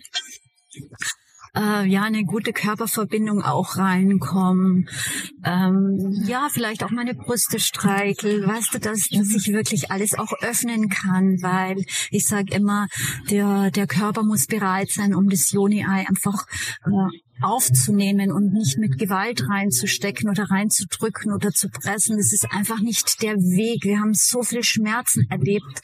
äh, 1.55 1.87
ja 1.87 2.03
eine 2.03 2.25
gute 2.25 2.53
Körperverbindung 2.53 3.43
auch 3.43 3.77
reinkommen. 3.77 4.89
Ähm, 5.45 6.13
ja, 6.27 6.49
vielleicht 6.51 6.83
auch 6.85 6.91
meine 6.91 7.15
Brüste 7.15 7.59
streicheln. 7.59 8.47
Weißt 8.47 8.75
du, 8.75 8.79
dass, 8.79 9.09
dass 9.09 9.35
ich 9.35 9.53
wirklich 9.53 9.91
alles 9.91 10.19
auch 10.19 10.33
öffnen 10.41 10.89
kann, 10.89 11.43
weil 11.43 11.85
ich 12.11 12.27
sage 12.27 12.55
immer, 12.55 12.89
der, 13.31 13.71
der 13.71 13.87
Körper 13.87 14.23
muss 14.23 14.47
bereit 14.47 14.91
sein, 14.91 15.15
um 15.15 15.29
das 15.29 15.53
Joni-Ei 15.53 16.07
einfach 16.09 16.47
äh, 16.87 17.19
aufzunehmen 17.43 18.33
und 18.33 18.53
nicht 18.53 18.79
mit 18.79 18.99
Gewalt 18.99 19.49
reinzustecken 19.49 20.31
oder 20.31 20.45
reinzudrücken 20.45 21.33
oder 21.33 21.51
zu 21.51 21.69
pressen. 21.69 22.17
Das 22.17 22.33
ist 22.33 22.47
einfach 22.51 22.81
nicht 22.81 23.23
der 23.23 23.37
Weg. 23.37 23.85
Wir 23.85 24.01
haben 24.01 24.15
so 24.15 24.43
viel 24.43 24.63
Schmerzen 24.63 25.27
erlebt. 25.31 25.81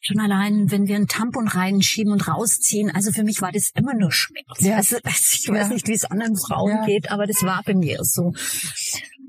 Schon 0.00 0.20
allein, 0.20 0.70
wenn 0.70 0.86
wir 0.86 0.96
einen 0.96 1.08
Tampon 1.08 1.48
reinschieben 1.48 2.12
und 2.12 2.28
rausziehen. 2.28 2.90
Also 2.94 3.12
für 3.12 3.24
mich 3.24 3.40
war 3.42 3.52
das 3.52 3.70
immer 3.74 3.94
nur 3.94 4.12
Schmerz. 4.12 4.60
Ja. 4.60 4.76
Also, 4.76 4.96
also 5.02 5.18
ich 5.32 5.48
weiß 5.48 5.68
ja. 5.68 5.74
nicht, 5.74 5.88
wie 5.88 5.94
es 5.94 6.04
anderen 6.04 6.36
Frauen 6.36 6.70
ja. 6.70 6.86
geht, 6.86 7.10
aber 7.10 7.26
das 7.26 7.42
war 7.42 7.62
bei 7.64 7.74
mir 7.74 7.98
so. 8.02 8.32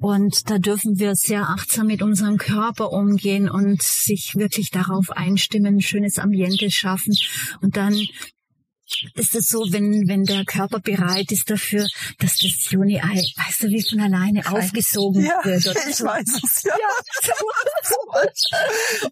Und 0.01 0.49
da 0.49 0.59
dürfen 0.59 0.97
wir 0.97 1.15
sehr 1.15 1.49
achtsam 1.49 1.87
mit 1.87 2.01
unserem 2.01 2.37
Körper 2.37 2.91
umgehen 2.91 3.49
und 3.49 3.81
sich 3.81 4.35
wirklich 4.35 4.71
darauf 4.71 5.09
einstimmen, 5.11 5.75
ein 5.75 5.81
schönes 5.81 6.19
Ambiente 6.19 6.71
schaffen 6.71 7.13
und 7.61 7.75
dann 7.75 7.99
ist 9.15 9.35
es 9.35 9.47
so, 9.47 9.65
wenn, 9.69 10.07
wenn 10.07 10.23
der 10.23 10.45
Körper 10.45 10.79
bereit 10.79 11.31
ist 11.31 11.49
dafür, 11.49 11.87
dass 12.19 12.37
das 12.39 12.71
Juni-Ei, 12.71 13.23
weißt 13.35 13.63
du, 13.63 13.67
wie 13.69 13.83
von 13.83 13.99
alleine 13.99 14.49
aufgesogen 14.51 15.25
ja, 15.25 15.39
wird. 15.43 15.67
Oder 15.67 15.79
ich 15.89 15.95
so. 15.95 16.05
weiß 16.05 16.41
es, 16.43 16.63
ja. 16.63 16.73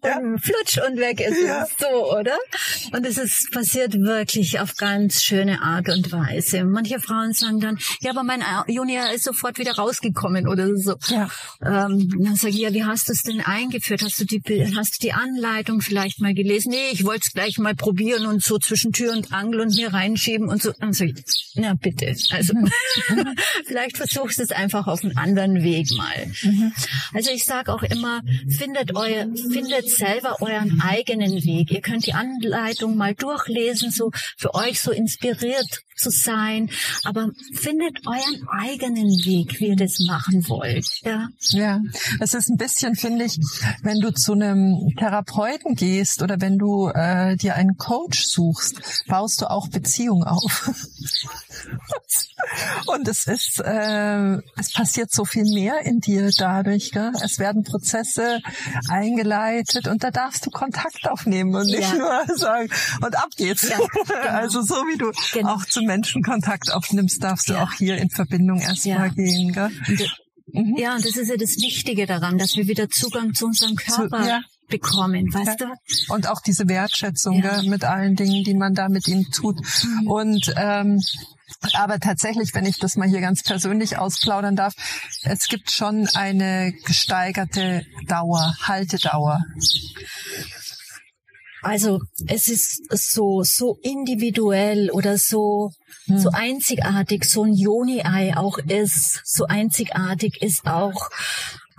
ja. 0.02 0.18
Und 0.18 0.40
flutsch 0.40 0.78
und 0.86 0.98
weg 0.98 1.20
ist 1.20 1.42
ja. 1.42 1.64
es 1.64 1.70
so, 1.78 2.12
oder? 2.16 2.36
Und 2.92 3.06
es 3.06 3.18
ist 3.18 3.50
passiert 3.52 3.94
wirklich 3.94 4.60
auf 4.60 4.76
ganz 4.76 5.22
schöne 5.22 5.62
Art 5.62 5.88
und 5.88 6.10
Weise. 6.12 6.64
Manche 6.64 7.00
Frauen 7.00 7.32
sagen 7.32 7.60
dann, 7.60 7.78
ja, 8.00 8.10
aber 8.10 8.22
mein 8.22 8.42
Juni 8.66 8.98
ist 9.14 9.24
sofort 9.24 9.58
wieder 9.58 9.72
rausgekommen 9.72 10.48
oder 10.48 10.68
so. 10.76 10.96
Ja. 11.08 11.30
Ähm, 11.62 12.08
dann 12.18 12.36
sage 12.36 12.54
ich, 12.54 12.60
ja, 12.60 12.72
wie 12.72 12.84
hast 12.84 13.08
du 13.08 13.12
es 13.12 13.22
denn 13.22 13.40
eingeführt? 13.40 14.02
Hast 14.02 14.20
du 14.20 14.24
die, 14.24 14.42
hast 14.76 14.96
du 14.96 15.06
die 15.06 15.12
Anleitung 15.12 15.80
vielleicht 15.80 16.20
mal 16.20 16.34
gelesen? 16.34 16.70
Nee, 16.70 16.90
ich 16.92 17.04
wollte 17.04 17.26
es 17.26 17.32
gleich 17.32 17.58
mal 17.58 17.74
probieren 17.74 18.26
und 18.26 18.42
so 18.42 18.58
zwischen 18.58 18.92
Tür 18.92 19.12
und 19.12 19.32
Angel 19.32 19.60
und 19.60 19.67
hier 19.70 19.92
reinschieben 19.92 20.48
und 20.48 20.62
so. 20.62 20.72
Und 20.80 20.94
so 20.94 21.04
na 21.54 21.74
bitte. 21.74 22.14
Also 22.30 22.54
vielleicht 23.66 23.96
versuchst 23.96 24.38
du 24.38 24.42
es 24.42 24.52
einfach 24.52 24.86
auf 24.86 25.02
einen 25.02 25.16
anderen 25.16 25.62
Weg 25.62 25.88
mal. 25.96 26.26
Mhm. 26.42 26.72
Also 27.12 27.30
ich 27.30 27.44
sage 27.44 27.72
auch 27.72 27.82
immer, 27.82 28.22
findet 28.48 28.94
euer, 28.94 29.26
findet 29.50 29.90
selber 29.90 30.40
euren 30.40 30.80
eigenen 30.80 31.44
Weg. 31.44 31.70
Ihr 31.70 31.80
könnt 31.80 32.06
die 32.06 32.14
Anleitung 32.14 32.96
mal 32.96 33.14
durchlesen, 33.14 33.90
so 33.90 34.10
für 34.36 34.54
euch 34.54 34.80
so 34.80 34.90
inspiriert 34.90 35.82
zu 35.98 36.10
sein, 36.10 36.70
aber 37.04 37.30
findet 37.52 38.06
euren 38.06 38.48
eigenen 38.48 39.08
Weg, 39.24 39.60
wie 39.60 39.68
ihr 39.68 39.76
das 39.76 39.98
machen 40.00 40.48
wollt. 40.48 40.86
Ja, 41.02 41.28
ja. 41.50 41.80
es 42.20 42.34
ist 42.34 42.48
ein 42.48 42.56
bisschen, 42.56 42.94
finde 42.94 43.24
ich, 43.24 43.38
wenn 43.82 44.00
du 44.00 44.12
zu 44.12 44.32
einem 44.32 44.94
Therapeuten 44.96 45.74
gehst 45.74 46.22
oder 46.22 46.40
wenn 46.40 46.58
du 46.58 46.88
äh, 46.88 47.36
dir 47.36 47.56
einen 47.56 47.76
Coach 47.76 48.24
suchst, 48.26 48.80
baust 49.08 49.40
du 49.40 49.50
auch 49.50 49.57
Beziehungen 49.66 50.22
auf. 50.22 50.70
Und 52.86 53.08
es 53.08 53.26
ist, 53.26 53.60
äh, 53.60 54.38
es 54.56 54.72
passiert 54.72 55.10
so 55.12 55.24
viel 55.24 55.44
mehr 55.44 55.80
in 55.84 56.00
dir 56.00 56.30
dadurch. 56.38 56.92
Gell? 56.92 57.12
Es 57.22 57.40
werden 57.40 57.64
Prozesse 57.64 58.40
eingeleitet 58.88 59.88
und 59.88 60.02
da 60.02 60.10
darfst 60.10 60.46
du 60.46 60.50
Kontakt 60.50 61.08
aufnehmen 61.08 61.54
und 61.54 61.66
nicht 61.66 61.92
ja. 61.92 61.94
nur 61.94 62.36
sagen 62.36 62.70
und 63.02 63.16
ab 63.16 63.28
geht's. 63.36 63.68
Ja, 63.68 63.78
genau. 64.06 64.14
Also 64.28 64.62
so 64.62 64.74
wie 64.74 64.96
du 64.96 65.12
genau. 65.32 65.54
auch 65.54 65.64
zu 65.64 65.82
Menschen 65.82 66.22
Kontakt 66.22 66.72
aufnimmst, 66.72 67.22
darfst 67.22 67.48
du 67.48 67.54
ja. 67.54 67.64
auch 67.64 67.72
hier 67.72 67.98
in 67.98 68.08
Verbindung 68.08 68.60
erstmal 68.60 69.10
gehen. 69.10 69.52
Gell? 69.52 69.70
Mhm. 70.52 70.76
Ja, 70.78 70.94
und 70.94 71.04
das 71.04 71.16
ist 71.16 71.28
ja 71.28 71.36
das 71.36 71.56
Wichtige 71.60 72.06
daran, 72.06 72.38
dass 72.38 72.56
wir 72.56 72.66
wieder 72.68 72.88
Zugang 72.88 73.34
zu 73.34 73.46
unserem 73.46 73.76
Körper 73.76 74.22
zu, 74.22 74.28
ja. 74.28 74.40
Bekommen, 74.68 75.32
weißt 75.32 75.60
ja. 75.60 75.66
du? 75.66 76.12
Und 76.12 76.28
auch 76.28 76.40
diese 76.40 76.68
Wertschätzung 76.68 77.42
ja. 77.42 77.62
mit 77.62 77.84
allen 77.84 78.16
Dingen, 78.16 78.44
die 78.44 78.54
man 78.54 78.74
da 78.74 78.88
mit 78.88 79.08
ihm 79.08 79.30
tut. 79.30 79.58
Mhm. 79.60 80.06
Und 80.08 80.54
ähm, 80.56 81.00
aber 81.72 81.98
tatsächlich, 81.98 82.54
wenn 82.54 82.66
ich 82.66 82.78
das 82.78 82.96
mal 82.96 83.08
hier 83.08 83.20
ganz 83.20 83.42
persönlich 83.42 83.98
ausplaudern 83.98 84.54
darf, 84.54 84.74
es 85.22 85.48
gibt 85.48 85.70
schon 85.70 86.08
eine 86.14 86.72
gesteigerte 86.84 87.84
Dauer, 88.06 88.54
Haltedauer. 88.62 89.40
Also 91.62 92.00
es 92.26 92.48
ist 92.48 92.82
so 92.90 93.42
so 93.42 93.78
individuell 93.82 94.90
oder 94.90 95.18
so 95.18 95.72
hm. 96.04 96.18
so 96.18 96.30
einzigartig 96.30 97.24
so 97.24 97.44
ein 97.44 97.52
Joni-Ei 97.52 98.36
auch 98.36 98.58
ist, 98.58 99.20
so 99.24 99.46
einzigartig 99.46 100.40
ist 100.40 100.66
auch 100.66 101.10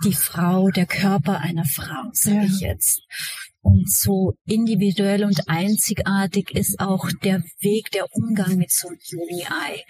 die 0.04 0.14
Frau, 0.14 0.68
der 0.68 0.86
Körper 0.86 1.40
einer 1.40 1.64
Frau, 1.64 2.10
sage 2.12 2.36
ja. 2.36 2.44
ich 2.44 2.60
jetzt. 2.60 3.02
Und 3.62 3.90
so 3.90 4.32
individuell 4.46 5.22
und 5.22 5.46
einzigartig 5.46 6.50
ist 6.52 6.80
auch 6.80 7.10
der 7.22 7.42
Weg, 7.60 7.90
der 7.90 8.06
Umgang 8.10 8.56
mit 8.56 8.72
so 8.72 8.88
einem 8.88 8.98
Juni-Ei. 9.02 9.84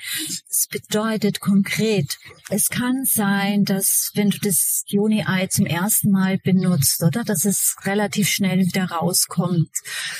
Das 0.48 0.66
bedeutet 0.68 1.38
konkret, 1.38 2.18
es 2.48 2.68
kann 2.68 3.04
sein, 3.04 3.64
dass 3.64 4.10
wenn 4.14 4.30
du 4.30 4.38
das 4.38 4.82
Juni-Ei 4.86 5.46
zum 5.46 5.66
ersten 5.66 6.10
Mal 6.10 6.38
benutzt, 6.38 7.00
oder, 7.04 7.22
dass 7.22 7.44
es 7.44 7.76
relativ 7.84 8.28
schnell 8.28 8.58
wieder 8.58 8.86
rauskommt. 8.86 9.70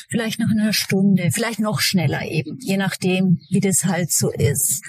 Vielleicht 0.08 0.38
nach 0.38 0.50
einer 0.50 0.72
Stunde, 0.72 1.30
vielleicht 1.32 1.58
noch 1.58 1.80
schneller 1.80 2.24
eben, 2.24 2.56
je 2.60 2.76
nachdem, 2.76 3.40
wie 3.50 3.60
das 3.60 3.84
halt 3.84 4.12
so 4.12 4.30
ist 4.30 4.84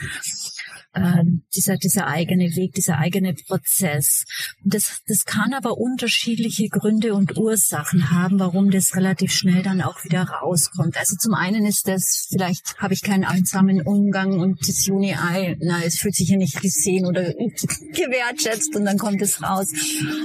äh, 0.93 1.23
dieser, 1.55 1.77
dieser 1.77 2.07
eigene 2.07 2.55
Weg, 2.55 2.73
dieser 2.73 2.97
eigene 2.97 3.33
Prozess. 3.33 4.25
Und 4.63 4.73
das, 4.73 5.01
das 5.07 5.25
kann 5.25 5.53
aber 5.53 5.77
unterschiedliche 5.77 6.67
Gründe 6.69 7.13
und 7.13 7.37
Ursachen 7.37 8.11
haben, 8.11 8.39
warum 8.39 8.71
das 8.71 8.95
relativ 8.95 9.31
schnell 9.31 9.63
dann 9.63 9.81
auch 9.81 10.03
wieder 10.03 10.23
rauskommt. 10.23 10.97
Also 10.97 11.15
zum 11.15 11.33
einen 11.33 11.65
ist 11.65 11.87
das, 11.87 12.27
vielleicht 12.29 12.77
habe 12.77 12.93
ich 12.93 13.01
keinen 13.01 13.23
einsamen 13.23 13.81
Umgang 13.81 14.39
und 14.39 14.67
das 14.67 14.85
Juni-Ei, 14.85 15.57
na, 15.61 15.83
es 15.83 15.97
fühlt 15.97 16.15
sich 16.15 16.29
ja 16.29 16.37
nicht 16.37 16.61
gesehen 16.61 17.05
oder 17.05 17.23
gewertschätzt 17.33 18.75
und 18.75 18.85
dann 18.85 18.97
kommt 18.97 19.21
es 19.21 19.41
raus. 19.41 19.67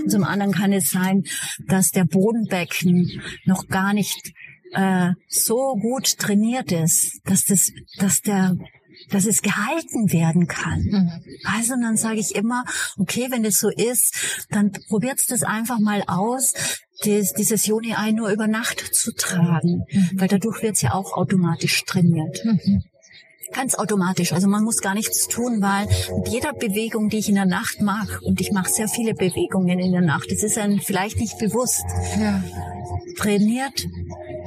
Und 0.03 0.11
zum 0.11 0.25
anderen 0.25 0.53
kann 0.53 0.73
es 0.73 0.91
sein, 0.91 1.25
dass 1.67 1.91
der 1.91 2.05
Bodenbecken 2.05 3.23
noch 3.45 3.69
gar 3.69 3.93
nicht 3.93 4.33
äh, 4.73 5.13
so 5.29 5.77
gut 5.81 6.19
trainiert 6.19 6.73
ist, 6.73 7.21
dass 7.25 7.45
das, 7.47 7.73
dass 7.99 8.21
der 8.21 8.57
dass 9.11 9.27
es 9.27 9.43
gehalten 9.43 10.13
werden 10.13 10.47
kann. 10.47 10.81
Mhm. 10.83 11.11
Also 11.45 11.75
dann 11.81 11.97
sage 11.97 12.19
ich 12.19 12.35
immer, 12.35 12.65
okay, 12.99 13.29
wenn 13.31 13.45
es 13.45 13.59
so 13.59 13.69
ist, 13.71 14.47
dann 14.51 14.73
probiert 14.89 15.21
das 15.29 15.43
einfach 15.43 15.79
mal 15.79 16.03
aus, 16.07 16.55
das, 17.05 17.35
dieses 17.35 17.67
Joni-Ei 17.67 18.13
nur 18.13 18.31
über 18.31 18.49
Nacht 18.49 18.81
zu 18.95 19.13
tragen, 19.15 19.85
mhm. 19.91 20.11
weil 20.15 20.29
dadurch 20.29 20.63
wird 20.63 20.77
es 20.77 20.83
ja 20.83 20.95
auch 20.95 21.13
automatisch 21.13 21.85
trainiert. 21.85 22.45
Mhm. 22.45 22.85
Ganz 23.53 23.75
automatisch. 23.75 24.33
Also 24.33 24.49
man 24.49 24.65
muss 24.65 24.81
gar 24.81 24.95
nichts 24.95 25.29
tun, 25.29 25.63
weil 25.63 25.87
mit 26.19 26.29
jeder 26.29 26.53
Bewegung, 26.53 27.09
die 27.09 27.19
ich 27.19 27.29
in 27.29 27.37
der 27.37 27.47
Nacht 27.47 27.81
mache, 27.81 28.21
und 28.23 28.41
ich 28.41 28.53
mache 28.53 28.71
sehr 28.71 28.89
viele 28.89 29.15
Bewegungen 29.15 29.79
in 29.79 29.93
der 29.93 30.01
Nacht, 30.01 30.31
das 30.31 30.43
ist 30.43 30.59
einem 30.59 30.81
vielleicht 30.81 31.19
nicht 31.19 31.39
bewusst, 31.39 31.85
ja. 32.19 32.43
trainiert 33.19 33.87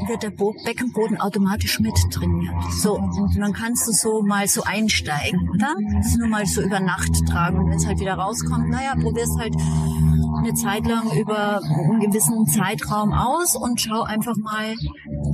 wird 0.08 0.24
der 0.24 0.32
Beckenboden 0.32 1.20
automatisch 1.20 1.80
mittrainiert. 1.80 2.54
So, 2.82 2.96
und 2.96 3.38
dann 3.38 3.54
kannst 3.54 3.88
du 3.88 3.92
so 3.92 4.22
mal 4.22 4.48
so 4.48 4.64
einsteigen, 4.64 5.50
oder? 5.50 5.76
Das 5.98 6.16
nur 6.16 6.28
mal 6.28 6.46
so 6.46 6.62
über 6.62 6.80
Nacht 6.80 7.12
tragen. 7.28 7.60
Und 7.60 7.70
wenn 7.70 7.78
es 7.78 7.86
halt 7.86 8.00
wieder 8.00 8.14
rauskommt, 8.14 8.70
naja, 8.70 8.96
probier's 8.96 9.36
halt 9.38 9.56
eine 10.38 10.54
Zeit 10.54 10.86
lang 10.86 11.12
über 11.12 11.62
einen 11.62 12.00
gewissen 12.00 12.46
Zeitraum 12.48 13.12
aus 13.12 13.56
und 13.56 13.82
schau 13.82 14.04
einfach 14.04 14.36
mal, 14.38 14.76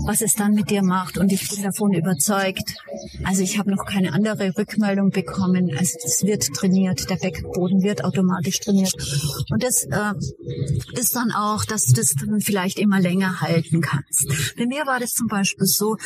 was 0.06 0.22
es 0.22 0.34
dann 0.34 0.54
mit 0.54 0.70
dir 0.70 0.84
macht. 0.84 1.18
Und 1.18 1.32
ich 1.32 1.48
bin 1.50 1.64
davon 1.64 1.94
überzeugt. 1.94 2.76
Also 3.24 3.44
ich 3.44 3.55
habe 3.58 3.72
noch 3.72 3.86
keine 3.86 4.14
andere 4.14 4.58
Rückmeldung 4.58 5.10
bekommen. 5.10 5.72
Also 5.78 5.98
es 6.04 6.24
wird 6.24 6.54
trainiert, 6.54 7.10
der 7.10 7.16
Beckenboden 7.16 7.84
wird 7.84 8.04
automatisch 8.04 8.60
trainiert. 8.60 8.94
Und 9.50 9.64
das 9.64 9.84
äh, 9.84 10.14
ist 10.94 11.16
dann 11.16 11.32
auch, 11.32 11.66
dass 11.66 11.86
du 11.86 11.94
das 11.94 12.16
dann 12.16 12.42
vielleicht 12.42 12.80
immer 12.80 13.00
länger 13.00 13.42
halten 13.42 13.82
kannst. 13.82 14.56
Bei 14.58 14.66
mir 14.66 14.86
war 14.86 15.00
das 15.00 15.14
zum 15.14 15.28
Beispiel 15.28 15.66
so, 15.66 15.98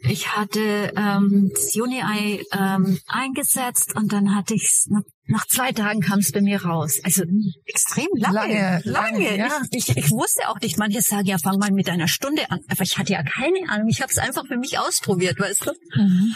ich 0.00 0.28
hatte 0.36 0.92
ähm, 0.96 1.50
das 1.54 1.74
Juni-Ei 1.74 2.42
ähm, 2.52 2.98
eingesetzt 3.06 3.94
und 3.96 4.12
dann 4.12 4.34
hatte 4.34 4.54
ich 4.54 4.64
es 4.64 4.88
nach 5.28 5.46
zwei 5.46 5.72
Tagen 5.72 6.00
kam 6.00 6.20
es 6.20 6.32
bei 6.32 6.40
mir 6.40 6.64
raus. 6.64 7.00
Also 7.04 7.22
extrem 7.66 8.08
lange. 8.14 8.34
Lange. 8.34 8.80
lange. 8.84 9.36
Ja. 9.36 9.62
Ich, 9.70 9.96
ich, 9.96 10.10
wusste 10.10 10.48
auch 10.48 10.58
nicht, 10.60 10.78
manche 10.78 11.02
sagen, 11.02 11.26
ja, 11.26 11.38
fang 11.38 11.58
mal 11.58 11.70
mit 11.70 11.88
einer 11.88 12.08
Stunde 12.08 12.50
an. 12.50 12.60
Aber 12.68 12.82
ich 12.82 12.98
hatte 12.98 13.12
ja 13.12 13.22
keine 13.22 13.68
Ahnung. 13.68 13.88
Ich 13.88 14.00
habe 14.00 14.10
es 14.10 14.18
einfach 14.18 14.46
für 14.46 14.56
mich 14.56 14.78
ausprobiert, 14.78 15.38
weißt 15.38 15.66
du? 15.66 15.72
Mhm. 16.00 16.34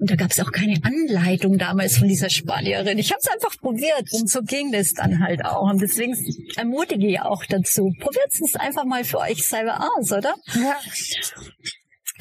Und 0.00 0.10
da 0.10 0.16
gab 0.16 0.32
es 0.32 0.40
auch 0.40 0.50
keine 0.50 0.80
Anleitung 0.82 1.56
damals 1.56 1.98
von 1.98 2.08
dieser 2.08 2.30
Spanierin. 2.30 2.98
Ich 2.98 3.10
habe 3.10 3.20
es 3.22 3.28
einfach 3.28 3.56
probiert 3.60 4.12
und 4.12 4.28
so 4.28 4.42
ging 4.42 4.72
das 4.72 4.92
dann 4.92 5.20
halt 5.20 5.44
auch. 5.44 5.70
Und 5.70 5.80
deswegen 5.80 6.16
ermutige 6.56 7.06
ich 7.06 7.20
auch 7.20 7.44
dazu. 7.46 7.92
Probiert 8.00 8.28
es 8.32 8.54
einfach 8.56 8.84
mal 8.84 9.04
für 9.04 9.18
euch 9.18 9.46
selber 9.46 9.88
aus, 9.96 10.10
oder? 10.10 10.34
Ja 10.54 10.76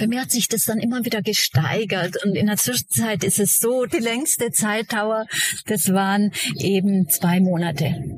bei 0.02 0.08
mir 0.08 0.22
hat 0.22 0.32
sich 0.32 0.48
das 0.48 0.64
dann 0.64 0.80
immer 0.80 1.06
wieder 1.06 1.22
gesteigert 1.22 2.26
und 2.26 2.36
in 2.36 2.48
der 2.48 2.58
Zwischenzeit 2.58 3.24
ist 3.24 3.38
es 3.40 3.60
so, 3.60 3.86
die 3.86 4.00
längste 4.00 4.50
Zeitdauer, 4.50 5.28
das 5.68 5.94
waren 5.94 6.32
eben 6.58 7.08
zwei 7.08 7.40
Monate. 7.40 8.18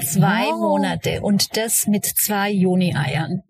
Zwei 0.00 0.44
wow. 0.44 0.60
Monate 0.60 1.20
und 1.20 1.56
das 1.56 1.88
mit 1.88 2.06
zwei 2.06 2.52
Juni-Eiern 2.52 3.42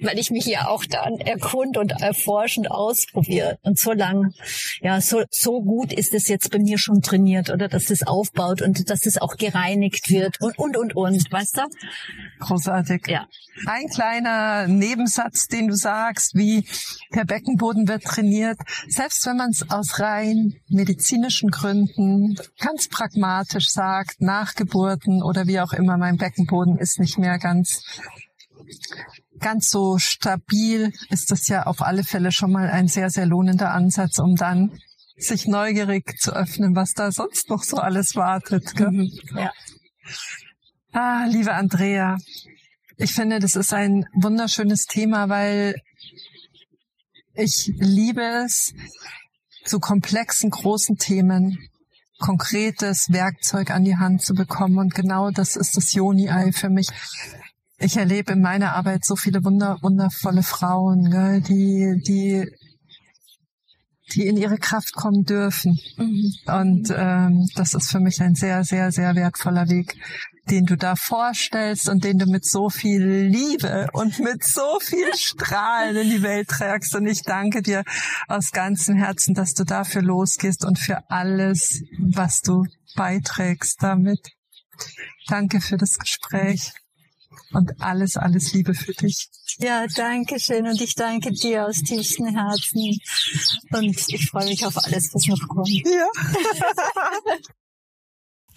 weil 0.00 0.18
ich 0.18 0.30
mich 0.30 0.46
ja 0.46 0.68
auch 0.68 0.84
dann 0.84 1.18
erkund 1.18 1.76
und 1.76 1.92
erforscht 2.00 2.58
und 2.58 2.70
ausprobiere. 2.70 3.58
Und 3.62 3.78
so 3.78 3.92
lang, 3.92 4.32
ja, 4.80 5.00
so, 5.00 5.24
so 5.30 5.60
gut 5.62 5.92
ist 5.92 6.14
es 6.14 6.28
jetzt 6.28 6.50
bei 6.50 6.58
mir 6.58 6.78
schon 6.78 7.02
trainiert, 7.02 7.50
oder 7.50 7.68
dass 7.68 7.90
es 7.90 8.06
aufbaut 8.06 8.62
und 8.62 8.90
dass 8.90 9.06
es 9.06 9.18
auch 9.18 9.36
gereinigt 9.36 10.10
wird 10.10 10.40
und, 10.40 10.58
und, 10.58 10.76
und, 10.76 10.96
und, 10.96 11.32
weißt 11.32 11.58
du? 11.58 11.62
Großartig. 12.40 13.06
Ja. 13.08 13.26
Ein 13.66 13.88
kleiner 13.88 14.68
Nebensatz, 14.68 15.48
den 15.48 15.68
du 15.68 15.74
sagst, 15.74 16.34
wie 16.34 16.64
der 17.14 17.24
Beckenboden 17.24 17.88
wird 17.88 18.04
trainiert, 18.04 18.58
selbst 18.88 19.26
wenn 19.26 19.36
man 19.36 19.50
es 19.50 19.68
aus 19.70 19.98
rein 19.98 20.54
medizinischen 20.68 21.50
Gründen 21.50 22.36
ganz 22.60 22.88
pragmatisch 22.88 23.70
sagt, 23.70 24.20
nach 24.20 24.54
Geburten 24.54 25.22
oder 25.22 25.46
wie 25.46 25.60
auch 25.60 25.72
immer, 25.72 25.96
mein 25.96 26.16
Beckenboden 26.16 26.78
ist 26.78 27.00
nicht 27.00 27.18
mehr 27.18 27.38
ganz 27.38 27.82
ganz 29.38 29.70
so 29.70 29.98
stabil 29.98 30.92
ist 31.10 31.30
das 31.30 31.48
ja 31.48 31.64
auf 31.64 31.82
alle 31.82 32.04
Fälle 32.04 32.32
schon 32.32 32.52
mal 32.52 32.68
ein 32.70 32.88
sehr, 32.88 33.10
sehr 33.10 33.26
lohnender 33.26 33.72
Ansatz, 33.72 34.18
um 34.18 34.36
dann 34.36 34.78
sich 35.16 35.46
neugierig 35.46 36.18
zu 36.18 36.32
öffnen, 36.32 36.76
was 36.76 36.94
da 36.94 37.10
sonst 37.10 37.50
noch 37.50 37.62
so 37.62 37.78
alles 37.78 38.14
wartet. 38.16 38.74
Gell? 38.76 38.90
Mhm. 38.90 39.10
Ja. 39.34 39.52
Ah, 40.92 41.26
liebe 41.28 41.54
Andrea, 41.54 42.16
ich 42.96 43.12
finde, 43.12 43.38
das 43.38 43.56
ist 43.56 43.74
ein 43.74 44.06
wunderschönes 44.14 44.86
Thema, 44.86 45.28
weil 45.28 45.74
ich 47.34 47.72
liebe 47.78 48.22
es, 48.44 48.74
zu 49.64 49.80
komplexen, 49.80 50.50
großen 50.50 50.96
Themen 50.96 51.58
konkretes 52.18 53.12
Werkzeug 53.12 53.70
an 53.70 53.84
die 53.84 53.96
Hand 53.96 54.22
zu 54.22 54.34
bekommen. 54.34 54.78
Und 54.78 54.94
genau 54.94 55.30
das 55.30 55.56
ist 55.56 55.76
das 55.76 55.92
Joni-Ei 55.92 56.52
für 56.52 56.68
mich 56.68 56.88
ich 57.78 57.96
erlebe 57.96 58.32
in 58.32 58.40
meiner 58.40 58.74
Arbeit 58.74 59.04
so 59.04 59.14
viele 59.14 59.44
wunder, 59.44 59.78
wundervolle 59.82 60.42
Frauen, 60.42 61.10
gell, 61.10 61.40
die, 61.40 62.02
die, 62.04 62.50
die 64.12 64.26
in 64.26 64.36
ihre 64.36 64.58
Kraft 64.58 64.94
kommen 64.94 65.24
dürfen. 65.24 65.78
Mhm. 65.96 66.32
Und 66.46 66.94
ähm, 66.94 67.48
das 67.54 67.74
ist 67.74 67.90
für 67.90 68.00
mich 68.00 68.20
ein 68.20 68.34
sehr, 68.34 68.64
sehr, 68.64 68.90
sehr 68.90 69.14
wertvoller 69.14 69.68
Weg, 69.68 69.96
den 70.50 70.66
du 70.66 70.76
da 70.76 70.96
vorstellst 70.96 71.88
und 71.88 72.02
den 72.02 72.18
du 72.18 72.26
mit 72.26 72.44
so 72.44 72.68
viel 72.68 73.02
Liebe 73.04 73.86
und 73.92 74.18
mit 74.18 74.42
so 74.42 74.80
viel 74.80 75.14
Strahlen 75.14 75.96
in 75.96 76.10
die 76.10 76.22
Welt 76.22 76.48
trägst. 76.48 76.96
Und 76.96 77.06
ich 77.06 77.22
danke 77.22 77.62
dir 77.62 77.84
aus 78.26 78.50
ganzem 78.50 78.96
Herzen, 78.96 79.34
dass 79.34 79.54
du 79.54 79.62
dafür 79.62 80.02
losgehst 80.02 80.64
und 80.64 80.80
für 80.80 81.08
alles, 81.10 81.82
was 82.12 82.40
du 82.40 82.64
beiträgst 82.96 83.82
damit. 83.84 84.30
Danke 85.28 85.60
für 85.60 85.76
das 85.76 85.96
Gespräch 85.98 86.72
und 87.52 87.80
alles, 87.80 88.16
alles 88.16 88.52
Liebe 88.52 88.74
für 88.74 88.92
dich. 88.92 89.28
Ja, 89.58 89.86
danke 89.96 90.38
schön 90.38 90.66
und 90.66 90.80
ich 90.80 90.94
danke 90.94 91.32
dir 91.32 91.66
aus 91.66 91.82
tiefstem 91.82 92.26
Herzen 92.26 92.98
und 93.72 94.04
ich 94.08 94.30
freue 94.30 94.46
mich 94.46 94.64
auf 94.66 94.76
alles, 94.76 95.14
was 95.14 95.26
noch 95.26 95.48
kommt. 95.48 95.68
Ja. 95.68 96.08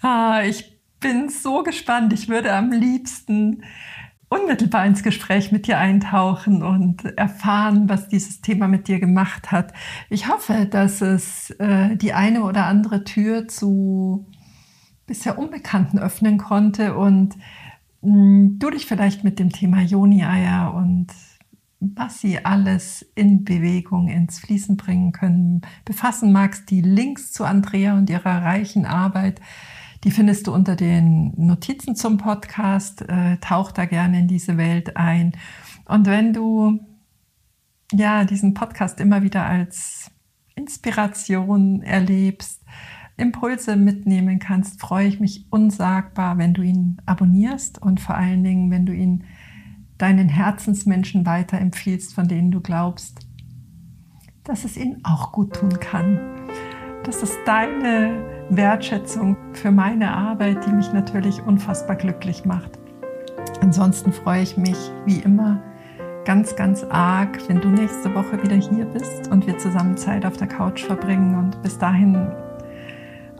ah, 0.08 0.42
ich 0.44 0.80
bin 1.00 1.28
so 1.28 1.62
gespannt. 1.62 2.12
Ich 2.12 2.28
würde 2.28 2.52
am 2.52 2.70
liebsten 2.70 3.64
unmittelbar 4.28 4.86
ins 4.86 5.02
Gespräch 5.02 5.52
mit 5.52 5.66
dir 5.66 5.78
eintauchen 5.78 6.62
und 6.62 7.04
erfahren, 7.18 7.90
was 7.90 8.08
dieses 8.08 8.40
Thema 8.40 8.66
mit 8.66 8.88
dir 8.88 8.98
gemacht 8.98 9.52
hat. 9.52 9.74
Ich 10.08 10.28
hoffe, 10.28 10.66
dass 10.66 11.02
es 11.02 11.50
äh, 11.58 11.96
die 11.96 12.14
eine 12.14 12.44
oder 12.44 12.64
andere 12.64 13.04
Tür 13.04 13.46
zu 13.46 14.26
bisher 15.06 15.38
Unbekannten 15.38 15.98
öffnen 15.98 16.38
konnte 16.38 16.96
und 16.96 17.36
du 18.02 18.70
dich 18.70 18.86
vielleicht 18.86 19.24
mit 19.24 19.38
dem 19.38 19.50
Thema 19.50 19.80
Joni-Eier 19.82 20.74
und 20.74 21.08
was 21.80 22.20
sie 22.20 22.44
alles 22.44 23.02
in 23.14 23.44
Bewegung 23.44 24.08
ins 24.08 24.38
Fließen 24.38 24.76
bringen 24.76 25.12
können, 25.12 25.62
befassen 25.84 26.32
magst, 26.32 26.70
die 26.70 26.80
Links 26.80 27.32
zu 27.32 27.44
Andrea 27.44 27.96
und 27.96 28.08
ihrer 28.08 28.42
reichen 28.42 28.86
Arbeit, 28.86 29.40
die 30.04 30.10
findest 30.10 30.46
du 30.46 30.54
unter 30.54 30.76
den 30.76 31.32
Notizen 31.36 31.94
zum 31.94 32.18
Podcast. 32.18 33.02
Äh, 33.02 33.38
tauch 33.38 33.70
da 33.70 33.84
gerne 33.84 34.18
in 34.20 34.28
diese 34.28 34.56
Welt 34.56 34.96
ein. 34.96 35.32
Und 35.84 36.06
wenn 36.06 36.32
du 36.32 36.80
ja 37.92 38.24
diesen 38.24 38.54
Podcast 38.54 39.00
immer 39.00 39.22
wieder 39.22 39.44
als 39.46 40.10
Inspiration 40.56 41.82
erlebst, 41.82 42.61
Impulse 43.16 43.76
mitnehmen 43.76 44.38
kannst, 44.38 44.80
freue 44.80 45.06
ich 45.06 45.20
mich 45.20 45.46
unsagbar, 45.50 46.38
wenn 46.38 46.54
du 46.54 46.62
ihn 46.62 46.96
abonnierst 47.06 47.80
und 47.80 48.00
vor 48.00 48.16
allen 48.16 48.42
Dingen, 48.42 48.70
wenn 48.70 48.86
du 48.86 48.92
ihn 48.92 49.24
deinen 49.98 50.28
Herzensmenschen 50.28 51.26
weiterempfiehlst, 51.26 52.14
von 52.14 52.26
denen 52.26 52.50
du 52.50 52.60
glaubst, 52.60 53.20
dass 54.44 54.64
es 54.64 54.76
ihnen 54.76 55.04
auch 55.04 55.32
gut 55.32 55.54
tun 55.54 55.78
kann. 55.78 56.18
Das 57.04 57.22
ist 57.22 57.38
deine 57.46 58.46
Wertschätzung 58.50 59.36
für 59.52 59.70
meine 59.70 60.16
Arbeit, 60.16 60.66
die 60.66 60.72
mich 60.72 60.92
natürlich 60.92 61.42
unfassbar 61.42 61.96
glücklich 61.96 62.44
macht. 62.44 62.78
Ansonsten 63.60 64.12
freue 64.12 64.42
ich 64.42 64.56
mich 64.56 64.76
wie 65.06 65.18
immer 65.18 65.62
ganz, 66.24 66.54
ganz 66.56 66.84
arg, 66.84 67.38
wenn 67.48 67.60
du 67.60 67.68
nächste 67.68 68.14
Woche 68.14 68.42
wieder 68.42 68.56
hier 68.56 68.84
bist 68.86 69.28
und 69.28 69.46
wir 69.46 69.58
zusammen 69.58 69.96
Zeit 69.96 70.24
auf 70.24 70.36
der 70.36 70.48
Couch 70.48 70.84
verbringen. 70.84 71.36
Und 71.36 71.62
bis 71.62 71.78
dahin 71.78 72.30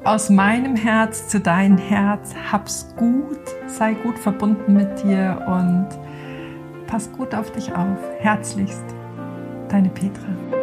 aus 0.05 0.31
meinem 0.31 0.75
Herz 0.77 1.29
zu 1.29 1.41
deinem 1.41 1.79
Herz, 1.79 2.35
hab's 2.51 2.95
gut, 2.97 3.41
sei 3.67 3.95
gut 3.95 4.19
verbunden 4.19 4.75
mit 4.75 5.03
dir 5.03 5.41
und 5.47 5.89
pass 6.87 7.11
gut 7.13 7.35
auf 7.35 7.53
dich 7.53 7.73
auf. 7.75 7.99
Herzlichst, 8.19 8.85
deine 9.69 9.89
Petra. 9.91 10.62